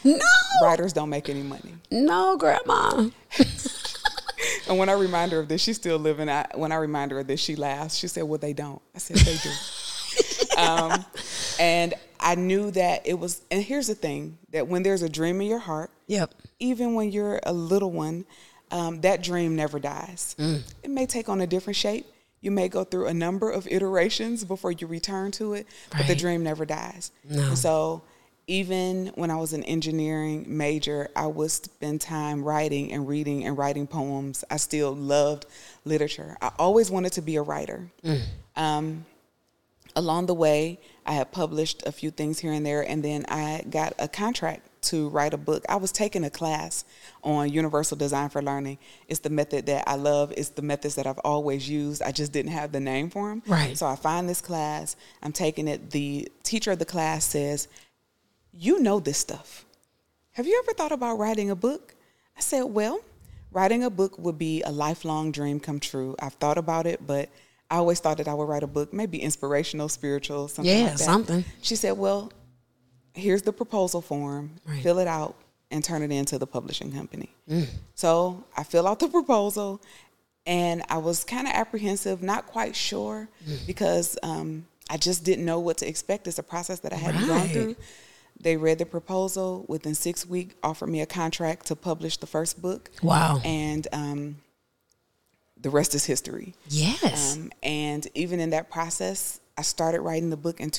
No, 0.07 0.19
Writers 0.63 0.93
don't 0.93 1.09
make 1.09 1.31
any 1.31 1.43
money." 1.43 1.77
no, 1.91 2.37
grandma. 2.37 3.09
And 4.69 4.79
when 4.79 4.89
I 4.89 4.93
remind 4.93 5.33
her 5.33 5.41
of 5.41 5.49
this, 5.49 5.61
she's 5.63 5.77
still 5.77 5.99
living. 5.99 6.29
I, 6.29 6.47
when 6.55 6.73
I 6.73 6.77
remind 6.77 7.11
her 7.11 7.19
of 7.21 7.27
this, 7.27 7.41
she 7.41 7.55
laughs. 7.57 7.97
She 7.97 8.09
said, 8.09 8.25
"Well, 8.25 8.39
they 8.39 8.53
don't." 8.53 8.81
I 8.95 8.99
said, 8.99 9.17
"They 9.17 9.37
do." 9.37 9.51
um, 10.59 11.05
and 11.59 11.95
I 12.21 12.35
knew 12.35 12.71
that 12.71 13.07
it 13.07 13.15
was. 13.19 13.43
And 13.51 13.63
here's 13.63 13.87
the 13.89 13.95
thing: 13.95 14.39
that 14.53 14.67
when 14.69 14.83
there's 14.83 15.03
a 15.03 15.09
dream 15.09 15.41
in 15.41 15.49
your 15.49 15.59
heart, 15.59 15.91
Yep. 16.07 16.35
even 16.61 16.95
when 16.95 17.11
you're 17.13 17.41
a 17.45 17.53
little 17.53 17.91
one, 17.91 18.25
um, 18.71 19.01
that 19.03 19.23
dream 19.23 19.55
never 19.57 19.79
dies. 19.79 20.35
It 20.39 20.91
may 20.91 21.07
take 21.07 21.29
on 21.29 21.41
a 21.41 21.47
different 21.47 21.77
shape. 21.77 22.07
You 22.45 22.51
may 22.51 22.69
go 22.69 22.85
through 22.85 23.07
a 23.07 23.15
number 23.15 23.51
of 23.51 23.67
iterations 23.67 24.45
before 24.45 24.71
you 24.71 24.87
return 24.87 25.31
to 25.33 25.55
it, 25.55 25.67
but 25.91 26.07
the 26.07 26.15
dream 26.15 26.43
never 26.45 26.67
dies. 26.67 27.11
No. 27.29 27.49
And 27.49 27.59
so, 27.59 28.03
even 28.47 29.07
when 29.15 29.31
I 29.31 29.37
was 29.37 29.55
an 29.55 29.65
engineering 29.65 30.45
major, 30.47 31.09
I 31.17 31.27
would 31.27 31.51
spend 31.51 32.03
time 32.03 32.45
writing 32.45 32.93
and 32.93 33.09
reading 33.09 33.47
and 33.47 33.57
writing 33.57 33.87
poems. 33.87 34.45
I 34.51 34.59
still 34.59 34.95
loved 34.95 35.47
literature. 35.87 36.37
I 36.43 36.51
always 36.59 36.91
wanted 36.91 37.13
to 37.13 37.23
be 37.23 37.37
a 37.37 37.43
writer. 37.43 37.91
Um, 38.57 39.07
along 39.97 40.27
the 40.27 40.35
way, 40.35 40.79
I 41.07 41.15
had 41.15 41.33
published 41.33 41.87
a 41.87 41.93
few 41.93 42.11
things 42.11 42.39
here 42.39 42.53
and 42.53 42.67
there, 42.67 42.83
and 42.83 43.03
then 43.03 43.25
I 43.29 43.65
got 43.71 43.95
a 43.99 44.07
contract 44.07 44.69
to 44.85 45.09
write 45.09 45.35
a 45.35 45.37
book. 45.37 45.65
I 45.69 45.77
was 45.77 45.93
taking 45.93 46.25
a 46.25 46.31
class 46.31 46.85
on 47.23 47.51
universal 47.51 47.97
design 47.97 48.29
for 48.29 48.43
learning. 48.43 48.79
It's 49.09 49.21
the 49.21 49.31
method 49.31 49.67
that 49.67 49.89
I 49.89 49.97
love. 49.97 50.33
It's 50.37 50.51
the 50.51 50.63
methods 50.63 50.95
that 50.97 51.07
I've 51.07 51.19
always 51.21 51.69
used. 51.69 52.03
I 52.03 52.13
just 52.13 52.33
didn't 52.33 52.53
have 52.53 52.73
the 52.73 52.81
name 52.81 53.11
for 53.11 53.29
them. 53.29 53.43
Right. 53.47 53.77
So 53.77 53.87
I 53.87 53.97
find 53.97 54.29
this 54.29 54.41
class. 54.41 54.97
I'm 55.23 55.33
taking 55.33 55.69
it. 55.69 55.91
The 55.91 56.29
teacher 56.43 56.73
of 56.73 56.79
the 56.79 56.85
class 56.85 57.25
says, 57.25 57.69
"You 58.53 58.81
know 58.81 59.01
this 59.01 59.19
stuff. 59.19 59.65
Have 60.33 60.47
you 60.47 60.61
ever 60.65 60.75
thought 60.75 60.93
about 60.93 61.19
writing 61.19 61.51
a 61.51 61.57
book?" 61.57 61.95
I 62.37 62.41
said, 62.41 62.63
"Well, 62.63 63.01
writing 63.53 63.85
a 63.85 63.91
book 63.91 64.19
would 64.19 64.39
be 64.39 64.63
a 64.63 64.71
lifelong 64.73 65.31
dream 65.33 65.61
come 65.61 65.79
true. 65.81 66.17
I've 66.19 66.35
thought 66.35 66.59
about 66.59 66.87
it, 66.87 67.07
but 67.07 67.29
I 67.71 67.77
always 67.77 68.01
thought 68.01 68.19
that 68.19 68.29
I 68.29 68.35
would 68.35 68.49
write 68.49 68.63
a 68.63 68.67
book, 68.69 68.93
maybe 68.93 69.21
inspirational, 69.23 69.89
spiritual, 69.89 70.49
something 70.49 70.77
Yeah, 70.77 70.85
like 70.85 70.93
that. 70.99 71.05
something. 71.05 71.45
She 71.63 71.77
said, 71.77 71.93
"Well, 71.97 72.31
here's 73.15 73.43
the 73.43 73.53
proposal 73.53 74.01
form. 74.03 74.51
Right. 74.67 74.83
Fill 74.83 74.99
it 74.99 75.09
out 75.09 75.35
and 75.71 75.83
turn 75.83 76.03
it 76.03 76.11
into 76.13 76.39
the 76.39 76.47
publishing 76.47 76.93
company." 76.93 77.31
Mm. 77.49 77.67
So 77.95 78.45
I 78.57 78.63
fill 78.65 78.87
out 78.87 78.99
the 79.01 79.09
proposal, 79.09 79.81
and 80.47 80.83
I 80.89 80.99
was 80.99 81.25
kind 81.25 81.47
of 81.49 81.55
apprehensive, 81.55 82.23
not 82.23 82.47
quite 82.47 82.77
sure, 82.77 83.29
Mm. 83.49 83.67
because 83.67 84.19
um, 84.23 84.67
I 84.91 84.97
just 84.99 85.25
didn't 85.25 85.45
know 85.47 85.59
what 85.61 85.79
to 85.79 85.89
expect. 85.89 86.27
It's 86.29 86.39
a 86.39 86.43
process 86.43 86.81
that 86.81 86.93
I 86.93 86.97
hadn't 86.97 87.27
gone 87.27 87.49
through. 87.49 87.77
They 88.41 88.57
read 88.57 88.79
the 88.79 88.85
proposal 88.87 89.65
within 89.69 89.95
six 89.95 90.27
weeks, 90.27 90.55
offered 90.63 90.89
me 90.89 91.01
a 91.01 91.07
contract 91.07 91.67
to 91.67 91.77
publish 91.77 92.17
the 92.19 92.27
first 92.27 92.61
book, 92.61 92.91
Wow. 93.03 93.41
and 93.45 93.87
um, 93.93 94.37
the 95.61 95.71
rest 95.71 95.95
is 95.95 96.05
history. 96.05 96.53
yes. 96.69 97.37
Um, 97.37 97.51
and 97.63 98.07
even 98.15 98.41
in 98.41 98.51
that 98.51 98.71
process, 98.71 99.41
I 99.57 99.63
started 99.63 100.01
writing 100.03 100.31
the 100.31 100.37
book 100.37 100.61
in 100.61 100.71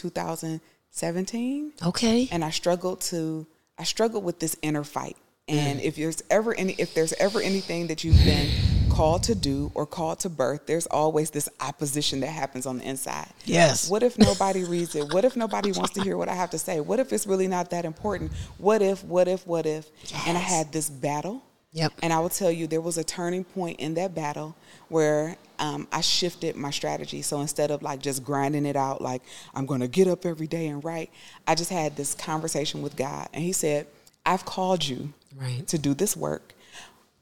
2017, 0.96 1.74
okay. 1.88 2.30
and 2.32 2.44
I 2.44 2.52
struggled 2.52 3.02
to 3.02 3.46
I 3.78 3.84
struggled 3.84 4.24
with 4.24 4.40
this 4.40 4.56
inner 4.62 4.86
fight. 4.86 5.18
And 5.48 5.80
if 5.82 5.98
there's 5.98 6.24
ever 6.32 6.56
any 6.56 6.74
if 6.74 6.94
there's 6.94 7.14
ever 7.14 7.40
anything 7.42 7.88
that 7.88 8.04
you've 8.04 8.24
been 8.24 8.50
called 8.90 9.24
to 9.24 9.36
do 9.36 9.72
or 9.76 9.86
called 9.86 10.20
to 10.22 10.30
birth, 10.30 10.66
there's 10.66 10.88
always 10.88 11.30
this 11.30 11.50
opposition 11.60 12.22
that 12.22 12.28
happens 12.28 12.66
on 12.66 12.78
the 12.80 12.88
inside. 12.88 13.28
Yes. 13.44 13.90
What 13.90 14.02
if 14.02 14.18
nobody 14.18 14.64
reads 14.64 14.96
it? 14.96 15.14
What 15.14 15.26
if 15.26 15.36
nobody 15.36 15.72
wants 15.74 15.94
to 15.96 16.02
hear 16.02 16.18
what 16.18 16.30
I 16.30 16.34
have 16.34 16.50
to 16.52 16.58
say? 16.58 16.80
What 16.80 17.00
if 17.00 17.12
it's 17.12 17.28
really 17.28 17.48
not 17.48 17.70
that 17.72 17.86
important? 17.86 18.32
What 18.58 18.82
if, 18.82 19.04
what 19.04 19.28
if, 19.28 19.46
what 19.46 19.66
if? 19.66 19.88
And 20.26 20.38
I 20.38 20.42
had 20.42 20.72
this 20.72 20.90
battle. 20.90 21.44
Yep. 21.76 21.92
And 22.02 22.14
I 22.14 22.20
will 22.20 22.30
tell 22.30 22.50
you, 22.50 22.68
there 22.68 22.80
was 22.80 22.98
a 22.98 23.04
turning 23.04 23.44
point 23.44 23.82
in 23.82 23.96
that 23.96 24.16
battle 24.16 24.56
where 24.88 25.36
um, 25.60 25.90
I 25.92 26.00
shifted 26.00 26.56
my 26.56 26.72
strategy. 26.72 27.22
So 27.22 27.42
instead 27.42 27.70
of 27.70 27.84
like 27.84 28.00
just 28.00 28.24
grinding 28.24 28.66
it 28.66 28.78
out, 28.78 29.02
like 29.02 29.22
I'm 29.54 29.66
going 29.66 29.82
to 29.82 29.90
get 29.90 30.08
up 30.08 30.26
every 30.26 30.48
day 30.48 30.68
and 30.68 30.82
write, 30.84 31.10
I 31.46 31.54
just 31.54 31.70
had 31.70 31.98
this 31.98 32.14
conversation 32.16 32.82
with 32.82 32.96
God. 32.96 33.28
And 33.34 33.44
He 33.44 33.52
said, 33.52 33.88
I've 34.26 34.46
called 34.46 34.88
you 34.88 35.14
Right. 35.36 35.68
to 35.68 35.78
do 35.78 35.94
this 35.94 36.16
work. 36.16 36.54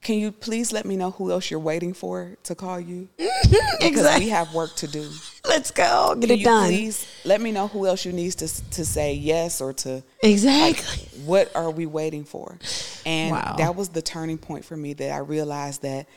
Can 0.04 0.20
you 0.20 0.32
please 0.32 0.72
let 0.74 0.86
me 0.86 0.96
know 0.98 1.12
who 1.12 1.32
else 1.32 1.50
you're 1.50 1.60
waiting 1.60 1.94
for 1.94 2.36
to 2.44 2.56
call 2.56 2.80
you? 2.80 3.08
Because 3.44 3.82
Exactly. 3.82 4.26
we 4.26 4.30
have 4.32 4.54
work 4.54 4.76
to 4.78 4.88
do. 4.88 5.10
Let's 5.48 5.72
go. 5.72 6.16
Get 6.16 6.28
Can 6.28 6.32
it 6.32 6.40
you 6.40 6.46
done. 6.46 6.68
please 6.68 7.06
let 7.26 7.42
me 7.42 7.52
know 7.52 7.68
who 7.68 7.86
else 7.86 8.06
you 8.06 8.14
need 8.14 8.32
to 8.34 8.48
to 8.72 8.86
say 8.86 9.14
yes 9.14 9.60
or 9.62 9.74
to 9.74 10.04
Exactly. 10.22 11.08
what 11.26 11.54
are 11.56 11.70
we 11.72 11.86
waiting 11.86 12.24
for? 12.24 12.58
And 13.06 13.32
Wow. 13.32 13.56
that 13.58 13.76
was 13.76 13.90
the 13.90 14.02
turning 14.02 14.38
point 14.38 14.64
for 14.66 14.78
me 14.78 14.94
that 14.94 15.12
I 15.12 15.18
realized 15.18 15.82
that 15.82 16.08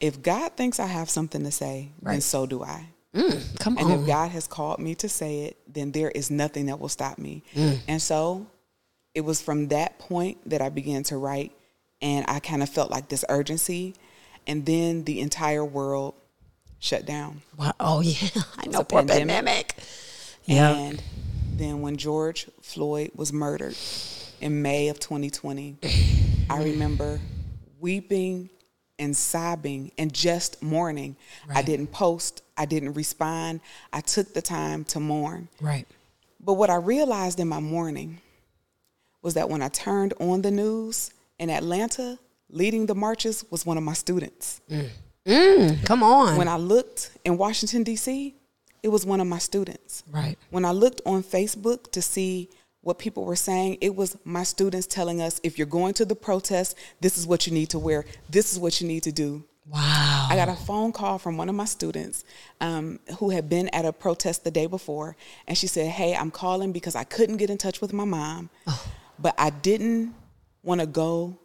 if 0.00 0.22
God 0.22 0.56
thinks 0.56 0.80
I 0.80 0.86
have 0.86 1.10
something 1.10 1.44
to 1.44 1.50
say, 1.50 1.90
then 2.02 2.20
so 2.22 2.46
do 2.46 2.62
I. 2.62 2.86
Come 3.58 3.76
And 3.76 3.90
on. 3.90 4.00
if 4.00 4.06
God 4.06 4.30
has 4.30 4.46
called 4.46 4.78
me 4.78 4.94
to 4.96 5.08
say 5.08 5.40
it, 5.40 5.56
then 5.68 5.92
there 5.92 6.10
is 6.10 6.30
nothing 6.30 6.66
that 6.66 6.78
will 6.80 6.88
stop 6.88 7.18
me. 7.18 7.42
Mm. 7.54 7.78
And 7.88 8.00
so 8.02 8.46
it 9.14 9.22
was 9.22 9.42
from 9.42 9.68
that 9.68 9.98
point 9.98 10.38
that 10.48 10.62
I 10.62 10.68
began 10.70 11.02
to 11.04 11.16
write 11.18 11.52
and 12.02 12.24
I 12.28 12.40
kind 12.40 12.62
of 12.62 12.68
felt 12.68 12.90
like 12.90 13.08
this 13.08 13.24
urgency 13.28 13.94
and 14.46 14.64
then 14.66 15.04
the 15.04 15.20
entire 15.20 15.64
world 15.64 16.14
shut 16.78 17.06
down. 17.06 17.42
Wow. 17.56 17.72
Oh 17.78 18.00
yeah. 18.00 18.28
I 18.58 18.66
know. 18.66 18.82
Poor 18.82 19.00
pandemic. 19.00 19.26
pandemic. 19.26 19.74
Yeah. 20.44 20.74
And 20.74 21.02
then 21.56 21.82
when 21.82 21.96
George 21.96 22.48
Floyd 22.62 23.10
was 23.14 23.32
murdered 23.32 23.76
in 24.40 24.62
May 24.62 24.88
of 24.88 24.98
2020, 24.98 25.76
I 26.48 26.56
remember 26.62 27.20
weeping 27.78 28.50
and 28.98 29.16
sobbing 29.16 29.92
and 29.96 30.12
just 30.12 30.62
mourning. 30.62 31.16
I 31.52 31.62
didn't 31.62 31.88
post, 31.88 32.42
I 32.56 32.66
didn't 32.66 32.92
respond. 32.94 33.60
I 33.92 34.02
took 34.02 34.34
the 34.34 34.42
time 34.42 34.84
to 34.86 35.00
mourn. 35.00 35.48
Right. 35.60 35.86
But 36.38 36.54
what 36.54 36.70
I 36.70 36.76
realized 36.76 37.40
in 37.40 37.48
my 37.48 37.60
mourning 37.60 38.20
was 39.22 39.34
that 39.34 39.48
when 39.48 39.62
I 39.62 39.68
turned 39.68 40.14
on 40.20 40.42
the 40.42 40.50
news 40.50 41.12
in 41.40 41.50
Atlanta, 41.50 42.18
leading 42.50 42.86
the 42.86 42.94
marches 42.94 43.44
was 43.50 43.66
one 43.66 43.76
of 43.78 43.82
my 43.82 43.94
students. 43.94 44.60
Mm, 45.26 45.84
come 45.84 46.02
on. 46.02 46.36
When 46.36 46.48
I 46.48 46.56
looked 46.56 47.10
in 47.24 47.36
Washington, 47.38 47.82
D.C., 47.82 48.34
it 48.82 48.88
was 48.88 49.04
one 49.04 49.20
of 49.20 49.26
my 49.26 49.38
students. 49.38 50.04
right. 50.10 50.38
When 50.50 50.64
I 50.64 50.70
looked 50.70 51.00
on 51.04 51.22
Facebook 51.22 51.90
to 51.92 52.00
see 52.00 52.48
what 52.82 52.98
people 52.98 53.24
were 53.24 53.36
saying, 53.36 53.78
it 53.80 53.94
was 53.94 54.16
my 54.24 54.42
students 54.42 54.86
telling 54.86 55.20
us 55.20 55.40
if 55.42 55.58
you're 55.58 55.66
going 55.66 55.94
to 55.94 56.04
the 56.04 56.14
protest, 56.14 56.76
this 57.00 57.18
is 57.18 57.26
what 57.26 57.46
you 57.46 57.52
need 57.52 57.68
to 57.70 57.78
wear, 57.78 58.04
this 58.30 58.52
is 58.52 58.58
what 58.58 58.80
you 58.80 58.86
need 58.86 59.02
to 59.02 59.12
do. 59.12 59.44
Wow. 59.66 60.28
I 60.30 60.36
got 60.36 60.48
a 60.48 60.56
phone 60.56 60.92
call 60.92 61.18
from 61.18 61.36
one 61.36 61.48
of 61.48 61.54
my 61.54 61.66
students 61.66 62.24
um, 62.60 62.98
who 63.18 63.30
had 63.30 63.48
been 63.48 63.68
at 63.68 63.84
a 63.84 63.92
protest 63.92 64.44
the 64.44 64.50
day 64.50 64.66
before, 64.66 65.16
and 65.46 65.56
she 65.56 65.66
said, 65.66 65.88
Hey, 65.90 66.14
I'm 66.14 66.30
calling 66.30 66.72
because 66.72 66.96
I 66.96 67.04
couldn't 67.04 67.36
get 67.36 67.50
in 67.50 67.58
touch 67.58 67.80
with 67.80 67.92
my 67.92 68.04
mom, 68.04 68.48
but 69.18 69.34
I 69.38 69.50
didn't 69.50 70.14
want 70.62 70.80
to 70.80 70.86
go 70.86 71.38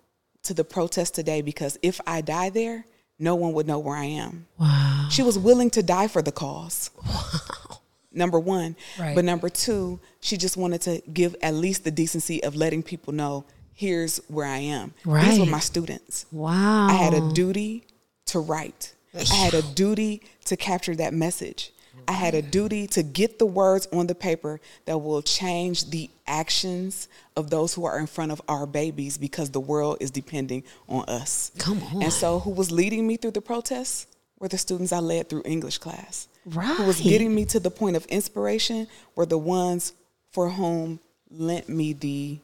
to 0.44 0.54
the 0.54 0.64
protest 0.64 1.16
today 1.16 1.42
because 1.42 1.78
if 1.82 2.00
I 2.06 2.22
die 2.22 2.50
there, 2.50 2.86
no 3.18 3.36
one 3.36 3.54
would 3.54 3.68
know 3.68 3.80
where 3.80 3.96
I 3.96 4.06
am. 4.06 4.48
wow. 4.60 5.08
She 5.10 5.24
was 5.24 5.38
willing 5.40 5.70
to 5.72 5.84
die 5.84 6.08
for 6.08 6.22
the 6.22 6.32
cause. 6.32 6.90
Wow. 7.06 7.80
Number 8.12 8.40
one. 8.40 8.76
Right. 9.00 9.14
But 9.16 9.26
number 9.26 9.50
two, 9.50 10.00
she 10.22 10.38
just 10.38 10.56
wanted 10.58 10.82
to 10.82 11.02
give 11.14 11.36
at 11.42 11.54
least 11.54 11.84
the 11.84 11.92
decency 11.92 12.44
of 12.44 12.56
letting 12.56 12.82
people 12.82 13.14
know 13.14 13.46
here's 13.74 14.18
where 14.28 14.48
I 14.48 14.58
am. 14.60 14.94
Right. 15.04 15.26
These 15.30 15.40
were 15.40 15.46
my 15.46 15.60
students. 15.60 16.26
Wow. 16.32 16.88
I 16.88 16.94
had 16.94 17.14
a 17.14 17.32
duty 17.34 17.84
to 18.28 18.40
write. 18.40 18.94
I 19.14 19.24
had 19.36 19.54
a 19.54 19.62
duty 19.62 20.22
to 20.46 20.58
capture 20.58 20.96
that 20.96 21.14
message. 21.14 21.72
I 22.08 22.14
had 22.14 22.36
a 22.36 22.42
duty 22.42 22.88
to 22.88 23.04
get 23.04 23.40
the 23.40 23.46
words 23.46 23.88
on 23.92 24.08
the 24.08 24.16
paper 24.16 24.60
that 24.86 24.98
will 24.98 25.22
change 25.22 25.90
the 25.90 26.10
actions 26.28 27.08
of 27.36 27.50
those 27.50 27.74
who 27.74 27.86
are 27.86 28.00
in 28.00 28.08
front 28.08 28.32
of 28.32 28.42
our 28.48 28.66
babies 28.66 29.18
because 29.18 29.50
the 29.50 29.60
world 29.60 29.98
is 30.00 30.12
depending 30.12 30.64
on 30.88 31.06
us. 31.06 31.52
Come 31.58 31.82
on. 31.84 32.04
And 32.04 32.14
so, 32.14 32.40
who 32.40 32.52
was 32.52 32.72
leading 32.72 33.08
me 33.08 33.18
through 33.18 33.32
the 33.32 33.42
protests? 33.42 34.08
were 34.40 34.48
the 34.50 34.58
students 34.58 34.92
I 34.92 35.00
led 35.00 35.30
through 35.30 35.44
English 35.46 35.78
class. 35.78 36.28
Right. 36.46 36.76
Who 36.78 36.84
was 36.84 37.00
getting 37.00 37.34
me 37.34 37.46
to 37.46 37.60
the 37.60 37.72
point 37.72 37.96
of 37.96 38.06
inspiration 38.08 38.88
were 39.16 39.26
the 39.26 39.38
ones 39.38 39.94
for 40.32 40.50
whom 40.50 41.00
lent 41.32 41.70
me 41.70 41.94
the 41.94 42.40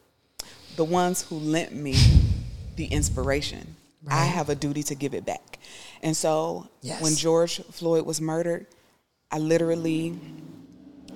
the 0.78 0.86
ones 0.86 1.22
who 1.24 1.36
lent 1.36 1.74
me 1.74 1.96
the 2.78 2.86
inspiration. 2.86 3.76
I 4.08 4.24
have 4.24 4.50
a 4.50 4.56
duty 4.56 4.84
to 4.84 4.96
give 4.96 5.14
it 5.14 5.26
back. 5.26 5.60
And 6.02 6.16
so 6.16 6.68
Yes. 6.82 7.02
when 7.02 7.14
George 7.16 7.62
Floyd 7.72 8.06
was 8.06 8.22
murdered, 8.22 8.66
I 9.32 9.38
literally 9.38 10.20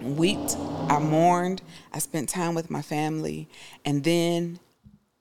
wept, 0.01 0.55
I 0.89 0.99
mourned, 0.99 1.61
I 1.93 1.99
spent 1.99 2.29
time 2.29 2.55
with 2.55 2.69
my 2.69 2.81
family, 2.81 3.47
and 3.83 4.03
then 4.03 4.59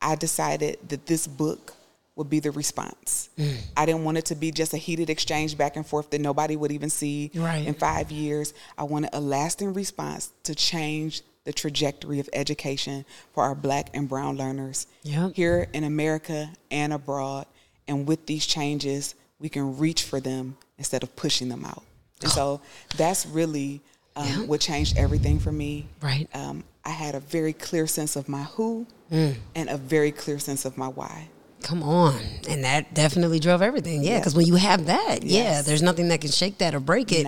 I 0.00 0.14
decided 0.14 0.78
that 0.88 1.06
this 1.06 1.26
book 1.26 1.74
would 2.16 2.30
be 2.30 2.38
the 2.38 2.52
response. 2.52 3.28
Mm. 3.36 3.56
I 3.76 3.86
didn't 3.86 4.04
want 4.04 4.18
it 4.18 4.26
to 4.26 4.36
be 4.36 4.52
just 4.52 4.72
a 4.72 4.76
heated 4.76 5.10
exchange 5.10 5.58
back 5.58 5.74
and 5.76 5.84
forth 5.84 6.10
that 6.10 6.20
nobody 6.20 6.54
would 6.54 6.70
even 6.70 6.88
see 6.90 7.32
Right. 7.34 7.66
in 7.66 7.74
five 7.74 8.12
years. 8.12 8.54
I 8.78 8.84
wanted 8.84 9.10
a 9.12 9.20
lasting 9.20 9.72
response 9.74 10.30
to 10.44 10.54
change 10.54 11.22
the 11.42 11.52
trajectory 11.52 12.20
of 12.20 12.28
education 12.32 13.04
for 13.32 13.42
our 13.42 13.54
black 13.56 13.90
and 13.94 14.08
brown 14.08 14.36
learners 14.36 14.86
Yep. 15.02 15.32
here 15.34 15.68
in 15.72 15.82
America 15.84 16.52
and 16.70 16.92
abroad. 16.92 17.46
And 17.88 18.06
with 18.06 18.26
these 18.26 18.46
changes, 18.46 19.14
we 19.40 19.48
can 19.48 19.76
reach 19.76 20.04
for 20.04 20.20
them 20.20 20.56
instead 20.78 21.02
of 21.02 21.16
pushing 21.16 21.48
them 21.48 21.64
out. 21.64 21.82
And 22.24 22.32
so 22.32 22.60
that's 22.96 23.26
really 23.26 23.80
um, 24.16 24.26
Yeah. 24.26 24.38
what 24.46 24.60
changed 24.60 24.96
everything 24.96 25.38
for 25.40 25.52
me. 25.52 25.86
Right. 26.00 26.28
Um, 26.34 26.64
I 26.84 26.90
had 26.90 27.14
a 27.14 27.20
very 27.20 27.52
clear 27.52 27.86
sense 27.86 28.16
of 28.16 28.28
my 28.28 28.44
who 28.44 28.86
Mm. 29.12 29.36
and 29.54 29.68
a 29.68 29.76
very 29.76 30.10
clear 30.12 30.38
sense 30.38 30.64
of 30.64 30.78
my 30.78 30.88
why. 30.88 31.28
Come 31.64 31.82
on. 31.82 32.20
And 32.46 32.62
that 32.64 32.92
definitely 32.92 33.40
drove 33.40 33.62
everything. 33.62 34.04
Yeah. 34.04 34.18
Because 34.18 34.34
when 34.34 34.44
you 34.44 34.56
have 34.56 34.84
that, 34.84 35.22
yeah, 35.22 35.62
there's 35.62 35.80
nothing 35.80 36.08
that 36.08 36.20
can 36.20 36.30
shake 36.30 36.58
that 36.58 36.74
or 36.74 36.80
break 36.80 37.10
it. 37.10 37.26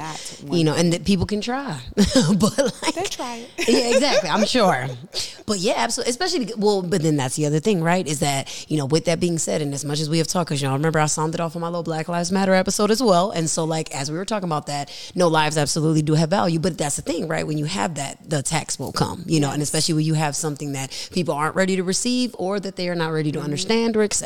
You 0.53 0.62
know, 0.62 0.75
and 0.75 0.92
that 0.92 1.07
people 1.07 1.25
can 1.25 1.40
try. 1.40 1.81
but 1.96 2.59
like, 2.83 2.94
They 2.94 3.05
try 3.05 3.37
it. 3.37 3.51
yeah, 3.68 3.94
exactly. 3.94 4.29
I'm 4.29 4.44
sure. 4.46 4.88
But 5.46 5.59
yeah, 5.59 5.75
absolutely. 5.79 6.11
Especially, 6.11 6.53
well, 6.59 6.83
but 6.83 7.03
then 7.03 7.16
that's 7.16 7.37
the 7.37 7.46
other 7.46 7.61
thing, 7.61 7.83
right? 7.83 8.07
Is 8.07 8.20
that, 8.20 8.66
you 8.68 8.77
know, 8.77 8.85
with 8.85 9.07
that 9.07 9.20
being 9.20 9.38
said, 9.38 9.62
and 9.62 9.72
as 9.72 9.87
much 9.87 10.01
as 10.01 10.11
we 10.11 10.18
have 10.18 10.27
talked, 10.27 10.51
because 10.51 10.61
y'all 10.61 10.75
remember 10.75 10.99
I 10.99 11.07
sounded 11.07 11.40
off 11.40 11.57
on 11.57 11.62
my 11.62 11.68
little 11.68 11.83
Black 11.83 12.09
Lives 12.09 12.31
Matter 12.31 12.53
episode 12.53 12.90
as 12.90 13.03
well. 13.03 13.31
And 13.31 13.49
so, 13.49 13.64
like, 13.64 13.94
as 13.94 14.11
we 14.11 14.18
were 14.18 14.27
talking 14.27 14.49
about 14.49 14.66
that, 14.66 14.92
no 15.14 15.29
lives 15.29 15.57
absolutely 15.57 16.03
do 16.03 16.12
have 16.12 16.29
value. 16.29 16.59
But 16.59 16.77
that's 16.77 16.96
the 16.96 17.03
thing, 17.03 17.27
right? 17.27 17.46
When 17.46 17.57
you 17.57 17.64
have 17.64 17.94
that, 17.94 18.29
the 18.29 18.40
attacks 18.40 18.79
will 18.79 18.92
come, 18.92 19.25
you 19.27 19.40
know, 19.40 19.51
and 19.51 19.62
especially 19.62 19.94
when 19.94 20.05
you 20.05 20.14
have 20.14 20.37
something 20.37 20.72
that 20.72 21.09
people 21.11 21.33
aren't 21.33 21.57
ready 21.57 21.77
to 21.77 21.83
receive 21.83 22.37
or 22.38 22.61
that 22.61 22.77
they 22.77 22.90
are 22.90 22.94
not 22.94 23.12
ready 23.12 23.33
to 23.33 23.38
mm-hmm. 23.38 23.44
understand 23.44 23.96
or 23.96 24.03
accept, 24.03 24.25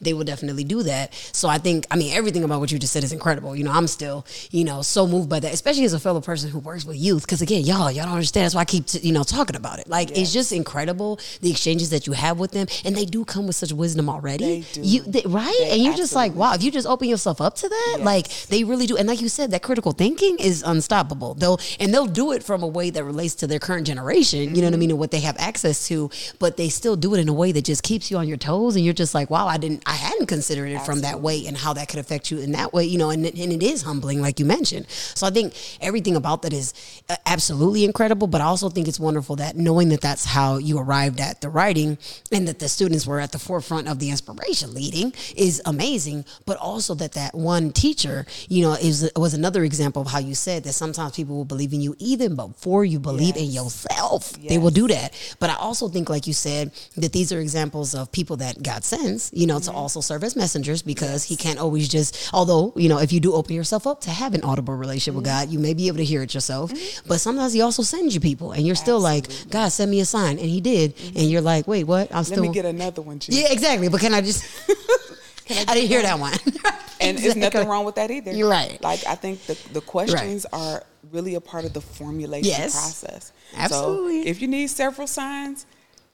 they 0.00 0.12
will 0.12 0.24
definitely 0.24 0.64
do 0.64 0.82
that. 0.84 1.12
So 1.32 1.48
I 1.48 1.58
think, 1.58 1.86
I 1.90 1.96
mean, 1.96 2.12
everything 2.14 2.44
about 2.44 2.60
what 2.60 2.72
you 2.72 2.78
just 2.78 2.92
said 2.92 3.04
is 3.04 3.12
incredible. 3.12 3.54
You 3.56 3.64
know, 3.64 3.72
I'm 3.72 3.86
still, 3.86 4.26
you 4.50 4.64
know, 4.64 4.82
so 4.82 5.06
moved 5.06 5.28
by 5.28 5.40
that, 5.40 5.52
especially 5.52 5.84
as 5.84 5.92
a 5.92 6.00
fellow 6.00 6.20
person 6.20 6.50
who 6.50 6.58
works 6.58 6.84
with 6.84 6.96
youth. 6.96 7.22
Because 7.22 7.42
again, 7.42 7.62
y'all, 7.62 7.90
y'all 7.90 8.04
don't 8.04 8.14
understand. 8.14 8.44
That's 8.44 8.54
why 8.54 8.62
I 8.62 8.64
keep, 8.66 8.86
t- 8.86 9.00
you 9.00 9.12
know, 9.12 9.22
talking 9.22 9.56
about 9.56 9.78
it. 9.78 9.88
Like, 9.88 10.16
it's 10.16 10.32
just 10.32 10.52
incredible 10.52 11.18
the 11.40 11.50
exchanges 11.50 11.90
that 11.90 12.06
you 12.06 12.12
have 12.12 12.38
with 12.38 12.52
them, 12.52 12.66
and 12.84 12.96
they 12.96 13.04
do 13.04 13.24
come 13.24 13.46
with 13.46 13.56
such 13.56 13.72
wisdom 13.72 14.08
already. 14.08 14.64
You, 14.74 15.02
they, 15.02 15.22
right? 15.26 15.54
They 15.60 15.72
and 15.72 15.82
you're 15.82 15.94
just 15.94 16.14
like, 16.14 16.34
wow, 16.34 16.54
if 16.54 16.62
you 16.62 16.70
just 16.70 16.86
open 16.86 17.08
yourself 17.08 17.40
up 17.40 17.54
to 17.56 17.68
that, 17.68 17.94
Yes. 17.96 18.04
like 18.04 18.28
they 18.48 18.64
really 18.64 18.86
do. 18.86 18.96
And 18.96 19.08
like 19.08 19.20
you 19.20 19.28
said, 19.28 19.50
that 19.52 19.62
critical 19.62 19.92
thinking 19.92 20.38
is 20.38 20.62
unstoppable. 20.62 21.34
They'll 21.34 21.58
and 21.78 21.92
they'll 21.92 22.06
do 22.06 22.32
it 22.32 22.42
from 22.42 22.62
a 22.62 22.66
way 22.66 22.90
that 22.90 23.04
relates 23.04 23.34
to 23.36 23.46
their 23.46 23.58
current 23.58 23.86
generation. 23.86 24.54
You 24.54 24.62
know 24.62 24.68
what 24.68 24.74
I 24.74 24.76
mean, 24.76 24.90
and 24.90 24.98
what 24.98 25.10
they 25.10 25.20
have 25.20 25.36
access 25.38 25.86
to. 25.88 26.10
But 26.38 26.56
they 26.56 26.68
still 26.68 26.96
do 26.96 27.14
it 27.14 27.20
in 27.20 27.28
a 27.28 27.32
way 27.32 27.52
that 27.52 27.64
just 27.64 27.82
keeps 27.82 28.10
you 28.10 28.16
on 28.18 28.28
your 28.28 28.36
toes, 28.36 28.76
and 28.76 28.84
you're 28.84 28.94
just 28.94 29.14
like, 29.14 29.30
wow, 29.30 29.39
I 29.46 29.56
didn't, 29.58 29.82
I 29.86 29.92
hadn't 29.94 30.26
considered 30.26 30.66
it 30.68 30.80
from 30.82 31.00
that 31.02 31.20
way, 31.20 31.46
and 31.46 31.56
how 31.56 31.72
that 31.74 31.88
could 31.88 31.98
affect 31.98 32.30
you 32.30 32.38
in 32.38 32.52
that 32.52 32.72
way. 32.72 32.84
You 32.84 32.98
know, 32.98 33.10
and 33.10 33.24
and 33.26 33.52
it 33.52 33.62
is 33.62 33.82
humbling, 33.82 34.20
like 34.20 34.38
you 34.38 34.46
mentioned. 34.46 34.88
So 34.90 35.26
I 35.26 35.30
think 35.30 35.54
everything 35.80 36.16
about 36.16 36.42
that 36.42 36.52
is 36.52 36.74
uh, 37.08 37.16
absolutely 37.26 37.84
incredible. 37.84 38.26
But 38.26 38.40
I 38.40 38.44
also 38.44 38.68
think 38.68 38.88
it's 38.88 39.00
wonderful 39.00 39.36
that 39.36 39.56
knowing 39.56 39.88
that 39.90 40.00
that's 40.00 40.24
how 40.24 40.58
you 40.58 40.78
arrived 40.78 41.20
at 41.20 41.40
the 41.40 41.48
writing, 41.48 41.98
and 42.32 42.46
that 42.48 42.58
the 42.58 42.68
students 42.68 43.06
were 43.06 43.20
at 43.20 43.32
the 43.32 43.38
forefront 43.38 43.88
of 43.88 43.98
the 43.98 44.10
inspiration 44.10 44.74
leading 44.74 45.12
is 45.36 45.60
amazing. 45.66 46.24
But 46.46 46.56
also 46.58 46.94
that 46.96 47.12
that 47.12 47.34
one 47.34 47.72
teacher, 47.72 48.26
you 48.48 48.62
know, 48.62 48.72
is 48.74 49.10
was 49.16 49.34
another 49.34 49.64
example 49.64 50.02
of 50.02 50.08
how 50.08 50.18
you 50.18 50.34
said 50.34 50.64
that 50.64 50.72
sometimes 50.72 51.16
people 51.16 51.36
will 51.36 51.44
believe 51.44 51.72
in 51.72 51.80
you 51.80 51.94
even 51.98 52.36
before 52.36 52.84
you 52.84 52.98
believe 52.98 53.36
in 53.36 53.44
Yes. 53.50 53.54
yourself. 53.54 54.32
They 54.32 54.58
will 54.58 54.70
do 54.70 54.86
that. 54.88 55.12
But 55.38 55.50
I 55.50 55.54
also 55.54 55.88
think, 55.88 56.08
like 56.08 56.26
you 56.26 56.32
said, 56.32 56.72
that 56.96 57.12
these 57.12 57.32
are 57.32 57.40
examples 57.40 57.94
of 57.94 58.10
people 58.12 58.36
that 58.38 58.62
God 58.62 58.84
sends, 58.84 59.29
you 59.32 59.46
know, 59.46 59.58
to 59.58 59.70
mm-hmm. 59.70 59.78
also 59.78 60.00
serve 60.00 60.24
as 60.24 60.36
messengers 60.36 60.82
because 60.82 61.24
He 61.24 61.36
can't 61.36 61.58
always 61.58 61.88
just. 61.88 62.30
Although 62.32 62.72
you 62.76 62.88
know, 62.88 62.98
if 62.98 63.12
you 63.12 63.20
do 63.20 63.34
open 63.34 63.54
yourself 63.54 63.86
up 63.86 64.00
to 64.02 64.10
have 64.10 64.34
an 64.34 64.42
audible 64.42 64.74
relationship 64.74 65.14
with 65.14 65.24
mm-hmm. 65.24 65.46
God, 65.46 65.50
you 65.50 65.58
may 65.58 65.74
be 65.74 65.88
able 65.88 65.98
to 65.98 66.04
hear 66.04 66.22
it 66.22 66.34
yourself. 66.34 66.72
Mm-hmm. 66.72 67.08
But 67.08 67.20
sometimes 67.20 67.52
He 67.52 67.60
also 67.60 67.82
sends 67.82 68.14
you 68.14 68.20
people, 68.20 68.52
and 68.52 68.66
you're 68.66 68.76
still 68.76 69.00
like, 69.00 69.26
God, 69.50 69.68
send 69.68 69.90
me 69.90 70.00
a 70.00 70.04
sign, 70.04 70.38
and 70.38 70.48
He 70.48 70.60
did, 70.60 70.94
and 71.16 71.30
you're 71.30 71.40
like, 71.40 71.66
wait, 71.66 71.84
what? 71.84 72.10
I'm 72.10 72.18
Let 72.18 72.26
still. 72.26 72.42
me 72.42 72.52
get 72.52 72.64
another 72.64 73.02
one, 73.02 73.18
G. 73.18 73.40
Yeah, 73.40 73.52
exactly. 73.52 73.88
But 73.88 74.00
can 74.00 74.14
I 74.14 74.20
just? 74.20 74.44
I, 75.50 75.74
didn't 75.74 75.88
hear 75.88 76.02
that 76.02 76.18
one. 76.18 76.32
And 77.00 77.16
there's 77.16 77.34
nothing 77.34 77.66
wrong 77.66 77.86
with 77.86 77.94
that 77.94 78.10
either. 78.10 78.30
You're 78.32 78.50
right. 78.50 78.80
Like 78.82 79.06
I 79.06 79.14
think 79.14 79.46
the 79.46 79.58
the 79.72 79.80
questions 79.80 80.44
are 80.52 80.84
really 81.12 81.34
a 81.34 81.40
part 81.40 81.64
of 81.64 81.72
the 81.72 81.80
formulation 81.80 82.50
Yes. 82.50 82.74
process. 82.74 83.32
Absolutely. 83.56 84.24
So 84.24 84.28
if 84.28 84.42
you 84.42 84.48
need 84.48 84.66
several 84.68 85.06
signs, 85.06 85.64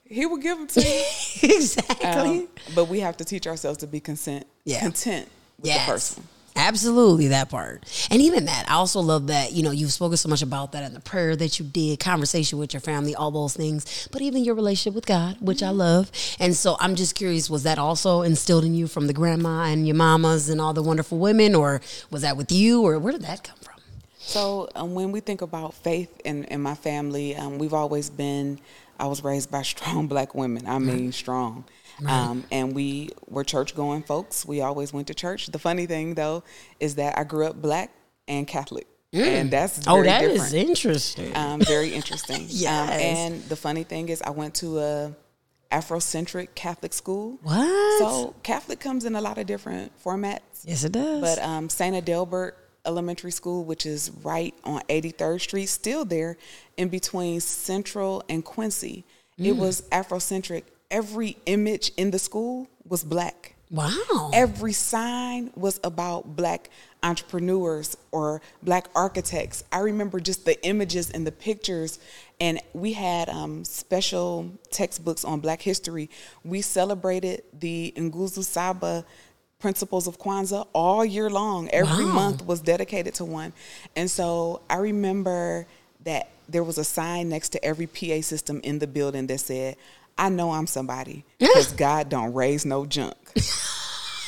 he 0.09 0.25
will 0.25 0.37
give 0.37 0.57
them 0.57 0.67
to 0.67 0.81
you. 0.81 1.03
exactly. 1.55 2.05
Um, 2.39 2.47
but 2.75 2.87
we 2.87 2.99
have 3.01 3.17
to 3.17 3.25
teach 3.25 3.47
ourselves 3.47 3.79
to 3.79 3.87
be 3.87 3.99
consent, 3.99 4.45
Yeah. 4.65 4.81
content 4.81 5.29
with 5.59 5.73
the 5.73 5.79
person. 5.85 6.23
Absolutely, 6.59 7.27
that 7.27 7.49
part. 7.49 7.83
And 8.09 8.19
even 8.19 8.45
that, 8.45 8.65
I 8.67 8.73
also 8.73 8.99
love 8.99 9.27
that, 9.27 9.51
you 9.51 9.61
know, 9.61 9.69
you've 9.69 9.91
spoken 9.93 10.17
so 10.17 10.27
much 10.27 10.41
about 10.41 10.71
that 10.71 10.83
in 10.83 10.93
the 10.95 10.99
prayer 10.99 11.35
that 11.35 11.59
you 11.59 11.65
did, 11.65 11.99
conversation 11.99 12.57
with 12.57 12.73
your 12.73 12.81
family, 12.81 13.13
all 13.13 13.29
those 13.29 13.55
things, 13.55 14.07
but 14.11 14.23
even 14.23 14.43
your 14.43 14.55
relationship 14.55 14.95
with 14.95 15.05
God, 15.05 15.37
which 15.39 15.61
I 15.61 15.69
love. 15.69 16.11
And 16.39 16.55
so 16.55 16.75
I'm 16.79 16.95
just 16.95 17.13
curious, 17.13 17.47
was 17.47 17.61
that 17.63 17.77
also 17.77 18.23
instilled 18.23 18.65
in 18.65 18.73
you 18.73 18.87
from 18.87 19.05
the 19.05 19.13
grandma 19.13 19.65
and 19.65 19.85
your 19.85 19.95
mamas 19.95 20.49
and 20.49 20.59
all 20.59 20.73
the 20.73 20.81
wonderful 20.81 21.19
women, 21.19 21.53
or 21.53 21.79
was 22.09 22.23
that 22.23 22.37
with 22.37 22.51
you, 22.51 22.81
or 22.81 22.97
where 22.97 23.13
did 23.13 23.21
that 23.21 23.43
come 23.43 23.57
from? 23.61 23.75
So 24.17 24.67
um, 24.75 24.95
when 24.95 25.11
we 25.11 25.19
think 25.19 25.41
about 25.41 25.75
faith 25.75 26.19
in, 26.25 26.43
in 26.45 26.59
my 26.61 26.73
family, 26.73 27.35
um, 27.35 27.59
we've 27.59 27.73
always 27.75 28.09
been, 28.09 28.59
I 28.99 29.05
was 29.07 29.23
raised 29.23 29.51
by 29.51 29.61
strong 29.73 30.07
black 30.07 30.35
women. 30.35 30.67
I 30.67 30.79
mean, 30.79 31.11
strong. 31.11 31.65
Um, 32.05 32.43
and 32.51 32.75
we 32.75 33.09
were 33.27 33.43
church 33.43 33.75
going 33.75 34.03
folks. 34.03 34.45
We 34.45 34.61
always 34.61 34.93
went 34.93 35.07
to 35.07 35.15
church. 35.15 35.47
The 35.47 35.59
funny 35.59 35.87
thing 35.87 36.13
though 36.13 36.43
is 36.79 36.95
that 36.95 37.17
I 37.17 37.23
grew 37.23 37.47
up 37.47 37.59
black 37.61 37.91
and 38.27 38.47
Catholic. 38.47 38.87
And 39.13 39.49
that's 39.49 39.79
very 39.79 39.99
oh, 39.99 40.03
that 40.03 40.23
is 40.25 40.51
different. 40.51 40.69
interesting. 40.69 41.35
um, 41.35 41.59
very 41.61 41.89
interesting. 41.93 42.45
Yes. 42.49 42.89
Um, 42.89 42.99
and 42.99 43.43
the 43.49 43.55
funny 43.55 43.83
thing 43.83 44.09
is, 44.09 44.21
I 44.21 44.29
went 44.29 44.53
to 44.55 44.77
a 44.79 45.15
Afrocentric 45.71 46.53
Catholic 46.55 46.93
school. 46.93 47.39
what? 47.41 47.99
So 47.99 48.35
Catholic 48.43 48.79
comes 48.79 49.05
in 49.05 49.15
a 49.15 49.21
lot 49.21 49.37
of 49.37 49.47
different 49.47 49.91
formats. 50.03 50.39
yes, 50.63 50.83
it 50.83 50.91
does. 50.91 51.21
But 51.21 51.39
um, 51.43 51.69
St. 51.69 51.95
Adalbert 52.05 52.51
Elementary 52.87 53.31
School, 53.31 53.63
which 53.65 53.85
is 53.85 54.09
right 54.23 54.53
on 54.63 54.81
83rd 54.89 55.41
Street, 55.41 55.67
still 55.67 56.05
there 56.05 56.37
in 56.77 56.87
between 56.89 57.39
Central 57.41 58.23
and 58.29 58.43
Quincy. 58.43 59.03
It 59.37 59.53
Mm. 59.53 59.57
was 59.57 59.81
Afrocentric. 59.91 60.63
Every 60.89 61.37
image 61.45 61.91
in 61.97 62.11
the 62.11 62.19
school 62.19 62.67
was 62.87 63.03
black. 63.03 63.53
wow. 63.69 64.31
Every 64.33 64.71
sign 64.71 65.51
was 65.55 65.77
about 65.83 66.37
black 66.37 66.69
entrepreneurs 67.03 67.97
or 68.11 68.41
black 68.63 68.87
architects. 68.95 69.63
I 69.73 69.79
remember 69.79 70.21
just 70.21 70.45
the 70.45 70.55
images 70.65 71.11
and 71.11 71.27
the 71.27 71.33
pictures. 71.33 71.99
And 72.39 72.61
we 72.73 72.93
had 72.93 73.27
um, 73.27 73.65
special 73.65 74.51
textbooks 74.71 75.25
on 75.25 75.41
black 75.41 75.61
history. 75.61 76.09
We 76.45 76.61
celebrated 76.61 77.43
the 77.59 77.93
Nguzo 77.97 78.41
Saba 78.43 79.03
principles 79.59 80.07
of 80.07 80.19
Kwanzaa 80.19 80.67
all 80.73 81.03
year 81.03 81.29
long. 81.29 81.69
Every 81.69 82.05
Wow. 82.05 82.13
month 82.13 82.45
was 82.45 82.59
dedicated 82.61 83.13
to 83.15 83.25
one. 83.25 83.53
And 83.95 84.09
so 84.09 84.61
I 84.69 84.75
remember 84.77 85.65
that 86.03 86.29
there 86.47 86.63
was 86.63 86.77
a 86.77 86.83
sign 86.83 87.29
next 87.29 87.49
to 87.49 87.65
every 87.65 87.87
PA 87.87 88.21
system 88.21 88.61
in 88.63 88.79
the 88.79 88.87
building 88.87 89.27
that 89.27 89.39
said, 89.39 89.75
I 90.17 90.29
know 90.29 90.51
I'm 90.51 90.67
somebody 90.67 91.25
because 91.39 91.71
God 91.73 92.09
don't 92.09 92.33
raise 92.33 92.65
no 92.65 92.85
junk. 92.85 93.15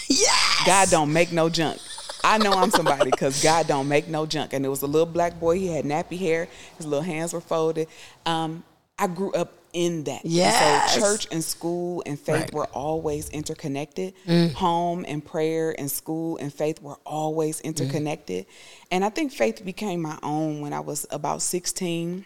yes. 0.08 0.64
God 0.66 0.90
don't 0.90 1.14
make 1.14 1.32
no 1.32 1.50
junk. 1.50 1.80
I 2.24 2.38
know 2.38 2.52
I'm 2.52 2.70
somebody 2.70 3.12
because 3.12 3.42
God 3.42 3.68
don't 3.68 3.88
make 3.88 4.08
no 4.08 4.26
junk. 4.26 4.54
And 4.54 4.66
it 4.66 4.70
was 4.70 4.82
a 4.82 4.88
little 4.88 5.06
black 5.06 5.40
boy. 5.40 5.58
He 5.58 5.68
had 5.68 5.86
nappy 5.86 6.20
hair. 6.20 6.48
His 6.78 6.86
little 6.86 7.04
hands 7.04 7.34
were 7.34 7.42
folded. 7.42 7.88
Um, 8.26 8.64
I 8.98 9.08
grew 9.08 9.32
up 9.32 9.54
in 9.74 10.04
that. 10.06 10.24
And 10.24 10.92
So 10.92 11.00
church 11.00 11.28
and 11.32 11.44
school 11.44 12.04
and 12.06 12.20
faith 12.20 12.36
Right. 12.36 12.54
were 12.54 12.68
always 12.68 13.30
interconnected. 13.30 14.14
Mm. 14.28 14.54
Home 14.54 15.06
and 15.08 15.24
prayer 15.24 15.76
and 15.78 15.90
school 15.90 16.38
and 16.38 16.54
faith 16.54 16.82
were 16.82 16.98
always 17.06 17.60
interconnected. 17.62 18.46
And 18.92 19.04
I 19.06 19.10
think 19.10 19.32
faith 19.32 19.64
became 19.64 20.02
my 20.02 20.18
own 20.24 20.62
when 20.62 20.74
I 20.74 20.80
was 20.80 21.06
about 21.12 21.42
16 21.42 22.26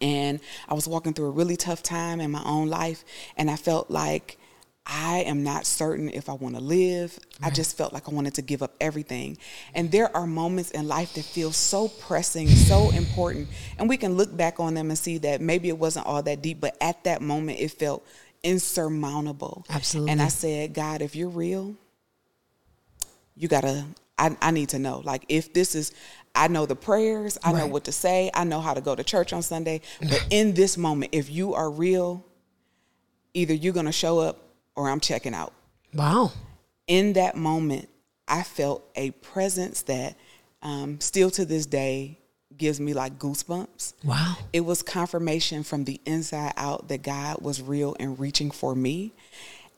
and 0.00 0.40
I 0.68 0.74
was 0.74 0.88
walking 0.88 1.12
through 1.14 1.26
a 1.26 1.30
really 1.30 1.56
tough 1.56 1.82
time 1.82 2.20
in 2.20 2.30
my 2.32 2.42
own 2.44 2.68
life, 2.68 3.04
and 3.36 3.48
I 3.48 3.54
felt 3.56 3.88
like 3.90 4.36
I 4.84 5.18
am 5.20 5.44
not 5.44 5.64
certain 5.64 6.10
if 6.10 6.28
I 6.28 6.32
want 6.32 6.56
to 6.56 6.60
live. 6.60 7.18
I 7.40 7.50
just 7.50 7.76
felt 7.76 7.92
like 7.92 8.08
I 8.08 8.12
wanted 8.12 8.34
to 8.34 8.42
give 8.42 8.62
up 8.62 8.74
everything. 8.80 9.38
And 9.74 9.90
there 9.92 10.14
are 10.16 10.26
moments 10.26 10.72
in 10.72 10.88
life 10.88 11.14
that 11.14 11.24
feel 11.24 11.52
so 11.52 11.88
pressing, 11.88 12.48
so 12.48 12.90
important. 12.90 13.48
And 13.78 13.88
we 13.88 13.96
can 13.96 14.14
look 14.16 14.36
back 14.36 14.58
on 14.58 14.74
them 14.74 14.90
and 14.90 14.98
see 14.98 15.18
that 15.18 15.40
maybe 15.40 15.68
it 15.68 15.78
wasn't 15.78 16.06
all 16.06 16.22
that 16.24 16.42
deep, 16.42 16.60
but 16.60 16.76
at 16.80 17.04
that 17.04 17.22
moment 17.22 17.60
it 17.60 17.70
felt 17.70 18.04
insurmountable. 18.42 19.64
Absolutely. 19.70 20.10
And 20.10 20.20
I 20.20 20.28
said, 20.28 20.74
God, 20.74 21.00
if 21.00 21.14
you're 21.14 21.28
real, 21.28 21.76
you 23.36 23.48
gotta 23.48 23.84
I, 24.18 24.36
I 24.40 24.50
need 24.50 24.70
to 24.70 24.78
know. 24.78 25.00
Like 25.04 25.24
if 25.28 25.52
this 25.52 25.74
is 25.74 25.92
I 26.34 26.48
know 26.48 26.66
the 26.66 26.76
prayers, 26.76 27.38
I 27.44 27.52
know 27.52 27.66
what 27.66 27.84
to 27.84 27.92
say, 27.92 28.30
I 28.34 28.44
know 28.44 28.60
how 28.60 28.74
to 28.74 28.80
go 28.80 28.94
to 28.94 29.04
church 29.04 29.32
on 29.32 29.42
Sunday. 29.42 29.80
But 30.00 30.26
in 30.30 30.54
this 30.54 30.76
moment, 30.76 31.14
if 31.14 31.30
you 31.30 31.54
are 31.54 31.70
real, 31.70 32.24
either 33.34 33.54
you're 33.54 33.74
gonna 33.74 33.92
show 33.92 34.18
up 34.18 34.51
or 34.76 34.88
I'm 34.88 35.00
checking 35.00 35.34
out. 35.34 35.52
Wow. 35.94 36.32
In 36.86 37.14
that 37.14 37.36
moment, 37.36 37.88
I 38.28 38.42
felt 38.42 38.84
a 38.96 39.10
presence 39.10 39.82
that 39.82 40.16
um, 40.62 41.00
still 41.00 41.30
to 41.32 41.44
this 41.44 41.66
day 41.66 42.18
gives 42.56 42.80
me 42.80 42.94
like 42.94 43.18
goosebumps. 43.18 43.94
Wow. 44.04 44.36
It 44.52 44.60
was 44.60 44.82
confirmation 44.82 45.62
from 45.62 45.84
the 45.84 46.00
inside 46.06 46.52
out 46.56 46.88
that 46.88 47.02
God 47.02 47.40
was 47.40 47.60
real 47.60 47.96
and 47.98 48.18
reaching 48.18 48.50
for 48.50 48.74
me. 48.74 49.12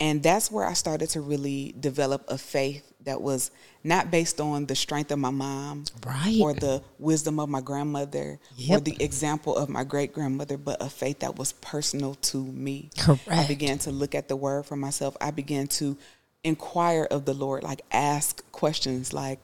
And 0.00 0.22
that's 0.22 0.50
where 0.50 0.64
I 0.66 0.72
started 0.72 1.10
to 1.10 1.20
really 1.20 1.74
develop 1.78 2.24
a 2.28 2.36
faith 2.36 2.92
that 3.04 3.20
was 3.20 3.50
not 3.84 4.10
based 4.10 4.40
on 4.40 4.66
the 4.66 4.74
strength 4.74 5.12
of 5.12 5.18
my 5.18 5.30
mom 5.30 5.84
Right. 6.04 6.38
or 6.40 6.54
the 6.54 6.82
wisdom 6.98 7.38
of 7.38 7.48
my 7.48 7.60
grandmother 7.60 8.38
or 8.70 8.80
the 8.80 8.96
example 8.98 9.54
of 9.54 9.68
my 9.68 9.84
great 9.84 10.12
grandmother, 10.12 10.56
but 10.56 10.82
a 10.82 10.88
faith 10.88 11.20
that 11.20 11.36
was 11.36 11.52
personal 11.52 12.14
to 12.16 12.38
me. 12.38 12.90
Correct. 12.98 13.28
I 13.28 13.46
began 13.46 13.78
to 13.80 13.90
look 13.90 14.14
at 14.14 14.28
the 14.28 14.36
word 14.36 14.66
for 14.66 14.76
myself. 14.76 15.16
I 15.20 15.30
began 15.30 15.66
to 15.68 15.96
inquire 16.42 17.04
of 17.10 17.24
the 17.24 17.34
Lord, 17.34 17.62
like 17.62 17.82
ask 17.92 18.42
questions 18.52 19.12
like, 19.12 19.38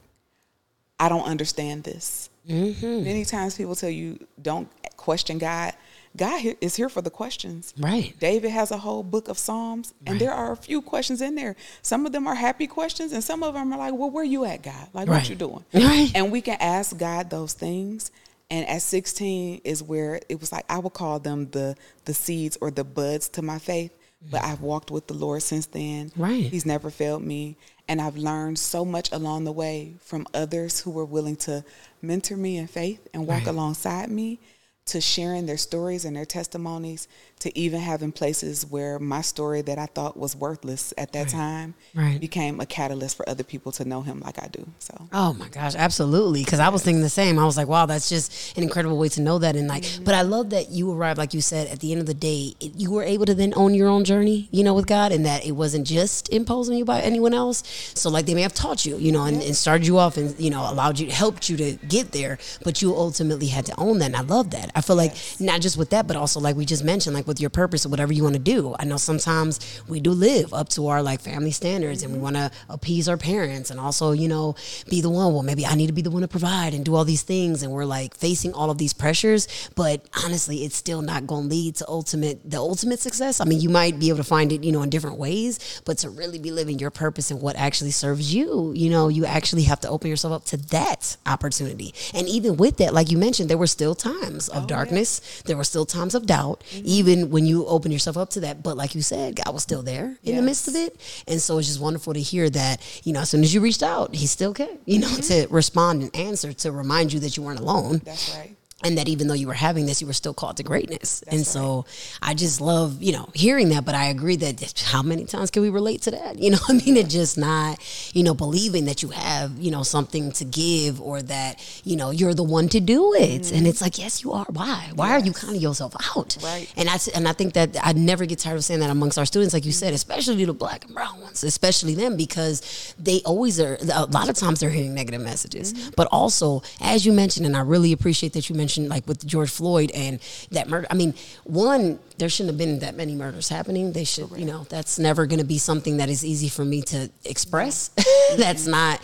I 0.99 1.09
don't 1.09 1.25
understand 1.25 1.83
this. 1.83 2.29
Mm-hmm. 2.47 3.03
Many 3.03 3.25
times 3.25 3.55
people 3.57 3.75
tell 3.75 3.89
you, 3.89 4.19
don't 4.41 4.69
question 4.97 5.37
God. 5.37 5.73
God 6.17 6.55
is 6.59 6.75
here 6.75 6.89
for 6.89 7.01
the 7.01 7.09
questions. 7.09 7.73
Right. 7.79 8.13
David 8.19 8.51
has 8.51 8.71
a 8.71 8.77
whole 8.77 9.01
book 9.03 9.27
of 9.29 9.37
Psalms, 9.37 9.93
and 10.05 10.19
there 10.19 10.33
are 10.33 10.51
a 10.51 10.57
few 10.57 10.81
questions 10.81 11.21
in 11.21 11.35
there. 11.35 11.55
Some 11.81 12.05
of 12.05 12.11
them 12.11 12.27
are 12.27 12.35
happy 12.35 12.67
questions, 12.67 13.13
and 13.13 13.23
some 13.23 13.43
of 13.43 13.53
them 13.53 13.71
are 13.71 13.77
like, 13.79 13.93
"Well, 13.93 14.09
where 14.09 14.23
you 14.23 14.43
at, 14.45 14.61
God? 14.61 14.89
Like, 14.93 15.07
Right. 15.07 15.17
what 15.21 15.29
you 15.29 15.35
doing?" 15.35 15.63
Right. 15.73 16.11
And 16.13 16.31
we 16.31 16.41
can 16.41 16.57
ask 16.59 16.97
God 16.97 17.29
those 17.29 17.53
things. 17.53 18.11
And 18.49 18.67
at 18.67 18.81
16 18.81 19.61
is 19.63 19.81
where 19.81 20.19
it 20.27 20.41
was 20.41 20.51
like 20.51 20.65
I 20.69 20.79
would 20.79 20.91
call 20.93 21.19
them 21.19 21.49
the 21.51 21.77
the 22.03 22.13
seeds 22.13 22.57
or 22.59 22.69
the 22.71 22.83
buds 22.83 23.29
to 23.29 23.41
my 23.41 23.59
faith. 23.59 23.91
But 24.29 24.43
I've 24.43 24.61
walked 24.61 24.91
with 24.91 25.07
the 25.07 25.13
Lord 25.15 25.41
since 25.41 25.65
then. 25.67 26.11
Right. 26.17 26.43
He's 26.43 26.65
never 26.65 26.91
failed 26.91 27.23
me, 27.23 27.55
and 27.87 27.99
I've 28.01 28.17
learned 28.17 28.59
so 28.59 28.83
much 28.85 29.11
along 29.13 29.45
the 29.45 29.51
way 29.51 29.93
from 30.01 30.27
others 30.33 30.81
who 30.81 30.91
were 30.91 31.05
willing 31.05 31.37
to 31.37 31.63
mentor 32.01 32.35
me 32.37 32.57
in 32.57 32.67
faith 32.67 32.99
and 33.13 33.25
walk 33.25 33.37
Right. 33.39 33.47
alongside 33.47 34.11
me 34.11 34.39
to 34.83 34.99
sharing 34.99 35.45
their 35.45 35.57
stories 35.57 36.05
and 36.05 36.15
their 36.15 36.25
testimonies 36.25 37.07
to 37.39 37.57
even 37.57 37.79
having 37.79 38.11
places 38.11 38.65
where 38.65 38.99
my 38.99 39.21
story 39.21 39.61
that 39.61 39.77
I 39.79 39.85
thought 39.85 40.17
was 40.17 40.35
worthless 40.35 40.93
at 40.97 41.11
that 41.13 41.29
time 41.29 41.75
Right. 41.95 42.19
became 42.19 42.59
a 42.59 42.65
catalyst 42.65 43.15
for 43.17 43.27
other 43.29 43.43
people 43.43 43.71
to 43.73 43.85
know 43.85 44.01
him 44.01 44.19
like 44.19 44.41
I 44.43 44.47
do. 44.47 44.67
So 44.79 45.07
Oh 45.13 45.33
my 45.33 45.49
gosh, 45.49 45.75
absolutely. 45.75 46.43
Because 46.43 46.59
I 46.59 46.69
was 46.69 46.83
thinking 46.83 47.01
the 47.01 47.09
same. 47.09 47.39
I 47.39 47.45
was 47.45 47.57
like, 47.57 47.67
wow, 47.67 47.85
that's 47.85 48.09
just 48.09 48.57
an 48.57 48.63
incredible 48.63 48.97
way 48.97 49.07
to 49.09 49.21
know 49.21 49.39
that. 49.39 49.55
And 49.55 49.67
like, 49.67 49.83
Mm-hmm. 49.83 50.03
but 50.03 50.13
I 50.15 50.21
love 50.23 50.49
that 50.51 50.69
you 50.69 50.91
arrived, 50.91 51.17
like 51.17 51.33
you 51.33 51.41
said, 51.41 51.67
at 51.67 51.79
the 51.79 51.91
end 51.91 52.01
of 52.01 52.07
the 52.07 52.13
day, 52.13 52.53
it, 52.59 52.73
you 52.75 52.91
were 52.91 53.03
able 53.03 53.25
to 53.25 53.33
then 53.35 53.53
own 53.55 53.73
your 53.73 53.87
own 53.87 54.03
journey, 54.03 54.49
you 54.51 54.63
know, 54.63 54.73
with 54.73 54.87
God, 54.87 55.11
and 55.11 55.25
that 55.25 55.45
it 55.45 55.51
wasn't 55.53 55.87
just 55.87 56.29
imposed 56.29 56.69
on 56.71 56.77
you 56.77 56.85
by 56.85 57.01
anyone 57.01 57.33
else. 57.33 57.63
So 57.95 58.09
like, 58.09 58.25
they 58.25 58.35
may 58.35 58.41
have 58.43 58.53
taught 58.53 58.85
you, 58.85 58.97
you 58.97 59.11
know, 59.11 59.25
and, 59.25 59.41
and 59.41 59.55
started 59.55 59.85
you 59.87 59.97
off, 59.99 60.17
and 60.17 60.37
you 60.39 60.49
know, 60.49 60.69
allowed 60.69 60.99
you, 60.99 61.09
helped 61.11 61.49
you 61.49 61.57
to 61.57 61.73
get 61.87 62.11
there, 62.11 62.37
but 62.63 62.81
you 62.81 62.95
ultimately 62.95 63.47
had 63.47 63.65
to 63.67 63.79
own 63.79 63.99
that. 63.99 64.05
And 64.07 64.15
I 64.17 64.21
love 64.21 64.51
that. 64.51 64.70
I 64.75 64.81
feel 64.81 64.95
like 64.95 65.13
not 65.39 65.61
just 65.61 65.77
with 65.77 65.89
that, 65.91 66.07
but 66.07 66.15
also 66.15 66.39
like 66.39 66.55
we 66.55 66.65
just 66.65 66.83
mentioned, 66.83 67.15
like 67.15 67.27
with 67.27 67.39
your 67.39 67.49
purpose 67.49 67.85
or 67.85 67.89
whatever 67.89 68.13
you 68.13 68.23
want 68.23 68.35
to 68.35 68.41
do. 68.41 68.75
I 68.79 68.85
know 68.85 68.97
sometimes 68.97 69.81
we 69.87 69.99
do 69.99 70.11
live 70.11 70.53
up 70.53 70.69
to 70.69 70.87
our 70.87 71.01
like 71.01 71.21
family 71.21 71.51
standards, 71.51 72.03
and 72.03 72.11
we 72.11 72.17
mm-hmm. 72.17 72.23
want 72.23 72.35
to 72.37 72.51
appease 72.69 73.07
our 73.09 73.17
parents, 73.17 73.71
and 73.71 73.79
also 73.79 74.11
you 74.11 74.27
know 74.27 74.55
be 74.89 75.01
the 75.01 75.09
one. 75.09 75.33
Well, 75.33 75.43
maybe 75.43 75.65
I 75.65 75.75
need 75.75 75.87
to 75.87 75.93
be 75.93 76.01
the 76.01 76.11
one 76.11 76.21
to 76.21 76.27
provide 76.27 76.73
and 76.73 76.83
do 76.85 76.95
all 76.95 77.05
these 77.05 77.23
things, 77.23 77.63
and 77.63 77.71
we're 77.71 77.85
like 77.85 78.15
facing 78.15 78.53
all 78.53 78.69
of 78.69 78.77
these 78.77 78.93
pressures. 78.93 79.47
But 79.75 80.07
honestly, 80.23 80.63
it's 80.63 80.75
still 80.75 81.01
not 81.01 81.27
going 81.27 81.43
to 81.43 81.49
lead 81.49 81.75
to 81.75 81.87
ultimate 81.87 82.49
the 82.49 82.57
ultimate 82.57 82.99
success. 82.99 83.39
I 83.41 83.45
mean, 83.45 83.59
you 83.59 83.69
might 83.69 83.99
be 83.99 84.09
able 84.09 84.17
to 84.17 84.23
find 84.23 84.51
it, 84.51 84.63
you 84.63 84.71
know, 84.71 84.81
in 84.81 84.89
different 84.89 85.17
ways, 85.17 85.81
but 85.85 85.97
to 85.99 86.09
really 86.09 86.39
be 86.39 86.51
living 86.51 86.79
your 86.79 86.91
purpose 86.91 87.31
and 87.31 87.41
what 87.41 87.55
actually 87.55 87.91
serves 87.91 88.33
you, 88.33 88.73
you 88.75 88.89
know, 88.89 89.07
you 89.07 89.25
actually 89.25 89.63
have 89.63 89.79
to 89.81 89.89
open 89.89 90.09
yourself 90.09 90.33
up 90.33 90.45
to 90.45 90.57
that 90.57 91.17
opportunity. 91.25 91.93
And 92.13 92.27
even 92.27 92.57
with 92.57 92.77
that, 92.77 92.93
like 92.93 93.11
you 93.11 93.17
mentioned, 93.17 93.49
there 93.49 93.57
were 93.57 93.67
still 93.67 93.95
times 93.95 94.49
of 94.49 94.60
Oh, 94.63 94.67
darkness. 94.67 95.41
There 95.45 95.57
were 95.57 95.63
still 95.63 95.85
times 95.85 96.15
of 96.15 96.25
doubt, 96.25 96.63
mm-hmm. 96.71 96.83
even 96.85 97.29
when 97.29 97.45
you 97.45 97.65
open 97.65 97.91
yourself 97.91 98.17
up 98.17 98.29
to 98.31 98.41
that. 98.41 98.63
But 98.63 98.77
like 98.77 98.95
you 98.95 99.01
said, 99.01 99.35
God 99.35 99.53
was 99.53 99.63
still 99.63 99.81
there 99.81 100.17
in 100.23 100.35
the 100.35 100.41
midst 100.41 100.67
of 100.67 100.75
it. 100.75 100.99
And 101.27 101.41
so 101.41 101.57
it's 101.57 101.67
just 101.67 101.81
wonderful 101.81 102.13
to 102.13 102.21
hear 102.21 102.49
that, 102.49 102.81
you 103.03 103.13
know, 103.13 103.21
as 103.21 103.29
soon 103.29 103.43
as 103.43 103.53
you 103.53 103.61
reached 103.61 103.83
out, 103.83 104.13
he 104.15 104.27
still 104.27 104.53
came, 104.53 104.79
you 104.85 104.99
know, 104.99 105.07
mm-hmm. 105.07 105.45
to 105.45 105.47
respond 105.53 106.03
and 106.03 106.15
answer 106.15 106.53
to 106.53 106.71
remind 106.71 107.13
you 107.13 107.19
that 107.21 107.37
you 107.37 107.43
weren't 107.43 107.59
alone 107.59 108.01
that's 108.03 108.35
right. 108.35 108.55
And 108.83 108.97
that 108.97 109.07
even 109.07 109.27
though 109.27 109.33
you 109.33 109.47
were 109.47 109.53
having 109.53 109.85
this, 109.85 110.01
you 110.01 110.07
were 110.07 110.13
still 110.13 110.33
called 110.33 110.57
to 110.57 110.63
greatness. 110.63 111.23
and 111.27 111.45
so 111.45 111.85
I 112.21 112.33
just 112.33 112.61
love, 112.61 113.01
you 113.01 113.11
know, 113.11 113.29
hearing 113.33 113.69
that. 113.69 113.85
But 113.85 113.95
I 113.95 114.05
agree 114.05 114.35
that 114.37 114.81
how 114.87 115.01
many 115.01 115.25
times 115.25 115.51
can 115.51 115.61
we 115.61 115.69
relate 115.69 116.01
to 116.03 116.11
that? 116.11 116.39
You 116.39 116.51
know, 116.51 116.57
I 116.67 116.73
mean, 116.73 116.97
it's 116.97 117.13
just 117.13 117.37
not, 117.37 117.79
you 118.13 118.23
know, 118.23 118.33
believing 118.33 118.85
that 118.85 119.03
you 119.03 119.09
have, 119.09 119.57
you 119.59 119.71
know, 119.71 119.83
something 119.83 120.31
to 120.33 120.45
give 120.45 121.01
or 121.01 121.21
that, 121.23 121.61
you 121.83 121.95
know, 121.95 122.11
you're 122.11 122.33
the 122.33 122.43
one 122.43 122.69
to 122.69 122.79
do 122.79 123.13
it. 123.13 123.51
And 123.51 123.67
it's 123.67 123.81
like, 123.81 123.97
yes, 123.97 124.23
you 124.23 124.31
are. 124.31 124.45
Why? 124.49 124.91
Why 124.95 125.11
are 125.11 125.19
you 125.19 125.33
counting 125.33 125.61
yourself 125.61 125.95
out? 126.15 126.37
Right. 126.41 126.71
And 126.75 126.89
I 126.89 126.97
and 127.13 127.27
I 127.27 127.33
think 127.33 127.53
that 127.53 127.77
I 127.81 127.93
never 127.93 128.25
get 128.25 128.39
tired 128.39 128.57
of 128.57 128.63
saying 128.63 128.79
that 128.79 128.89
amongst 128.89 129.17
our 129.17 129.25
students, 129.25 129.53
like 129.53 129.65
you 129.65 129.71
said, 129.71 129.93
especially 129.93 130.43
the 130.45 130.53
black 130.53 130.85
and 130.85 130.93
brown 130.93 131.21
ones, 131.21 131.43
especially 131.43 131.95
them, 131.95 132.17
because 132.17 132.93
they 132.97 133.21
always 133.25 133.59
are. 133.59 133.77
A 133.93 134.05
lot 134.05 134.29
of 134.29 134.35
times 134.35 134.59
they're 134.59 134.69
hearing 134.69 134.93
negative 134.93 135.21
messages, 135.21 135.73
mm-hmm. 135.73 135.91
but 135.95 136.07
also 136.11 136.61
as 136.79 137.05
you 137.05 137.11
mentioned, 137.11 137.45
and 137.45 137.55
I 137.55 137.61
really 137.61 137.91
appreciate 137.91 138.33
that 138.33 138.49
you 138.49 138.55
mentioned 138.55 138.70
like 138.77 139.07
with 139.07 139.25
George 139.25 139.49
Floyd 139.49 139.91
and 139.93 140.19
that 140.51 140.69
murder. 140.69 140.87
I 140.89 140.93
mean, 140.93 141.13
one, 141.43 141.99
there 142.17 142.29
shouldn't 142.29 142.51
have 142.51 142.57
been 142.57 142.79
that 142.79 142.95
many 142.95 143.15
murders 143.15 143.49
happening. 143.49 143.93
They 143.93 144.03
should, 144.03 144.29
you 144.35 144.45
know, 144.45 144.65
that's 144.69 144.99
never 144.99 145.25
going 145.25 145.39
to 145.39 145.45
be 145.45 145.57
something 145.57 145.97
that 145.97 146.09
is 146.09 146.25
easy 146.25 146.49
for 146.49 146.65
me 146.65 146.81
to 146.83 147.09
express. 147.25 147.89
that's 148.37 148.67
not 148.67 149.01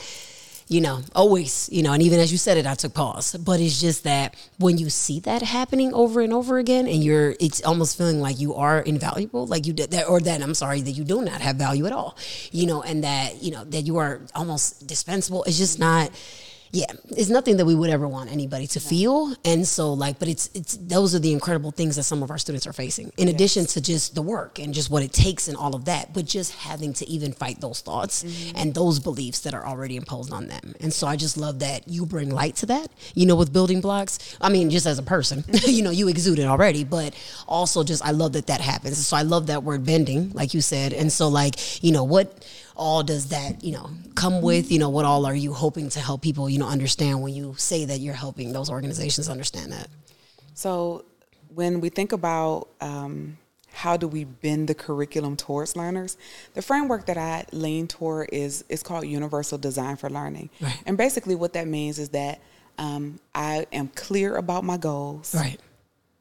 you 0.70 0.82
know, 0.82 1.02
always, 1.16 1.70
you 1.72 1.82
know, 1.82 1.94
and 1.94 2.04
even 2.04 2.20
as 2.20 2.32
you 2.32 2.38
said 2.38 2.58
it, 2.58 2.68
I 2.68 2.76
took 2.76 2.94
pause. 2.94 3.36
But 3.36 3.62
it's 3.62 3.80
just 3.80 4.04
that 4.04 4.36
when 4.60 4.78
you 4.78 4.90
see 4.90 5.22
that 5.22 5.42
happening 5.42 5.94
over 5.94 6.20
and 6.20 6.34
over 6.34 6.58
again, 6.58 6.88
and 6.88 7.02
you're, 7.04 7.36
it's 7.40 7.64
almost 7.64 7.98
feeling 7.98 8.20
like 8.20 8.40
you 8.40 8.54
are 8.56 8.82
invaluable, 8.82 9.48
like 9.48 9.66
you 9.66 9.72
did 9.72 9.92
that, 9.92 10.10
or 10.10 10.20
that 10.20 10.42
I'm 10.42 10.54
sorry, 10.54 10.82
that 10.82 10.92
you 10.92 11.06
do 11.06 11.22
not 11.22 11.40
have 11.40 11.56
value 11.56 11.86
at 11.86 11.94
all, 11.94 12.18
you 12.52 12.66
know, 12.66 12.82
and 12.82 13.04
that, 13.06 13.42
you 13.42 13.52
know, 13.52 13.64
that 13.66 13.84
you 13.84 13.98
are 13.98 14.22
almost 14.36 14.88
dispensable. 14.88 15.46
It's 15.46 15.58
just 15.58 15.80
not, 15.80 16.12
yeah, 16.72 16.92
it's 17.10 17.30
nothing 17.30 17.58
that 17.58 17.66
we 17.66 17.76
would 17.76 17.90
ever 17.90 18.08
want 18.08 18.32
anybody 18.32 18.68
to 18.68 18.80
feel. 18.80 19.34
And 19.46 19.66
so, 19.66 19.94
like, 19.94 20.20
but 20.20 20.28
it's, 20.28 20.50
it's, 20.54 20.78
those 20.78 21.16
are 21.16 21.20
the 21.20 21.32
incredible 21.32 21.72
things 21.72 21.96
that 21.96 22.04
some 22.04 22.24
of 22.24 22.32
our 22.32 22.38
students 22.38 22.68
are 22.68 22.74
facing, 22.74 23.12
in 23.18 23.28
addition 23.28 23.66
to 23.68 23.82
just 23.82 24.16
the 24.16 24.22
work 24.22 24.60
and 24.60 24.74
just 24.74 24.90
what 24.90 25.04
it 25.04 25.14
takes 25.14 25.48
and 25.48 25.58
all 25.58 25.76
of 25.76 25.86
that, 25.86 26.14
but 26.14 26.26
just 26.26 26.54
having 26.56 26.94
to 26.94 27.08
even 27.08 27.32
fight 27.32 27.62
those 27.62 27.82
thoughts 27.82 28.24
mm-hmm. 28.24 28.58
and 28.58 28.74
those 28.74 29.00
beliefs 29.00 29.42
that 29.42 29.54
are 29.54 29.66
already 29.66 29.96
imposed 29.96 30.34
on 30.34 30.48
them. 30.48 30.76
And 30.82 30.94
so 30.94 31.08
I 31.08 31.16
just 31.16 31.38
love 31.38 31.60
that 31.60 31.88
you 31.88 32.06
bring 32.06 32.30
light 32.30 32.56
to 32.58 32.66
that, 32.68 32.92
you 33.14 33.26
know, 33.26 33.36
with 33.36 33.54
building 33.54 33.82
blocks. 33.82 34.38
I 34.42 34.50
mean, 34.50 34.70
just 34.70 34.86
as 34.86 35.00
a 35.00 35.04
person, 35.04 35.44
you 35.66 35.84
know, 35.84 35.92
you 35.92 36.08
exude 36.10 36.40
it 36.40 36.46
already, 36.46 36.84
but 36.84 37.16
also 37.48 37.84
just, 37.84 38.06
I 38.06 38.12
love 38.12 38.34
that 38.34 38.48
that 38.48 38.62
happens. 38.62 39.06
So 39.06 39.16
I 39.16 39.22
love 39.22 39.48
that 39.48 39.64
word 39.64 39.86
bending, 39.86 40.32
like 40.34 40.54
you 40.54 40.62
said. 40.62 40.94
And 40.94 41.12
so, 41.12 41.28
like, 41.28 41.84
you 41.84 41.92
know, 41.92 42.04
what, 42.04 42.46
all 42.78 43.04
does 43.04 43.30
that 43.30 43.64
you 43.64 43.74
know 43.74 43.90
come 44.16 44.42
with 44.42 44.72
you 44.72 44.80
know 44.80 44.90
what 44.90 45.04
all 45.04 45.26
are 45.26 45.36
you 45.36 45.52
hoping 45.52 45.90
to 45.90 46.00
help 46.00 46.22
people 46.22 46.50
you 46.50 46.60
know 46.60 46.68
understand 46.68 47.22
when 47.22 47.34
you 47.34 47.54
say 47.58 47.86
that 47.86 48.00
you're 48.00 48.14
helping 48.14 48.54
those 48.54 48.70
organizations 48.70 49.28
understand 49.30 49.72
that 49.72 49.88
So 50.54 51.06
when 51.54 51.82
we 51.82 51.90
think 51.90 52.14
about 52.14 52.70
um, 52.82 53.38
how 53.72 53.96
do 53.96 54.08
we 54.08 54.24
bend 54.24 54.70
the 54.70 54.74
curriculum 54.74 55.38
towards 55.38 55.76
learners, 55.76 56.18
the 56.56 56.64
framework 56.64 57.06
that 57.06 57.18
I 57.18 57.46
lean 57.52 57.88
toward 57.88 58.30
is 58.32 58.64
is 58.70 58.82
called 58.82 59.06
Universal 59.06 59.60
Design 59.60 59.98
for 59.98 60.10
Learning. 60.10 60.50
Right. 60.60 60.82
And 60.86 60.98
basically, 60.98 61.36
what 61.36 61.54
that 61.54 61.68
means 61.68 62.00
is 62.00 62.10
that 62.10 62.42
um, 62.80 63.20
I 63.36 63.68
am 63.72 63.90
clear 63.90 64.36
about 64.38 64.64
my 64.64 64.78
goals, 64.78 65.36
right 65.36 65.60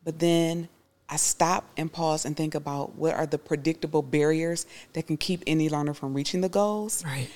but 0.04 0.18
then 0.20 0.68
I 1.08 1.16
stop 1.16 1.64
and 1.76 1.92
pause 1.92 2.24
and 2.24 2.36
think 2.36 2.54
about 2.54 2.96
what 2.96 3.14
are 3.14 3.26
the 3.26 3.38
predictable 3.38 4.02
barriers 4.02 4.66
that 4.94 5.06
can 5.06 5.16
keep 5.16 5.42
any 5.46 5.68
learner 5.68 5.94
from 5.94 6.14
reaching 6.14 6.40
the 6.40 6.48
goals. 6.48 7.04
right 7.04 7.28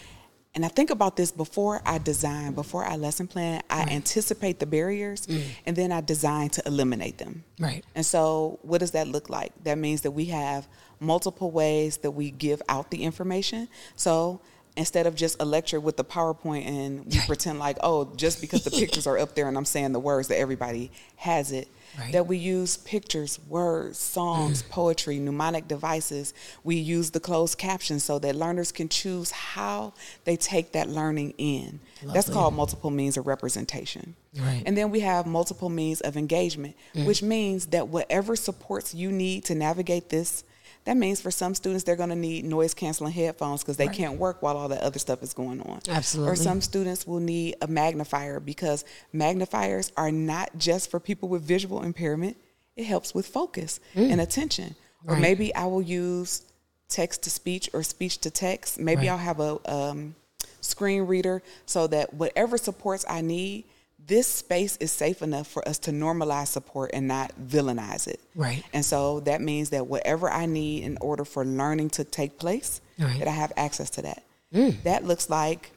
and 0.54 0.64
I 0.64 0.68
think 0.68 0.90
about 0.90 1.16
this 1.16 1.30
before 1.30 1.80
I 1.86 1.98
design, 1.98 2.54
before 2.54 2.84
I 2.84 2.96
lesson 2.96 3.28
plan, 3.28 3.62
I 3.70 3.82
anticipate 3.82 4.58
the 4.58 4.66
barriers 4.66 5.26
mm. 5.26 5.42
and 5.64 5.76
then 5.76 5.92
I 5.92 6.00
design 6.00 6.48
to 6.50 6.62
eliminate 6.66 7.18
them. 7.18 7.44
Right. 7.60 7.84
And 7.94 8.04
so, 8.04 8.58
what 8.62 8.78
does 8.78 8.90
that 8.92 9.06
look 9.06 9.30
like? 9.30 9.52
That 9.62 9.78
means 9.78 10.00
that 10.00 10.10
we 10.10 10.26
have 10.26 10.66
multiple 10.98 11.52
ways 11.52 11.98
that 11.98 12.10
we 12.10 12.32
give 12.32 12.60
out 12.68 12.90
the 12.90 13.04
information. 13.04 13.68
So, 13.94 14.40
instead 14.76 15.06
of 15.06 15.14
just 15.14 15.40
a 15.40 15.44
lecture 15.44 15.78
with 15.78 15.96
the 15.96 16.04
PowerPoint 16.04 16.66
and 16.66 17.06
we 17.06 17.18
Right. 17.18 17.26
pretend 17.28 17.60
like, 17.60 17.78
oh, 17.82 18.12
just 18.16 18.40
because 18.40 18.64
the 18.64 18.70
pictures 18.76 19.06
are 19.06 19.18
up 19.18 19.36
there 19.36 19.46
and 19.46 19.56
I'm 19.56 19.64
saying 19.64 19.92
the 19.92 20.00
words 20.00 20.26
that 20.28 20.38
everybody 20.38 20.90
has 21.16 21.52
it, 21.52 21.68
Right. 21.98 22.12
that 22.12 22.26
we 22.26 22.36
use 22.36 22.76
pictures, 22.76 23.40
words, 23.48 23.98
songs, 23.98 24.62
mm. 24.62 24.70
poetry, 24.70 25.18
mnemonic 25.18 25.66
devices. 25.66 26.32
We 26.62 26.76
use 26.76 27.10
the 27.10 27.20
closed 27.20 27.58
captions 27.58 28.04
so 28.04 28.18
that 28.20 28.36
learners 28.36 28.72
can 28.72 28.88
choose 28.88 29.30
how 29.30 29.92
they 30.24 30.36
take 30.36 30.72
that 30.72 30.88
learning 30.88 31.34
in. 31.36 31.80
That's 32.02 32.30
called 32.30 32.54
multiple 32.54 32.90
means 32.90 33.16
of 33.16 33.26
representation. 33.26 34.14
Right. 34.36 34.62
And 34.64 34.76
then 34.76 34.90
we 34.90 35.00
have 35.00 35.26
multiple 35.26 35.68
means 35.68 36.00
of 36.00 36.16
engagement, 36.16 36.76
mm. 36.94 37.06
which 37.06 37.22
means 37.22 37.66
that 37.66 37.88
whatever 37.88 38.36
supports 38.36 38.94
you 38.94 39.10
need 39.10 39.44
to 39.46 39.54
navigate 39.54 40.08
this, 40.08 40.44
that 40.86 40.96
means 40.96 41.20
for 41.20 41.30
some 41.30 41.54
students 41.54 41.84
they're 41.84 41.96
going 41.96 42.08
to 42.10 42.16
need 42.16 42.44
noise 42.44 42.72
canceling 42.74 43.12
headphones 43.12 43.62
because 43.62 43.76
they 43.76 43.86
Right. 43.86 43.96
can't 43.96 44.18
work 44.18 44.40
while 44.42 44.56
all 44.56 44.68
that 44.68 44.80
other 44.80 44.98
stuff 44.98 45.22
is 45.22 45.32
going 45.34 45.60
on. 45.62 45.80
Absolutely. 45.88 46.32
Or 46.32 46.36
some 46.36 46.60
students 46.60 47.06
will 47.06 47.20
need 47.20 47.56
a 47.60 47.66
magnifier 47.66 48.40
because 48.40 48.84
magnifiers 49.12 49.92
are 49.96 50.10
not 50.10 50.50
just 50.58 50.90
for 50.90 50.98
people 50.98 51.28
with 51.28 51.42
visual 51.42 51.82
impairment. 51.82 52.36
It 52.76 52.84
helps 52.84 53.14
with 53.14 53.26
focus 53.26 53.78
and 53.94 54.20
attention. 54.20 54.74
Right. 55.04 55.14
Or 55.14 55.16
Mm. 55.18 55.20
Maybe 55.20 55.54
I 55.54 55.66
will 55.66 55.82
use 55.82 56.42
text 56.88 57.22
to 57.22 57.30
speech 57.30 57.68
or 57.72 57.82
speech 57.82 58.18
to 58.18 58.30
text. 58.30 58.78
Maybe 58.78 59.02
Right. 59.02 59.10
I'll 59.10 59.18
have 59.18 59.38
a 59.40 59.58
um, 59.70 60.14
screen 60.60 61.02
reader 61.02 61.42
so 61.66 61.86
that 61.88 62.14
whatever 62.14 62.56
supports 62.58 63.04
I 63.08 63.20
need, 63.20 63.64
this 64.10 64.26
space 64.26 64.76
is 64.78 64.90
safe 64.90 65.22
enough 65.22 65.46
for 65.46 65.62
us 65.68 65.78
to 65.78 65.92
normalize 65.92 66.48
support 66.48 66.90
and 66.92 67.06
not 67.06 67.30
villainize 67.40 68.08
it. 68.08 68.18
Right. 68.34 68.64
And 68.72 68.84
so 68.84 69.20
that 69.20 69.40
means 69.40 69.70
that 69.70 69.86
whatever 69.86 70.28
I 70.28 70.46
need 70.46 70.82
in 70.82 70.98
order 71.00 71.24
for 71.24 71.44
learning 71.44 71.90
to 71.90 72.02
take 72.04 72.36
place, 72.38 72.80
Right. 72.98 73.18
that 73.20 73.28
I 73.28 73.30
have 73.30 73.52
access 73.56 73.88
to 73.90 74.02
that. 74.02 74.22
Mm. 74.52 74.82
That 74.82 75.04
looks 75.04 75.30
like 75.30 75.70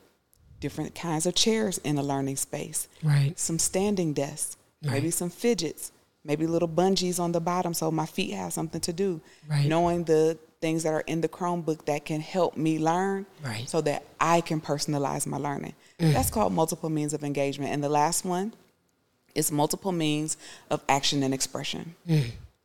different 0.59 0.95
kinds 0.95 1.25
of 1.27 1.35
chairs 1.35 1.77
in 1.83 1.97
a 1.99 2.03
learning 2.03 2.37
space. 2.37 2.87
Right. 3.03 3.37
Some 3.37 3.59
standing 3.59 4.13
desks, 4.13 4.57
maybe 4.81 5.11
some 5.11 5.29
fidgets, 5.29 5.91
maybe 6.25 6.47
little 6.47 6.67
bungees 6.67 7.19
on 7.19 7.33
the 7.33 7.39
bottom 7.39 7.73
so 7.75 7.91
my 7.91 8.05
feet 8.07 8.33
have 8.33 8.51
something 8.53 8.81
to 8.81 8.93
do. 8.93 9.21
Right. 9.47 9.67
Knowing 9.67 10.05
the 10.05 10.39
things 10.59 10.83
that 10.83 10.93
are 10.93 11.01
in 11.05 11.21
the 11.21 11.27
Chromebook 11.29 11.85
that 11.85 12.05
can 12.05 12.21
help 12.21 12.57
me 12.57 12.79
learn 12.79 13.25
Right. 13.45 13.69
so 13.69 13.79
that 13.81 14.05
I 14.19 14.41
can 14.41 14.59
personalize 14.59 15.27
my 15.27 15.37
learning. 15.37 15.75
That's 16.11 16.29
called 16.29 16.53
multiple 16.53 16.89
means 16.89 17.13
of 17.13 17.23
engagement. 17.23 17.71
And 17.71 17.83
the 17.83 17.89
last 17.89 18.25
one 18.25 18.53
is 19.35 19.51
multiple 19.51 19.91
means 19.91 20.37
of 20.69 20.81
action 20.89 21.23
and 21.23 21.33
expression. 21.33 21.95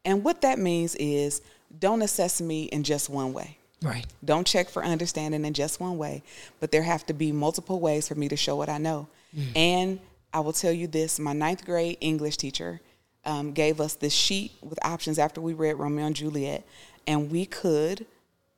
And 0.04 0.24
what 0.24 0.40
that 0.42 0.58
means 0.58 0.94
is 0.96 1.40
don't 1.78 2.02
assess 2.02 2.40
me 2.40 2.64
in 2.64 2.82
just 2.82 3.08
one 3.10 3.32
way. 3.32 3.56
Right. 3.82 4.06
Don't 4.24 4.46
check 4.46 4.68
for 4.68 4.84
understanding 4.84 5.44
in 5.44 5.52
just 5.54 5.78
one 5.80 5.98
way, 5.98 6.22
but 6.60 6.72
there 6.72 6.82
have 6.82 7.06
to 7.06 7.12
be 7.14 7.30
multiple 7.30 7.78
ways 7.78 8.08
for 8.08 8.14
me 8.16 8.28
to 8.28 8.36
show 8.36 8.56
what 8.56 8.68
I 8.68 8.78
know. 8.78 9.06
And 9.54 10.00
I 10.32 10.40
will 10.40 10.52
tell 10.52 10.72
you 10.72 10.86
this 10.86 11.18
my 11.18 11.32
ninth 11.32 11.64
grade 11.64 11.98
English 12.00 12.38
teacher 12.38 12.80
um, 13.24 13.52
gave 13.52 13.80
us 13.80 13.94
this 13.94 14.12
sheet 14.12 14.52
with 14.62 14.78
options 14.84 15.18
after 15.18 15.40
we 15.40 15.52
read 15.52 15.74
Romeo 15.78 16.06
and 16.06 16.16
Juliet, 16.16 16.64
and 17.06 17.30
we 17.30 17.44
could 17.46 18.06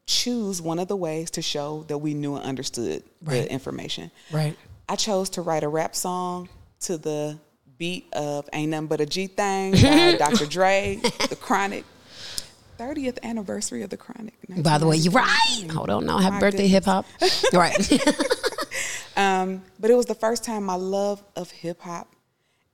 choose 0.06 0.60
one 0.62 0.78
of 0.78 0.88
the 0.88 0.96
ways 0.96 1.30
to 1.32 1.42
show 1.42 1.84
that 1.88 1.98
we 1.98 2.14
knew 2.14 2.36
and 2.36 2.44
understood 2.44 3.02
Right. 3.22 3.42
the 3.42 3.52
information. 3.52 4.10
Right. 4.32 4.56
I 4.90 4.96
chose 4.96 5.30
to 5.30 5.42
write 5.42 5.62
a 5.62 5.68
rap 5.68 5.94
song 5.94 6.48
to 6.80 6.98
the 6.98 7.38
beat 7.78 8.12
of 8.12 8.48
Ain't 8.52 8.72
Nothing 8.72 8.88
But 8.88 9.00
a 9.00 9.06
G 9.06 9.28
Thing 9.28 9.70
by 9.70 10.16
Dr. 10.18 10.46
Dre, 10.46 10.98
The 11.28 11.36
Chronic. 11.40 11.84
30th 12.76 13.22
anniversary 13.22 13.82
of 13.82 13.90
The 13.90 13.96
Chronic. 13.96 14.34
By 14.64 14.78
the 14.78 14.88
way, 14.88 14.96
you're 14.96 15.12
right. 15.12 15.66
Hold 15.70 15.90
on 15.90 16.06
now. 16.06 16.18
Happy 16.18 16.34
My 16.34 16.40
birthday, 16.40 16.66
hip 16.66 16.84
hop. 16.86 17.06
right. 17.54 18.02
Um, 19.16 19.62
but 19.78 19.90
it 19.90 19.94
was 19.94 20.06
the 20.06 20.14
first 20.14 20.44
time 20.44 20.64
my 20.64 20.76
love 20.76 21.22
of 21.36 21.50
hip 21.50 21.82
hop 21.82 22.14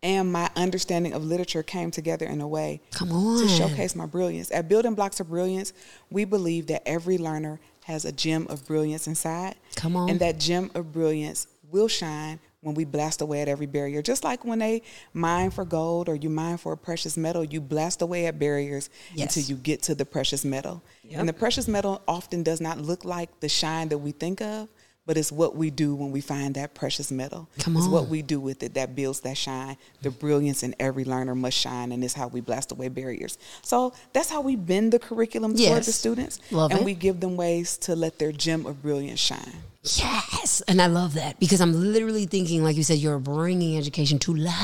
and 0.00 0.30
my 0.32 0.48
understanding 0.54 1.12
of 1.12 1.24
literature 1.24 1.64
came 1.64 1.90
together 1.90 2.24
in 2.24 2.40
a 2.40 2.46
way 2.46 2.82
Come 2.92 3.10
on. 3.10 3.42
to 3.42 3.48
showcase 3.48 3.96
my 3.96 4.06
brilliance. 4.06 4.52
At 4.52 4.68
Building 4.68 4.94
Blocks 4.94 5.18
of 5.18 5.28
Brilliance, 5.28 5.72
we 6.08 6.24
believe 6.24 6.68
that 6.68 6.86
every 6.86 7.18
learner 7.18 7.58
has 7.84 8.04
a 8.04 8.12
gem 8.12 8.46
of 8.48 8.64
brilliance 8.66 9.08
inside. 9.08 9.56
Come 9.74 9.96
on. 9.96 10.08
And 10.10 10.20
that 10.20 10.38
gem 10.38 10.70
of 10.76 10.92
brilliance 10.92 11.48
will 11.70 11.88
shine 11.88 12.38
when 12.60 12.74
we 12.74 12.84
blast 12.84 13.20
away 13.20 13.42
at 13.42 13.48
every 13.48 13.66
barrier. 13.66 14.02
Just 14.02 14.24
like 14.24 14.44
when 14.44 14.58
they 14.58 14.82
mine 15.12 15.50
for 15.50 15.64
gold 15.64 16.08
or 16.08 16.16
you 16.16 16.28
mine 16.28 16.56
for 16.56 16.72
a 16.72 16.76
precious 16.76 17.16
metal, 17.16 17.44
you 17.44 17.60
blast 17.60 18.02
away 18.02 18.26
at 18.26 18.38
barriers 18.38 18.90
Yes. 19.14 19.36
until 19.36 19.50
you 19.50 19.56
get 19.62 19.82
to 19.82 19.94
the 19.94 20.04
precious 20.04 20.44
metal. 20.44 20.82
Yep. 21.04 21.20
And 21.20 21.28
the 21.28 21.32
precious 21.32 21.68
metal 21.68 22.02
often 22.08 22.42
does 22.42 22.60
not 22.60 22.78
look 22.80 23.04
like 23.04 23.40
the 23.40 23.48
shine 23.48 23.88
that 23.90 23.98
we 23.98 24.10
think 24.10 24.40
of, 24.40 24.68
but 25.06 25.16
it's 25.16 25.30
what 25.30 25.54
we 25.54 25.70
do 25.70 25.94
when 25.94 26.10
we 26.10 26.20
find 26.20 26.56
that 26.56 26.74
precious 26.74 27.12
metal. 27.12 27.48
Come 27.60 27.76
It's 27.76 27.86
what 27.86 28.08
we 28.08 28.22
do 28.22 28.40
with 28.40 28.64
it 28.64 28.74
that 28.74 28.96
builds 28.96 29.20
that 29.20 29.36
shine. 29.36 29.76
The 30.02 30.10
brilliance 30.10 30.64
in 30.64 30.74
every 30.80 31.04
learner 31.04 31.36
must 31.36 31.56
shine, 31.56 31.92
and 31.92 32.02
it's 32.02 32.14
how 32.14 32.26
we 32.26 32.40
blast 32.40 32.72
away 32.72 32.88
barriers. 32.88 33.38
So 33.62 33.92
that's 34.12 34.28
how 34.28 34.40
we 34.40 34.56
bend 34.56 34.92
the 34.92 34.98
curriculum 34.98 35.54
toward 35.54 35.84
the 35.84 35.92
students, 35.92 36.40
Love 36.50 36.72
and 36.72 36.80
it. 36.80 36.84
we 36.84 36.94
give 36.94 37.20
them 37.20 37.36
ways 37.36 37.76
to 37.78 37.94
let 37.94 38.18
their 38.18 38.32
gem 38.32 38.66
of 38.66 38.82
brilliance 38.82 39.20
shine. 39.20 39.52
Yes, 39.98 40.62
and 40.66 40.82
I 40.82 40.86
love 40.86 41.14
that 41.14 41.38
because 41.38 41.60
I'm 41.60 41.72
literally 41.72 42.26
thinking, 42.26 42.64
like 42.64 42.76
you 42.76 42.82
said, 42.82 42.98
you're 42.98 43.18
bringing 43.18 43.76
education 43.76 44.18
to 44.20 44.34
life, 44.34 44.54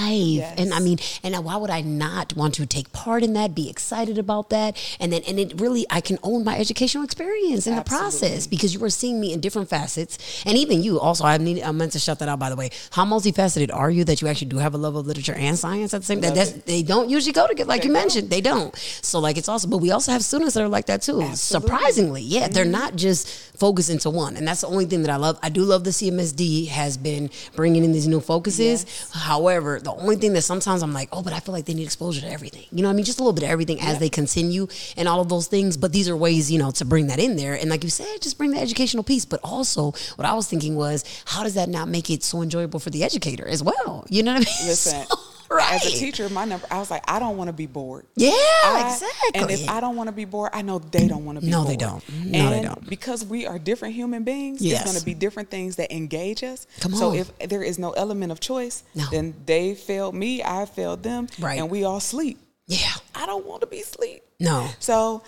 Yes. 0.43 0.59
and 0.59 0.75
I 0.75 0.81
mean, 0.81 0.99
and 1.23 1.37
why 1.45 1.57
would 1.57 1.71
I 1.71 1.81
not 1.81 2.35
want 2.37 2.55
to 2.55 2.67
take 2.67 2.93
part 2.93 3.23
in 3.23 3.33
that, 3.35 3.55
be 3.55 3.71
excited 3.71 4.19
about 4.19 4.51
that, 4.51 4.77
and 4.99 5.13
then, 5.13 5.23
and 5.29 5.39
it 5.39 5.61
really, 5.61 5.87
I 5.91 6.01
can 6.01 6.19
own 6.23 6.45
my 6.45 6.59
educational 6.59 7.05
experience 7.05 7.67
in 7.67 7.77
the 7.77 7.83
process 7.83 8.47
because 8.47 8.75
you 8.75 8.83
are 8.85 8.91
seeing 8.91 9.21
me 9.21 9.33
in 9.33 9.41
different 9.41 9.69
facets, 9.69 10.43
and 10.45 10.59
even 10.59 10.83
you 10.83 10.99
also. 10.99 11.25
I 11.25 11.37
need, 11.39 11.63
I 11.63 11.71
meant 11.73 11.93
to 11.93 11.99
shut 11.99 12.19
that 12.19 12.29
out 12.29 12.39
by 12.39 12.51
the 12.51 12.57
way. 12.57 12.71
How 12.91 13.05
multifaceted 13.05 13.73
are 13.73 13.91
you 13.91 14.05
that 14.05 14.21
you 14.21 14.29
actually 14.29 14.49
do 14.49 14.59
have 14.59 14.75
a 14.75 14.79
love 14.79 14.97
of 14.97 15.07
literature 15.07 15.35
and 15.35 15.57
science 15.59 15.95
at 15.95 16.01
the 16.01 16.07
same 16.07 16.21
time? 16.21 16.35
That's 16.35 16.51
it. 16.51 16.67
they 16.67 16.83
don't 16.83 17.09
usually 17.09 17.33
go 17.33 17.47
together, 17.47 17.69
like 17.69 17.83
They 17.83 17.89
you 17.89 17.95
don't. 17.95 18.03
mentioned, 18.03 18.31
they 18.31 18.41
don't. 18.41 18.77
So 19.03 19.21
like 19.21 19.37
it's 19.37 19.49
also, 19.49 19.69
but 19.69 19.79
we 19.79 19.93
also 19.93 20.11
have 20.13 20.23
students 20.25 20.55
that 20.55 20.63
are 20.63 20.69
like 20.69 20.87
that 20.87 21.03
too. 21.03 21.23
Absolutely. 21.23 21.37
Surprisingly, 21.69 22.23
yeah, 22.23 22.49
they're 22.49 22.65
mm-hmm. 22.65 22.73
not 22.73 22.97
just 22.97 23.29
focused 23.57 23.91
into 23.91 24.11
one, 24.11 24.37
and 24.37 24.47
that's 24.49 24.63
the 24.63 24.67
only 24.67 24.87
thing 24.87 25.03
that 25.03 25.12
I 25.13 25.17
love. 25.17 25.39
I 25.43 25.49
do 25.49 25.63
love 25.63 25.85
the 25.85 25.91
CMSD 25.91 26.69
has 26.69 26.97
been 26.97 27.31
bringing 27.55 27.85
in 27.85 27.93
these 27.93 28.09
new 28.09 28.21
focuses. 28.21 28.85
However, 29.13 29.79
the 29.81 29.93
only 29.93 30.17
thing 30.17 30.33
that 30.33 30.43
sometimes 30.43 30.83
I'm 30.83 30.93
like, 30.93 31.09
oh, 31.13 31.23
but 31.23 31.33
I 31.33 31.41
feel 31.41 31.53
like 31.53 31.67
they 31.67 31.75
need 31.75 31.85
exposure 31.85 32.21
to 32.23 32.31
everything. 32.31 32.65
You 32.73 32.83
know, 32.83 32.89
what 32.89 32.95
I 32.95 32.97
mean, 32.97 33.05
just 33.05 33.21
a 33.21 33.23
little 33.23 33.33
bit 33.33 33.45
of 33.45 33.51
everything 33.51 33.81
as 33.81 33.99
they 33.99 34.09
continue 34.09 34.67
and 34.97 35.09
all 35.09 35.21
of 35.21 35.29
those 35.29 35.47
things. 35.47 35.77
But 35.77 35.93
these 35.93 36.09
are 36.09 36.17
ways, 36.17 36.51
you 36.51 36.59
know, 36.59 36.71
to 36.73 36.85
bring 36.85 37.07
that 37.09 37.19
in 37.19 37.37
there, 37.37 37.55
and 37.55 37.71
like 37.71 37.85
you 37.85 37.91
said, 37.91 38.21
just 38.21 38.39
bring 38.39 38.51
the 38.51 38.59
educational 38.61 39.05
piece. 39.05 39.25
But 39.25 39.41
also, 39.45 39.93
what 40.17 40.27
I 40.27 40.35
was 40.35 40.49
thinking 40.49 40.75
was, 40.75 41.05
how 41.27 41.43
does 41.43 41.55
that 41.55 41.69
not 41.69 41.89
make 41.89 42.11
it 42.11 42.23
so 42.23 42.43
enjoyable 42.43 42.81
for 42.81 42.91
the 42.91 43.05
educator 43.05 43.47
as 43.47 43.63
well? 43.63 44.05
You 44.09 44.23
know 44.23 44.33
what 44.35 44.43
I 44.43 44.45
mean? 44.45 44.67
Listen, 44.69 45.07
So, 45.07 45.17
right? 45.55 45.73
as 45.75 45.87
a 45.87 45.91
teacher, 45.97 46.29
my 46.29 46.45
number, 46.45 46.67
I 46.71 46.79
was 46.79 46.91
like, 46.91 47.03
I 47.11 47.19
don't 47.19 47.37
want 47.37 47.49
to 47.49 47.53
be 47.53 47.67
bored. 47.67 48.07
yeah, 48.17 48.31
I- 48.33 48.91
exactly. 48.93 49.41
And 49.41 49.51
if 49.51 49.69
I 49.69 49.81
don't 49.81 49.97
want 49.97 50.09
to 50.09 50.13
be 50.13 50.25
bored, 50.25 50.51
I 50.53 50.63
know 50.63 50.79
they 50.79 51.07
don't 51.09 51.25
want 51.25 51.39
to 51.39 51.45
be 51.45 51.51
No, 51.51 51.59
bored. 51.65 51.69
they 51.73 51.77
don't. 51.77 52.25
No, 52.27 52.51
they 52.51 52.63
don't. 52.63 52.89
Because 52.89 53.25
we 53.25 53.47
are 53.47 53.59
different 53.59 53.95
human 53.95 54.25
beings, 54.25 54.61
Yes. 54.61 54.81
it's 54.83 54.91
going 54.91 54.99
to 54.99 55.05
be 55.05 55.15
different 55.15 55.51
things 55.51 55.77
that 55.77 55.93
engage 55.93 56.43
us. 56.43 56.67
Come 56.81 56.95
on. 56.95 56.99
so 57.01 57.15
if 57.15 57.37
there 57.39 57.63
is 57.63 57.79
no 57.79 57.93
element 57.93 58.33
of 58.33 58.41
choice, 58.41 58.83
No. 58.95 59.05
then 59.11 59.35
they 59.47 59.75
failed 59.75 60.15
me, 60.15 60.43
I 60.43 60.65
failed 60.67 61.03
them, 61.03 61.29
Right. 61.39 61.59
and 61.59 61.71
we 61.71 61.85
all 61.85 62.01
sleep. 62.01 62.39
yeah, 62.67 62.93
I 63.15 63.27
don't 63.27 63.45
want 63.47 63.61
to 63.63 63.67
be 63.67 63.83
sleep. 63.83 64.23
no, 64.41 64.69
So 64.79 65.23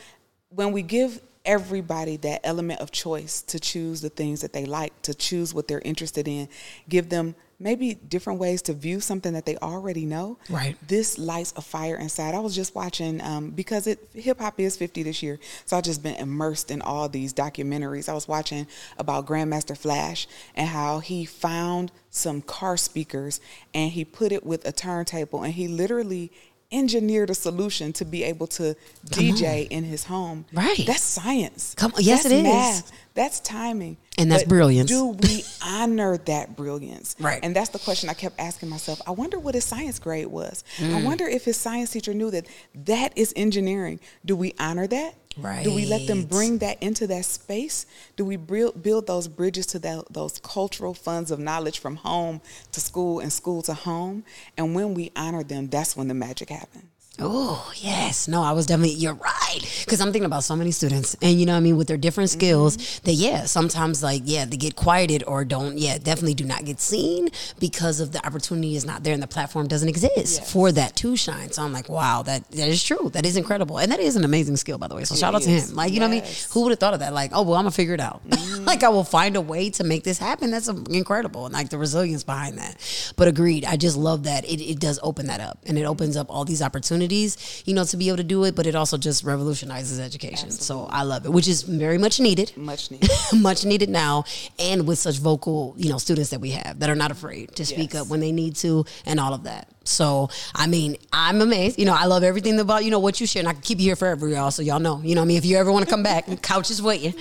when 0.51 0.73
we 0.73 0.83
give 0.83 1.21
everybody 1.45 2.17
that 2.17 2.41
element 2.43 2.81
of 2.81 2.91
choice 2.91 3.43
to 3.43 3.61
choose 3.61 4.01
the 4.01 4.09
things 4.09 4.41
that 4.41 4.53
they 4.55 4.65
like, 4.65 4.93
to 5.03 5.13
choose 5.13 5.53
what 5.53 5.69
they're 5.69 5.83
interested 5.85 6.27
in, 6.27 6.49
give 6.89 7.11
them 7.11 7.35
maybe 7.59 7.95
different 7.95 8.39
ways 8.41 8.63
to 8.63 8.73
view 8.73 9.01
something 9.01 9.33
that 9.33 9.47
they 9.47 9.57
already 9.57 10.05
know. 10.05 10.39
Right. 10.49 10.77
This 10.87 11.19
lights 11.19 11.53
a 11.57 11.63
fire 11.63 11.97
inside. 11.97 12.35
I 12.35 12.41
was 12.41 12.55
just 12.55 12.75
watching 12.75 13.21
um, 13.21 13.51
because 13.51 13.87
it 13.87 13.99
hip 14.15 14.41
hop 14.41 14.59
is 14.61 14.77
50 14.77 15.03
this 15.03 15.23
year, 15.23 15.39
so 15.65 15.77
I've 15.77 15.85
just 15.85 16.03
been 16.03 16.17
immersed 16.17 16.71
in 16.71 16.83
all 16.83 17.09
these 17.09 17.33
documentaries. 17.33 18.09
I 18.09 18.15
was 18.15 18.29
watching 18.29 18.67
about 18.99 19.27
Grandmaster 19.27 19.77
Flash 19.77 20.27
and 20.55 20.69
how 20.69 20.99
he 20.99 21.25
found 21.25 21.93
some 22.11 22.43
car 22.43 22.77
speakers 22.77 23.41
and 23.73 23.91
he 23.91 24.05
put 24.05 24.31
it 24.31 24.45
with 24.47 24.65
a 24.67 24.73
turntable 24.73 25.43
and 25.43 25.55
he 25.55 25.67
literally 25.67 26.31
engineered 26.75 27.31
a 27.31 27.35
solution 27.35 27.93
to 27.93 28.05
be 28.05 28.25
able 28.25 28.47
to 28.47 28.75
DJ 29.07 29.69
in 29.69 29.85
his 29.85 30.05
home. 30.05 30.45
Right. 30.53 30.85
That's 30.87 31.03
science. 31.03 31.75
Come 31.75 31.93
on. 31.95 32.03
Yes, 32.03 32.25
That's 32.25 32.35
it 32.35 32.39
is. 32.39 32.43
Math. 32.45 32.93
That's 33.15 33.41
timing. 33.41 33.97
And 34.17 34.31
that's 34.31 34.45
But 34.45 34.49
brilliance. 34.51 34.91
Do 34.91 35.07
we 35.09 35.45
honor 35.63 36.17
that 36.19 36.57
brilliance? 36.57 37.17
Right. 37.19 37.41
And 37.43 37.55
that's 37.55 37.71
the 37.71 37.79
question 37.81 38.09
I 38.09 38.15
kept 38.15 38.39
asking 38.39 38.69
myself. 38.69 39.01
I 39.07 39.11
wonder 39.11 39.39
what 39.39 39.55
his 39.55 39.65
science 39.65 39.99
grade 39.99 40.27
was. 40.29 40.63
I 40.79 40.83
Mm. 40.85 41.05
wonder 41.05 41.27
if 41.27 41.45
his 41.45 41.57
science 41.57 41.91
teacher 41.91 42.15
knew 42.15 42.31
that 42.31 42.47
that 42.75 43.13
is 43.17 43.33
engineering. 43.37 43.99
Do 44.25 44.37
we 44.37 44.55
honor 44.61 44.87
that? 44.87 45.15
Right. 45.37 45.65
Do 45.65 45.75
we 45.75 45.85
let 45.85 46.07
them 46.07 46.27
bring 46.27 46.59
that 46.59 46.81
into 46.81 47.09
that 47.09 47.25
space? 47.25 47.87
Do 48.17 48.25
we 48.25 48.37
build, 48.37 48.81
build 48.85 49.09
those 49.09 49.27
bridges 49.27 49.67
to 49.67 49.81
that, 49.81 50.05
those 50.13 50.39
cultural 50.39 50.95
funds 50.95 51.33
of 51.33 51.41
knowledge 51.41 51.81
from 51.81 51.97
home 51.97 52.41
to 52.71 52.81
school 52.81 53.19
and 53.19 53.33
school 53.33 53.61
to 53.63 53.75
home? 53.75 54.23
And 54.57 54.77
when 54.77 54.95
we 54.95 55.11
honor 55.17 55.43
them, 55.43 55.67
that's 55.69 55.97
when 55.97 56.07
the 56.07 56.15
magic 56.15 56.51
happens. 56.51 56.85
Oh, 57.21 57.73
yes. 57.77 58.27
No, 58.27 58.43
I 58.43 58.51
was 58.53 58.67
definitely, 58.67 58.97
you're 58.97 59.15
right. 59.15 59.61
Because 59.85 60.01
I'm 60.01 60.09
thinking 60.11 60.25
about 60.25 60.43
so 60.43 60.57
many 60.57 60.73
students, 60.73 61.15
and 61.23 61.39
you 61.39 61.47
know 61.47 61.53
what 61.53 61.59
I 61.59 61.61
mean, 61.61 61.77
with 61.77 61.87
their 61.87 61.97
different 61.97 62.31
mm-hmm. 62.31 62.39
skills, 62.41 63.01
that, 63.01 63.13
yeah, 63.13 63.45
sometimes, 63.45 64.03
like, 64.03 64.23
yeah, 64.25 64.45
they 64.47 64.57
get 64.57 64.75
quieted 64.75 65.23
or 65.27 65.45
don't, 65.45 65.79
yeah, 65.79 65.99
definitely 65.99 66.35
do 66.35 66.45
not 66.45 66.65
get 66.65 66.81
seen 66.81 67.29
because 67.61 68.01
of 68.01 68.11
the 68.11 68.25
opportunity 68.27 68.75
is 68.75 68.85
not 68.85 69.05
there 69.05 69.15
and 69.15 69.23
the 69.23 69.29
platform 69.29 69.69
doesn't 69.69 69.89
exist 69.89 70.13
Yes. 70.17 70.53
for 70.53 70.73
that 70.73 70.97
to 70.97 71.17
shine. 71.17 71.53
So 71.53 71.63
I'm 71.63 71.73
like, 71.73 71.89
wow, 71.89 72.23
that, 72.23 72.51
that 72.51 72.69
is 72.69 72.83
true. 72.83 73.11
That 73.11 73.25
is 73.25 73.37
incredible. 73.37 73.79
And 73.79 73.93
that 73.93 74.01
is 74.01 74.17
an 74.17 74.25
amazing 74.25 74.57
skill, 74.57 74.79
by 74.79 74.89
the 74.89 74.97
way. 74.97 75.05
So 75.05 75.15
It 75.15 75.19
shout 75.19 75.37
out 75.37 75.43
to 75.43 75.51
him. 75.51 75.75
Like, 75.77 75.93
you 75.93 76.01
know 76.01 76.09
what 76.09 76.17
I 76.17 76.21
mean? 76.23 76.35
Who 76.51 76.63
would 76.63 76.71
have 76.71 76.81
thought 76.81 76.95
of 76.95 77.01
that? 77.01 77.13
Like, 77.13 77.31
oh, 77.33 77.43
well, 77.43 77.55
I'm 77.55 77.65
going 77.65 77.71
to 77.71 77.77
figure 77.77 77.95
it 77.95 78.01
out. 78.01 78.23
Mm-hmm. 78.45 78.67
like, 78.67 78.83
I 78.85 78.89
will 78.89 79.05
find 79.05 79.37
a 79.37 79.41
way 79.41 79.71
to 79.71 79.85
make 79.85 80.05
this 80.05 80.19
happen. 80.19 80.51
That's 80.51 80.69
incredible. 80.69 81.47
And 81.47 81.55
like 81.55 81.71
the 81.71 81.79
resilience 81.79 82.23
behind 82.23 82.59
that. 82.59 82.77
But 83.17 83.27
agreed, 83.27 83.65
I 83.65 83.77
just 83.77 83.97
love 83.97 84.25
that 84.25 84.45
it, 84.45 84.61
it 84.61 84.79
does 84.79 85.01
open 85.03 85.27
that 85.27 85.41
up 85.41 85.59
and 85.67 85.77
it 85.77 85.85
opens 85.85 86.17
up 86.17 86.29
all 86.31 86.45
these 86.45 86.63
opportunities, 86.63 87.04
you 87.13 87.75
know, 87.75 87.85
to 87.85 87.97
be 87.97 88.09
able 88.09 88.17
to 88.19 88.25
do 88.25 88.45
it. 88.45 88.55
But 88.55 88.67
it 88.67 88.75
also 88.75 88.97
just 88.97 89.25
revolutionizes 89.25 89.99
education. 90.01 90.51
So 90.51 90.87
I 90.91 91.03
love 91.03 91.25
it, 91.27 91.31
which 91.33 91.49
is 91.49 91.63
very 91.63 91.99
much 91.99 92.21
needed. 92.21 92.57
Much 92.57 92.91
needed. 92.93 93.11
much 93.35 93.65
needed 93.65 93.89
now 93.89 94.25
and 94.59 94.87
with 94.87 94.99
such 94.99 95.19
vocal 95.19 95.75
you 95.77 95.89
know 95.91 95.99
students 95.99 96.31
that 96.31 96.41
we 96.41 96.51
have 96.51 96.79
that 96.81 96.89
are 96.91 96.95
not 96.95 97.11
afraid 97.11 97.55
to 97.57 97.65
speak 97.67 97.93
Yes. 97.93 98.03
up 98.03 98.09
when 98.09 98.21
they 98.21 98.33
need 98.33 98.57
to 98.57 98.85
and 99.07 99.19
all 99.21 99.35
of 99.35 99.45
that 99.45 99.69
so 99.85 100.29
i 100.55 100.67
mean 100.67 100.97
i'm 101.13 101.41
amazed. 101.41 101.79
You 101.79 101.85
know 101.87 101.95
i 101.95 102.07
love 102.07 102.23
everything 102.23 102.59
about 102.59 102.85
you 102.85 102.91
know 102.91 102.99
what 102.99 103.21
you 103.21 103.27
share 103.27 103.41
and 103.41 103.49
i 103.49 103.53
can 103.53 103.63
keep 103.63 103.79
you 103.79 103.85
here 103.85 103.97
forever 103.97 104.29
y'all 104.29 104.51
so 104.51 104.63
y'all 104.63 104.81
know. 104.81 105.01
You 105.03 105.15
know 105.15 105.21
what 105.21 105.27
i 105.27 105.29
mean? 105.29 105.39
If 105.39 105.45
you 105.45 105.57
ever 105.57 105.71
want 105.73 105.85
to 105.85 105.91
come 105.91 106.03
back 106.03 106.27
couch 106.43 106.71
is 106.71 106.81
waiting. 106.83 107.15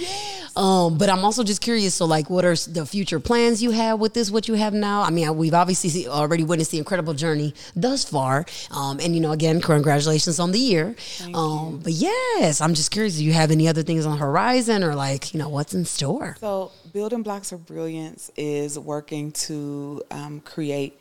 Um 0.55 0.97
but 0.97 1.09
i'm 1.09 1.23
also 1.23 1.43
just 1.43 1.61
curious 1.61 1.95
so 1.95 2.05
like 2.05 2.29
what 2.29 2.45
are 2.45 2.55
the 2.55 2.85
future 2.85 3.19
plans 3.19 3.61
you 3.61 3.71
have 3.71 3.99
with 3.99 4.13
this 4.13 4.31
what 4.31 4.47
you 4.47 4.53
have 4.55 4.73
now? 4.73 5.01
I 5.01 5.09
mean 5.09 5.35
we've 5.35 5.53
obviously 5.53 6.07
already 6.07 6.43
witnessed 6.43 6.71
the 6.71 6.77
incredible 6.77 7.13
journey 7.13 7.53
thus 7.75 8.03
far 8.03 8.45
um 8.71 8.99
and 8.99 9.15
you 9.15 9.21
know 9.21 9.31
again 9.31 9.61
congratulations 9.61 10.39
on 10.39 10.51
the 10.51 10.59
year. 10.59 10.95
Um 11.33 11.79
but 11.79 11.93
yes 11.93 12.61
i'm 12.61 12.73
just 12.73 12.91
curious 12.91 13.17
do 13.17 13.23
you 13.23 13.33
have 13.33 13.51
any 13.51 13.67
other 13.67 13.83
things 13.83 14.05
on 14.05 14.13
the 14.13 14.17
horizon 14.17 14.83
or 14.83 14.95
like 14.95 15.33
you 15.33 15.39
know 15.39 15.49
what's 15.49 15.73
in 15.73 15.85
store? 15.85 16.35
So, 16.39 16.71
Building 16.91 17.23
Blocks 17.23 17.51
of 17.51 17.65
Brilliance 17.65 18.31
is 18.35 18.77
working 18.77 19.31
to 19.31 20.03
um, 20.11 20.41
create 20.41 20.99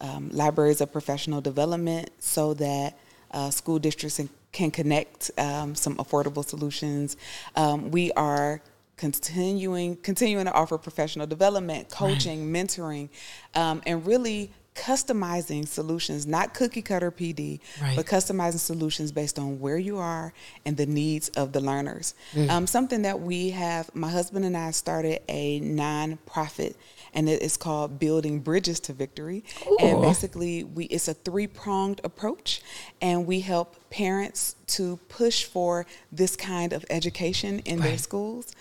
um, 0.00 0.30
libraries 0.32 0.80
of 0.80 0.92
professional 0.92 1.40
development 1.40 2.10
so 2.18 2.54
that 2.54 2.98
uh, 3.32 3.50
school 3.50 3.78
districts 3.78 4.20
can 4.52 4.70
connect 4.70 5.30
um, 5.38 5.74
some 5.74 5.96
affordable 5.96 6.44
solutions. 6.44 7.16
Um, 7.54 7.90
we 7.90 8.10
are 8.12 8.60
continuing 8.96 9.96
continuing 9.96 10.44
to 10.44 10.52
offer 10.52 10.76
professional 10.76 11.26
development, 11.26 11.88
coaching, 11.88 12.52
mentoring, 12.52 13.08
um, 13.54 13.80
and 13.86 14.06
really 14.06 14.52
customizing 14.74 15.66
solutions, 15.66 16.26
not 16.26 16.54
cookie 16.54 16.80
cutter 16.82 17.10
PD, 17.10 17.60
Right. 17.82 17.96
but 17.96 18.06
customizing 18.06 18.58
solutions 18.58 19.10
based 19.12 19.38
on 19.38 19.58
where 19.60 19.78
you 19.78 19.98
are 19.98 20.32
and 20.64 20.76
the 20.76 20.86
needs 20.86 21.28
of 21.30 21.52
the 21.52 21.60
learners. 21.60 22.14
Um, 22.48 22.66
something 22.66 23.02
that 23.02 23.20
we 23.20 23.50
have, 23.50 23.94
my 23.94 24.08
husband 24.10 24.44
and 24.44 24.56
I 24.56 24.70
started 24.70 25.20
a 25.28 25.60
nonprofit, 25.60 26.74
and 27.14 27.28
it 27.28 27.42
is 27.42 27.56
called 27.56 27.98
Building 27.98 28.40
Bridges 28.40 28.80
to 28.80 28.92
Victory. 28.92 29.44
And 29.80 30.00
basically, 30.00 30.64
we 30.64 30.84
it's 30.86 31.08
a 31.08 31.14
three 31.14 31.46
pronged 31.46 32.00
approach, 32.04 32.62
and 33.00 33.26
we 33.26 33.40
help 33.40 33.76
parents 33.90 34.56
to 34.68 34.98
push 35.08 35.44
for 35.44 35.86
this 36.12 36.36
kind 36.36 36.72
of 36.72 36.84
education 36.90 37.60
in 37.60 37.80
their 37.80 37.90
Right. 37.92 38.00
schools. 38.00 38.52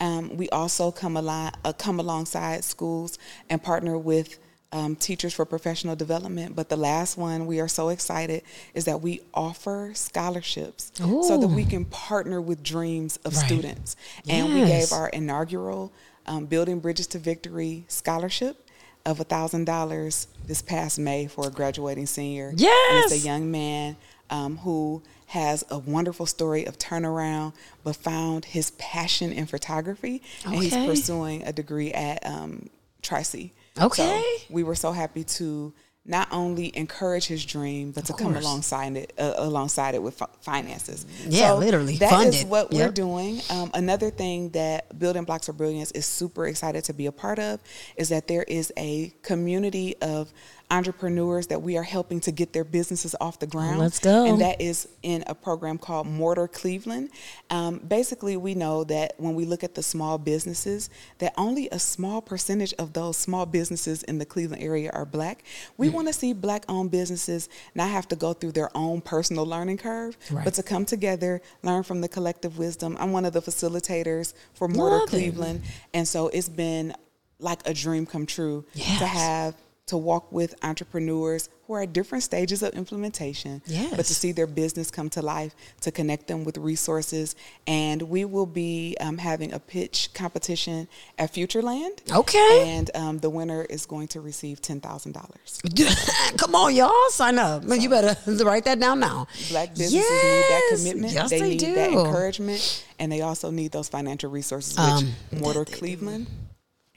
Um, 0.00 0.36
we 0.36 0.48
also 0.50 0.90
come 0.90 1.16
along, 1.16 1.52
uh, 1.64 1.72
come 1.72 1.98
alongside 2.00 2.64
schools 2.64 3.18
and 3.50 3.62
partner 3.62 3.96
with 3.98 4.38
um, 4.72 4.96
teachers 4.96 5.32
for 5.32 5.44
professional 5.44 5.94
development. 5.96 6.54
But 6.56 6.68
the 6.68 6.76
last 6.76 7.16
one 7.16 7.46
we 7.46 7.60
are 7.60 7.68
so 7.68 7.88
excited 7.88 8.42
is 8.74 8.84
that 8.84 9.00
we 9.00 9.20
offer 9.32 9.92
scholarships 9.94 10.90
so 10.96 11.38
that 11.38 11.48
we 11.48 11.64
can 11.64 11.84
partner 11.86 12.40
with 12.40 12.62
dreams 12.62 13.16
of 13.24 13.34
Right. 13.36 13.46
students. 13.46 13.96
And 14.28 14.52
we 14.52 14.60
gave 14.66 14.92
our 14.92 15.08
inaugural 15.08 15.92
um, 16.26 16.46
Building 16.46 16.80
Bridges 16.80 17.06
to 17.08 17.18
Victory 17.18 17.84
scholarship 17.88 18.68
of 19.04 19.18
$1,000 19.18 20.26
this 20.46 20.62
past 20.62 20.98
May 20.98 21.26
for 21.26 21.46
a 21.46 21.50
graduating 21.50 22.06
senior. 22.06 22.52
And 22.90 23.04
it's 23.04 23.24
a 23.24 23.26
young 23.26 23.50
man 23.50 23.96
um, 24.30 24.58
who 24.58 25.02
has 25.26 25.64
a 25.70 25.78
wonderful 25.78 26.26
story 26.26 26.64
of 26.66 26.78
turnaround, 26.78 27.52
but 27.84 27.96
found 27.96 28.44
his 28.44 28.72
passion 28.72 29.32
in 29.32 29.46
photography. 29.46 30.22
And 30.44 30.54
he's 30.56 30.74
pursuing 30.74 31.42
a 31.44 31.52
degree 31.52 31.92
at 31.92 32.24
um, 32.26 32.68
Tri-C. 33.02 33.52
Okay. 33.80 34.22
So 34.38 34.54
we 34.54 34.62
were 34.62 34.74
so 34.74 34.92
happy 34.92 35.24
to 35.24 35.72
not 36.08 36.28
only 36.30 36.70
encourage 36.76 37.26
his 37.26 37.44
dream, 37.44 37.90
but 37.90 38.04
to 38.06 38.12
come 38.12 38.36
alongside 38.36 38.96
it, 38.96 39.12
uh, 39.18 39.34
alongside 39.38 39.94
it 39.94 40.02
with 40.02 40.14
fi- 40.14 40.26
finances. 40.40 41.04
Yeah, 41.26 41.52
literally, 41.54 41.96
That 41.96 42.06
is 42.26 42.34
funded. 42.42 42.48
what 42.48 42.70
we're 42.70 42.92
doing. 42.92 43.40
Um, 43.50 43.70
another 43.74 44.10
thing 44.10 44.50
that 44.50 44.98
Building 44.98 45.24
Blocks 45.24 45.48
of 45.48 45.56
Brilliance 45.56 45.90
is 45.90 46.06
super 46.06 46.46
excited 46.46 46.84
to 46.84 46.92
be 46.92 47.06
a 47.06 47.12
part 47.12 47.38
of 47.38 47.60
is 47.96 48.08
that 48.10 48.28
there 48.28 48.44
is 48.44 48.72
a 48.76 49.12
community 49.22 49.96
of 50.00 50.32
entrepreneurs 50.70 51.46
that 51.46 51.62
we 51.62 51.76
are 51.76 51.82
helping 51.82 52.18
to 52.20 52.32
get 52.32 52.52
their 52.52 52.64
businesses 52.64 53.14
off 53.20 53.38
the 53.38 53.46
ground. 53.46 53.78
let's 53.78 53.98
go. 54.00 54.26
And 54.26 54.40
that 54.40 54.60
is 54.60 54.88
in 55.02 55.22
a 55.28 55.34
program 55.34 55.78
called 55.78 56.06
Mortar 56.06 56.48
Cleveland. 56.48 57.10
Um, 57.50 57.78
basically, 57.78 58.36
we 58.36 58.54
know 58.54 58.82
that 58.84 59.14
when 59.18 59.34
we 59.34 59.44
look 59.44 59.62
at 59.62 59.74
the 59.74 59.82
small 59.82 60.18
businesses, 60.18 60.90
that 61.18 61.32
only 61.38 61.68
a 61.70 61.78
small 61.78 62.20
percentage 62.20 62.74
of 62.74 62.92
those 62.94 63.16
small 63.16 63.46
businesses 63.46 64.02
in 64.04 64.18
the 64.18 64.24
Cleveland 64.26 64.62
area 64.62 64.90
are 64.92 65.04
black. 65.04 65.44
We 65.76 65.88
want 65.88 66.08
to 66.08 66.12
see 66.12 66.32
black-owned 66.32 66.90
businesses 66.90 67.48
not 67.74 67.88
have 67.90 68.08
to 68.08 68.16
go 68.16 68.32
through 68.32 68.52
their 68.52 68.70
own 68.76 69.00
personal 69.00 69.46
learning 69.46 69.78
curve, 69.78 70.16
Right. 70.30 70.44
but 70.44 70.54
to 70.54 70.62
come 70.64 70.84
together, 70.84 71.40
learn 71.62 71.84
from 71.84 72.00
the 72.00 72.08
collective 72.08 72.58
wisdom. 72.58 72.96
I'm 72.98 73.12
one 73.12 73.24
of 73.24 73.32
the 73.32 73.40
facilitators 73.42 74.34
for 74.54 74.66
Mortar 74.68 74.96
Love 74.96 75.08
it. 75.08 75.10
Cleveland, 75.10 75.62
and 75.94 76.08
so 76.08 76.28
it's 76.28 76.48
been 76.48 76.94
like 77.38 77.60
a 77.68 77.74
dream 77.74 78.06
come 78.06 78.26
true 78.26 78.64
Yes. 78.74 78.98
to 78.98 79.06
have 79.06 79.54
to 79.86 79.96
walk 79.96 80.32
with 80.32 80.54
entrepreneurs 80.64 81.48
who 81.66 81.74
are 81.74 81.82
at 81.82 81.92
different 81.92 82.24
stages 82.24 82.62
of 82.62 82.72
implementation, 82.74 83.62
but 83.90 84.04
to 84.06 84.14
see 84.14 84.32
their 84.32 84.46
business 84.46 84.90
come 84.90 85.08
to 85.10 85.22
life, 85.22 85.54
to 85.80 85.92
connect 85.92 86.26
them 86.26 86.44
with 86.44 86.56
resources. 86.58 87.36
And 87.68 88.02
we 88.02 88.24
will 88.24 88.46
be 88.46 88.96
um, 89.00 89.18
having 89.18 89.52
a 89.52 89.60
pitch 89.60 90.10
competition 90.12 90.88
at 91.18 91.32
Futureland. 91.32 92.00
Okay. 92.12 92.76
And 92.76 92.90
um, 92.96 93.18
the 93.18 93.30
winner 93.30 93.64
is 93.64 93.86
going 93.86 94.08
to 94.08 94.20
receive 94.20 94.60
$10,000. 94.60 96.36
Come 96.38 96.54
on, 96.54 96.74
y'all, 96.74 96.92
sign 97.10 97.38
up. 97.38 97.62
Man, 97.62 97.80
you 97.80 97.88
better 97.88 98.16
write 98.44 98.64
that 98.64 98.80
down 98.80 98.98
now. 99.00 99.28
Black 99.50 99.70
businesses 99.70 99.94
need 99.94 100.00
that 100.02 100.62
commitment. 100.74 101.12
Yes, 101.12 101.30
they, 101.30 101.40
they 101.40 101.48
need 101.50 101.60
do. 101.60 101.74
that 101.74 101.90
encouragement. 101.92 102.84
And 102.98 103.12
they 103.12 103.20
also 103.20 103.50
need 103.50 103.70
those 103.72 103.88
financial 103.88 104.30
resources, 104.30 104.76
which 104.76 104.86
Um, 104.88 105.12
Mortar 105.40 105.64
Cleveland 105.64 106.26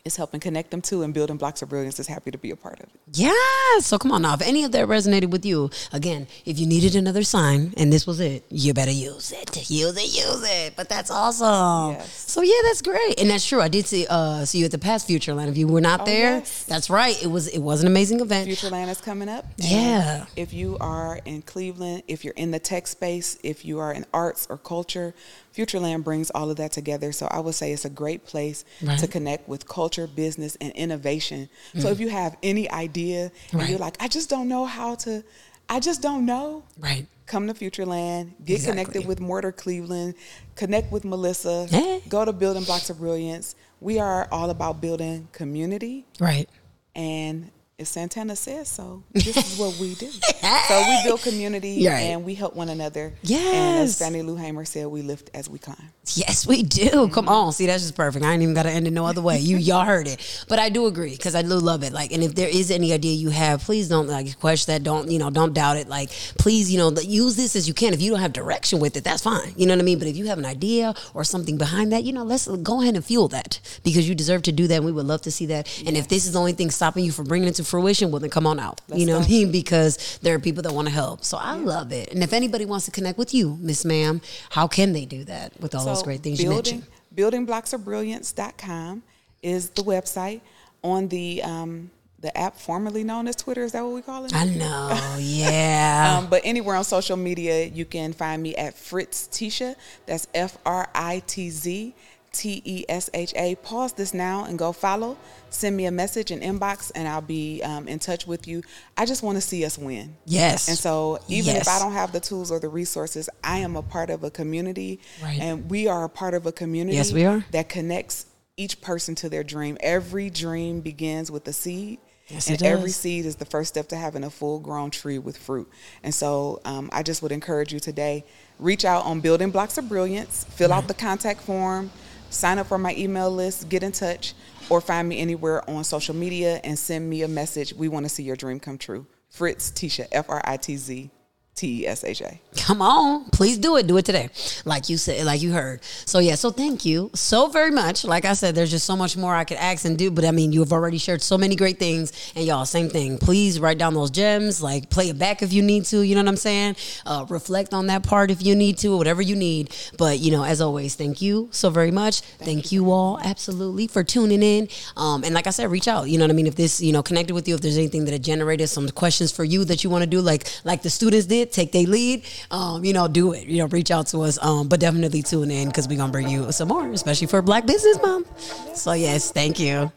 is 0.09 0.17
helping 0.17 0.39
connect 0.39 0.71
them 0.71 0.81
to. 0.89 1.03
And 1.03 1.13
Building 1.13 1.37
Blocks 1.37 1.61
of 1.61 1.69
Brilliance 1.69 1.99
is 1.99 2.07
happy 2.07 2.31
to 2.31 2.37
be 2.37 2.51
a 2.51 2.55
part 2.55 2.79
of 2.79 2.87
it. 2.87 2.99
Yeah. 3.13 3.79
So 3.79 3.97
come 3.97 4.11
on 4.11 4.21
now. 4.23 4.33
If 4.33 4.41
any 4.41 4.63
of 4.63 4.71
that 4.73 4.87
resonated 4.87 5.29
with 5.31 5.45
you, 5.45 5.69
again, 5.93 6.27
if 6.45 6.59
you 6.59 6.67
needed 6.67 6.95
another 6.95 7.23
sign 7.23 7.73
and 7.77 7.93
this 7.93 8.05
was 8.05 8.19
it, 8.19 8.43
you 8.49 8.73
better 8.73 8.91
use 8.91 9.31
it. 9.31 9.55
Use 9.69 9.95
it, 9.97 10.09
use 10.25 10.43
it. 10.49 10.73
But 10.75 10.89
that's 10.89 11.09
awesome. 11.11 11.93
Yes. 11.93 12.29
So 12.31 12.41
yeah, 12.41 12.59
that's 12.63 12.81
great. 12.81 13.19
And 13.19 13.29
that's 13.29 13.45
true. 13.47 13.61
I 13.61 13.67
did 13.69 13.85
see 13.85 14.05
uh 14.09 14.43
see 14.45 14.59
you 14.59 14.65
at 14.65 14.71
the 14.71 14.77
past 14.79 15.07
Future 15.07 15.19
Futureland. 15.19 15.49
If 15.49 15.57
you 15.57 15.67
were 15.67 15.81
not 15.81 16.01
Oh, 16.01 16.05
there, 16.05 16.37
yes. 16.37 16.63
that's 16.63 16.89
right. 16.89 17.21
It 17.21 17.27
was 17.27 17.47
it 17.47 17.59
was 17.59 17.81
an 17.81 17.87
amazing 17.87 18.19
event. 18.21 18.49
Futureland 18.49 18.89
is 18.89 19.01
coming 19.01 19.29
up. 19.29 19.45
Yeah. 19.57 20.25
If 20.35 20.53
you 20.53 20.77
are 20.79 21.19
in 21.25 21.41
Cleveland, 21.41 22.03
if 22.07 22.23
you're 22.23 22.33
in 22.35 22.51
the 22.51 22.59
tech 22.59 22.87
space, 22.87 23.37
if 23.43 23.65
you 23.65 23.79
are 23.79 23.91
in 23.93 24.05
arts 24.13 24.47
or 24.49 24.57
culture, 24.57 25.13
Futureland 25.55 26.03
brings 26.03 26.29
all 26.31 26.49
of 26.49 26.57
that 26.57 26.71
together. 26.71 27.11
So 27.11 27.27
I 27.31 27.39
would 27.39 27.55
say 27.55 27.71
it's 27.71 27.85
a 27.85 27.89
great 27.89 28.25
place 28.25 28.63
Right. 28.81 28.97
Mm. 28.97 29.01
to 29.01 29.07
connect 29.07 29.49
with 29.49 29.67
culture, 29.67 30.07
business, 30.07 30.55
and 30.61 30.71
innovation. 30.73 31.49
So 31.77 31.89
if 31.89 31.99
you 31.99 32.09
have 32.09 32.37
any 32.43 32.69
idea 32.71 33.31
and 33.51 33.61
Right. 33.61 33.69
you're 33.69 33.79
like, 33.79 33.97
I 33.99 34.07
just 34.07 34.29
don't 34.29 34.47
know 34.47 34.65
how 34.65 34.95
to, 34.95 35.23
I 35.67 35.79
just 35.79 36.01
don't 36.01 36.25
know. 36.25 36.63
Right. 36.77 37.07
Come 37.25 37.47
to 37.47 37.53
Futureland, 37.53 38.31
get 38.43 38.55
Exactly. 38.55 38.71
connected 38.83 39.05
with 39.07 39.19
Mortar 39.19 39.51
Cleveland, 39.51 40.15
connect 40.55 40.91
with 40.91 41.05
Melissa, 41.05 41.67
Yeah. 41.69 41.99
go 42.07 42.25
to 42.25 42.33
Building 42.33 42.63
Blocks 42.63 42.89
of 42.89 42.97
Brilliance. 42.99 43.55
We 43.81 43.99
are 43.99 44.27
all 44.31 44.49
about 44.49 44.81
building 44.81 45.27
community 45.31 46.05
Right. 46.19 46.49
and 46.95 47.51
if 47.79 47.87
Santana 47.87 48.35
says 48.35 48.67
so, 48.69 49.03
this 49.13 49.35
is 49.37 49.57
what 49.57 49.77
we 49.79 49.95
do. 49.95 50.09
so 50.67 50.83
we 50.87 50.99
build 51.05 51.21
community 51.21 51.87
Right. 51.87 52.01
and 52.01 52.25
we 52.25 52.35
help 52.35 52.55
one 52.55 52.69
another. 52.69 53.13
And 53.23 53.79
as 53.79 53.97
Fannie 53.97 54.21
Lou 54.21 54.35
Hamer 54.35 54.65
said, 54.65 54.87
we 54.87 55.01
lift 55.01 55.29
as 55.33 55.49
we 55.49 55.57
climb. 55.59 55.77
Yes, 56.15 56.47
we 56.47 56.63
do. 56.63 56.89
Come 56.89 57.25
mm-hmm. 57.25 57.29
on, 57.29 57.53
see 57.53 57.65
that's 57.65 57.83
just 57.83 57.95
perfect. 57.95 58.25
I 58.25 58.33
ain't 58.33 58.41
even 58.41 58.55
got 58.55 58.63
to 58.63 58.71
end 58.71 58.87
it 58.87 58.91
no 58.91 59.05
other 59.05 59.21
way. 59.21 59.39
You 59.39 59.57
y'all 59.57 59.85
heard 59.85 60.07
it, 60.07 60.45
but 60.47 60.59
I 60.59 60.69
do 60.69 60.87
agree 60.87 61.11
because 61.11 61.35
I 61.35 61.41
do 61.41 61.49
love 61.49 61.83
it. 61.83 61.93
Like, 61.93 62.11
and 62.11 62.23
if 62.23 62.35
there 62.35 62.49
is 62.49 62.71
any 62.71 62.93
idea 62.93 63.13
you 63.13 63.29
have, 63.29 63.61
please 63.61 63.89
don't 63.89 64.07
like 64.07 64.39
question 64.39 64.73
that. 64.73 64.83
Don't 64.83 65.09
you 65.09 65.19
know? 65.19 65.29
Don't 65.29 65.53
doubt 65.53 65.77
it. 65.77 65.87
Like, 65.87 66.09
please, 66.37 66.71
you 66.71 66.77
know, 66.77 66.91
use 67.01 67.35
this 67.35 67.55
as 67.55 67.67
you 67.67 67.73
can. 67.73 67.93
If 67.93 68.01
you 68.01 68.11
don't 68.11 68.19
have 68.19 68.33
direction 68.33 68.79
with 68.79 68.95
it, 68.97 69.03
that's 69.03 69.23
fine. 69.23 69.53
You 69.55 69.65
know 69.65 69.73
what 69.73 69.81
I 69.81 69.83
mean. 69.83 69.99
But 69.99 70.07
if 70.07 70.17
you 70.17 70.25
have 70.27 70.37
an 70.37 70.45
idea 70.45 70.93
or 71.13 71.23
something 71.23 71.57
behind 71.57 71.91
that, 71.91 72.03
you 72.03 72.13
know, 72.13 72.23
let's 72.23 72.47
go 72.47 72.81
ahead 72.81 72.95
and 72.95 73.05
fuel 73.05 73.27
that 73.29 73.59
because 73.83 74.07
you 74.07 74.15
deserve 74.15 74.43
to 74.43 74.51
do 74.51 74.67
that. 74.67 74.75
and 74.75 74.85
We 74.85 74.91
would 74.91 75.05
love 75.05 75.21
to 75.23 75.31
see 75.31 75.45
that. 75.47 75.67
And 75.85 75.95
if 75.95 76.07
this 76.07 76.25
is 76.25 76.33
the 76.33 76.39
only 76.39 76.53
thing 76.53 76.71
stopping 76.71 77.03
you 77.05 77.11
from 77.11 77.25
bringing 77.25 77.47
it 77.47 77.55
to 77.55 77.63
fruition, 77.63 78.11
well, 78.11 78.19
then 78.19 78.29
come 78.29 78.47
on 78.47 78.59
out. 78.59 78.81
You 78.93 79.05
know 79.05 79.17
what 79.17 79.27
I 79.27 79.29
mean? 79.29 79.51
Because 79.51 80.19
there 80.21 80.35
are 80.35 80.39
people 80.39 80.63
that 80.63 80.73
want 80.73 80.87
to 80.87 80.93
help. 80.93 81.23
So 81.23 81.37
I 81.37 81.55
love 81.55 81.91
it. 81.91 82.11
And 82.13 82.23
if 82.23 82.33
anybody 82.33 82.65
wants 82.65 82.85
to 82.85 82.91
connect 82.91 83.17
with 83.17 83.33
you, 83.33 83.57
Miss 83.61 83.85
Ma'am, 83.85 84.21
how 84.51 84.67
can 84.67 84.93
they 84.93 85.05
do 85.05 85.23
that 85.25 85.59
with 85.59 85.75
all 85.75 85.98
those 85.99 86.05
great 86.05 86.21
things 86.21 86.41
you 86.41 86.49
mentioned? 86.49 86.85
building, 87.13 87.45
buildingblocksofbrilliance.com 87.45 89.03
is 89.41 89.69
the 89.71 89.83
website. 89.83 90.41
On 90.81 91.09
the 91.09 91.43
um, 91.43 91.91
the 92.19 92.35
app 92.37 92.57
formerly 92.57 93.03
known 93.03 93.27
as 93.27 93.35
Twitter, 93.35 93.63
is 93.63 93.73
that 93.73 93.83
what 93.83 93.93
we 93.93 94.01
call 94.01 94.25
it? 94.25 94.33
I 94.33 94.45
know, 94.45 95.17
yeah. 95.19 96.17
Um, 96.19 96.27
but 96.27 96.41
anywhere 96.45 96.75
on 96.75 96.83
social 96.83 97.17
media, 97.17 97.65
you 97.65 97.85
can 97.85 98.13
find 98.13 98.41
me 98.41 98.55
at 98.55 98.75
Fritztesha. 98.75 99.75
That's 100.05 100.27
F 100.33 100.57
R 100.65 100.87
I 100.95 101.21
T 101.27 101.49
Z 101.49 101.93
T 102.31 102.61
E 102.65 102.85
S 102.87 103.09
H 103.13 103.33
A. 103.35 103.55
Pause 103.55 103.93
this 103.93 104.13
now 104.13 104.45
and 104.45 104.57
go 104.57 104.71
follow. 104.71 105.17
Send 105.49 105.75
me 105.75 105.85
a 105.85 105.91
message 105.91 106.31
in 106.31 106.39
inbox, 106.41 106.91
and 106.95 107.07
I'll 107.07 107.21
be 107.21 107.61
um, 107.63 107.87
in 107.87 107.99
touch 107.99 108.27
with 108.27 108.47
you. 108.47 108.61
I 108.97 109.05
just 109.05 109.23
want 109.23 109.37
to 109.37 109.41
see 109.41 109.65
us 109.65 109.77
win. 109.77 110.15
yes. 110.25 110.67
And 110.67 110.77
so, 110.77 111.19
even 111.27 111.55
Yes. 111.55 111.67
if 111.67 111.73
I 111.73 111.79
don't 111.79 111.93
have 111.93 112.11
the 112.11 112.19
tools 112.19 112.51
or 112.51 112.59
the 112.59 112.69
resources, 112.69 113.29
I 113.43 113.59
am 113.59 113.75
a 113.75 113.81
part 113.81 114.09
of 114.09 114.23
a 114.23 114.29
community, 114.31 114.99
Right. 115.23 115.39
and 115.39 115.69
we 115.69 115.87
are 115.87 116.03
a 116.03 116.09
part 116.09 116.33
of 116.33 116.45
a 116.45 116.51
community. 116.51 116.97
Yes, 116.97 117.11
we 117.11 117.25
are. 117.25 117.43
that 117.51 117.69
connects 117.69 118.25
each 118.57 118.81
person 118.81 119.15
to 119.15 119.29
their 119.29 119.43
dream. 119.43 119.77
Every 119.79 120.29
dream 120.29 120.81
begins 120.81 121.31
with 121.31 121.47
a 121.47 121.53
seed. 121.53 121.99
Yes, 122.27 122.47
and 122.47 122.61
every 122.61 122.91
seed 122.91 123.25
is 123.25 123.37
the 123.37 123.45
first 123.45 123.69
step 123.69 123.87
to 123.87 123.95
having 123.95 124.23
a 124.23 124.29
full 124.29 124.59
grown 124.59 124.91
tree 124.91 125.17
with 125.17 125.35
fruit. 125.35 125.67
And 126.03 126.13
so 126.13 126.61
um, 126.63 126.87
I 126.93 127.01
just 127.01 127.23
would 127.23 127.31
encourage 127.31 127.73
you 127.73 127.79
today 127.79 128.23
reach 128.59 128.85
out 128.85 129.03
on 129.05 129.19
Building 129.21 129.49
Blocks 129.49 129.79
of 129.79 129.89
Brilliance, 129.89 130.43
fill 130.51 130.71
out 130.71 130.87
the 130.87 130.93
contact 130.93 131.41
form, 131.41 131.89
sign 132.29 132.59
up 132.59 132.67
for 132.67 132.77
my 132.77 132.95
email 132.95 133.31
list, 133.31 133.69
get 133.69 133.83
in 133.83 133.91
touch, 133.91 134.33
or 134.69 134.81
find 134.81 135.07
me 135.09 135.19
anywhere 135.19 135.67
on 135.69 135.83
social 135.83 136.15
media 136.15 136.59
and 136.63 136.77
send 136.77 137.09
me 137.09 137.23
a 137.23 137.27
message. 137.27 137.73
We 137.73 137.87
want 137.87 138.05
to 138.05 138.09
see 138.09 138.23
your 138.23 138.35
dream 138.35 138.59
come 138.59 138.77
true. 138.77 139.07
Fritztesha, 139.33 140.07
F 140.11 140.29
R 140.29 140.41
I 140.43 140.57
T 140.57 140.77
Z 140.77 141.11
T 141.59 141.83
E 141.83 141.87
S 141.87 142.03
H 142.05 142.21
A. 142.21 142.39
Come 142.55 142.81
on, 142.81 143.25
please 143.31 143.57
do 143.57 143.75
it. 143.75 143.85
Do 143.85 143.97
it 143.97 144.05
today, 144.05 144.29
like 144.63 144.87
you 144.87 144.97
said, 144.97 145.25
like 145.25 145.41
you 145.41 145.51
heard. 145.51 145.83
So 145.83 146.19
yeah, 146.19 146.35
so 146.35 146.51
thank 146.51 146.85
you 146.85 147.11
so 147.13 147.47
very 147.47 147.71
much. 147.71 148.05
Like 148.05 148.23
I 148.23 148.33
said, 148.33 148.55
there's 148.55 148.71
just 148.71 148.85
so 148.85 148.95
much 148.95 149.17
more 149.17 149.35
I 149.35 149.43
could 149.43 149.57
ask 149.57 149.83
and 149.83 149.97
do, 149.97 150.09
but 150.09 150.23
I 150.23 150.31
mean, 150.31 150.53
you 150.53 150.61
have 150.61 150.71
already 150.71 150.97
shared 150.97 151.21
so 151.21 151.37
many 151.37 151.57
great 151.57 151.77
things. 151.77 152.31
And 152.35 152.45
y'all, 152.45 152.65
same 152.65 152.89
thing. 152.89 153.17
Please 153.17 153.59
write 153.59 153.77
down 153.77 153.93
those 153.93 154.09
gems. 154.09 154.63
Like 154.63 154.89
play 154.89 155.09
it 155.09 155.19
back 155.19 155.41
if 155.41 155.51
you 155.51 155.61
need 155.61 155.83
to. 155.85 156.01
You 156.01 156.15
know 156.15 156.21
what 156.21 156.29
I'm 156.29 156.37
saying? 156.37 156.77
Uh, 157.05 157.25
reflect 157.29 157.73
on 157.73 157.87
that 157.87 158.03
part 158.03 158.31
if 158.31 158.41
you 158.41 158.55
need 158.55 158.77
to, 158.79 158.95
whatever 158.95 159.21
you 159.21 159.35
need. 159.35 159.75
But 159.97 160.19
you 160.19 160.31
know, 160.31 160.45
as 160.45 160.61
always, 160.61 160.95
thank 160.95 161.21
you 161.21 161.49
so 161.51 161.69
very 161.69 161.91
much. 161.91 162.21
Thank, 162.21 162.71
you 162.71 162.91
all 162.91 163.19
absolutely 163.23 163.87
for 163.87 164.03
tuning 164.03 164.43
in. 164.43 164.67
Um, 164.95 165.23
and 165.23 165.33
like 165.33 165.47
I 165.47 165.49
said, 165.49 165.71
reach 165.71 165.87
out. 165.87 166.09
You 166.09 166.17
know 166.17 166.25
what 166.25 166.31
I 166.31 166.33
mean? 166.33 166.47
If 166.47 166.55
this, 166.55 166.81
you 166.81 166.91
know, 166.91 167.01
connected 167.01 167.33
with 167.33 167.47
you, 167.47 167.55
if 167.55 167.61
there's 167.61 167.77
anything 167.77 168.05
that 168.05 168.13
it 168.13 168.21
generated 168.21 168.69
some 168.69 168.87
questions 168.89 169.31
for 169.31 169.43
you 169.43 169.65
that 169.65 169.83
you 169.83 169.89
want 169.89 170.03
to 170.03 170.09
do, 170.09 170.21
like 170.21 170.47
like 170.63 170.83
the 170.83 170.89
students 170.89 171.25
did, 171.25 171.48
take 171.51 171.71
their 171.71 171.83
lead. 171.83 172.23
Um, 172.51 172.83
you 172.83 172.93
know, 172.93 173.07
do 173.07 173.33
it. 173.33 173.47
You 173.47 173.59
know, 173.59 173.67
reach 173.67 173.91
out 173.91 174.07
to 174.07 174.21
us. 174.21 174.37
Um, 174.43 174.67
but 174.67 174.79
definitely 174.79 175.21
tune 175.23 175.51
in 175.51 175.67
because 175.67 175.87
we're 175.87 175.97
gonna 175.97 176.11
bring 176.11 176.29
you 176.29 176.51
some 176.51 176.67
more, 176.69 176.89
especially 176.91 177.27
for 177.27 177.41
Black 177.41 177.65
Business 177.65 178.01
Month. 178.01 178.77
So 178.77 178.93
yes, 178.93 179.31
thank 179.31 179.59
you. 179.59 179.91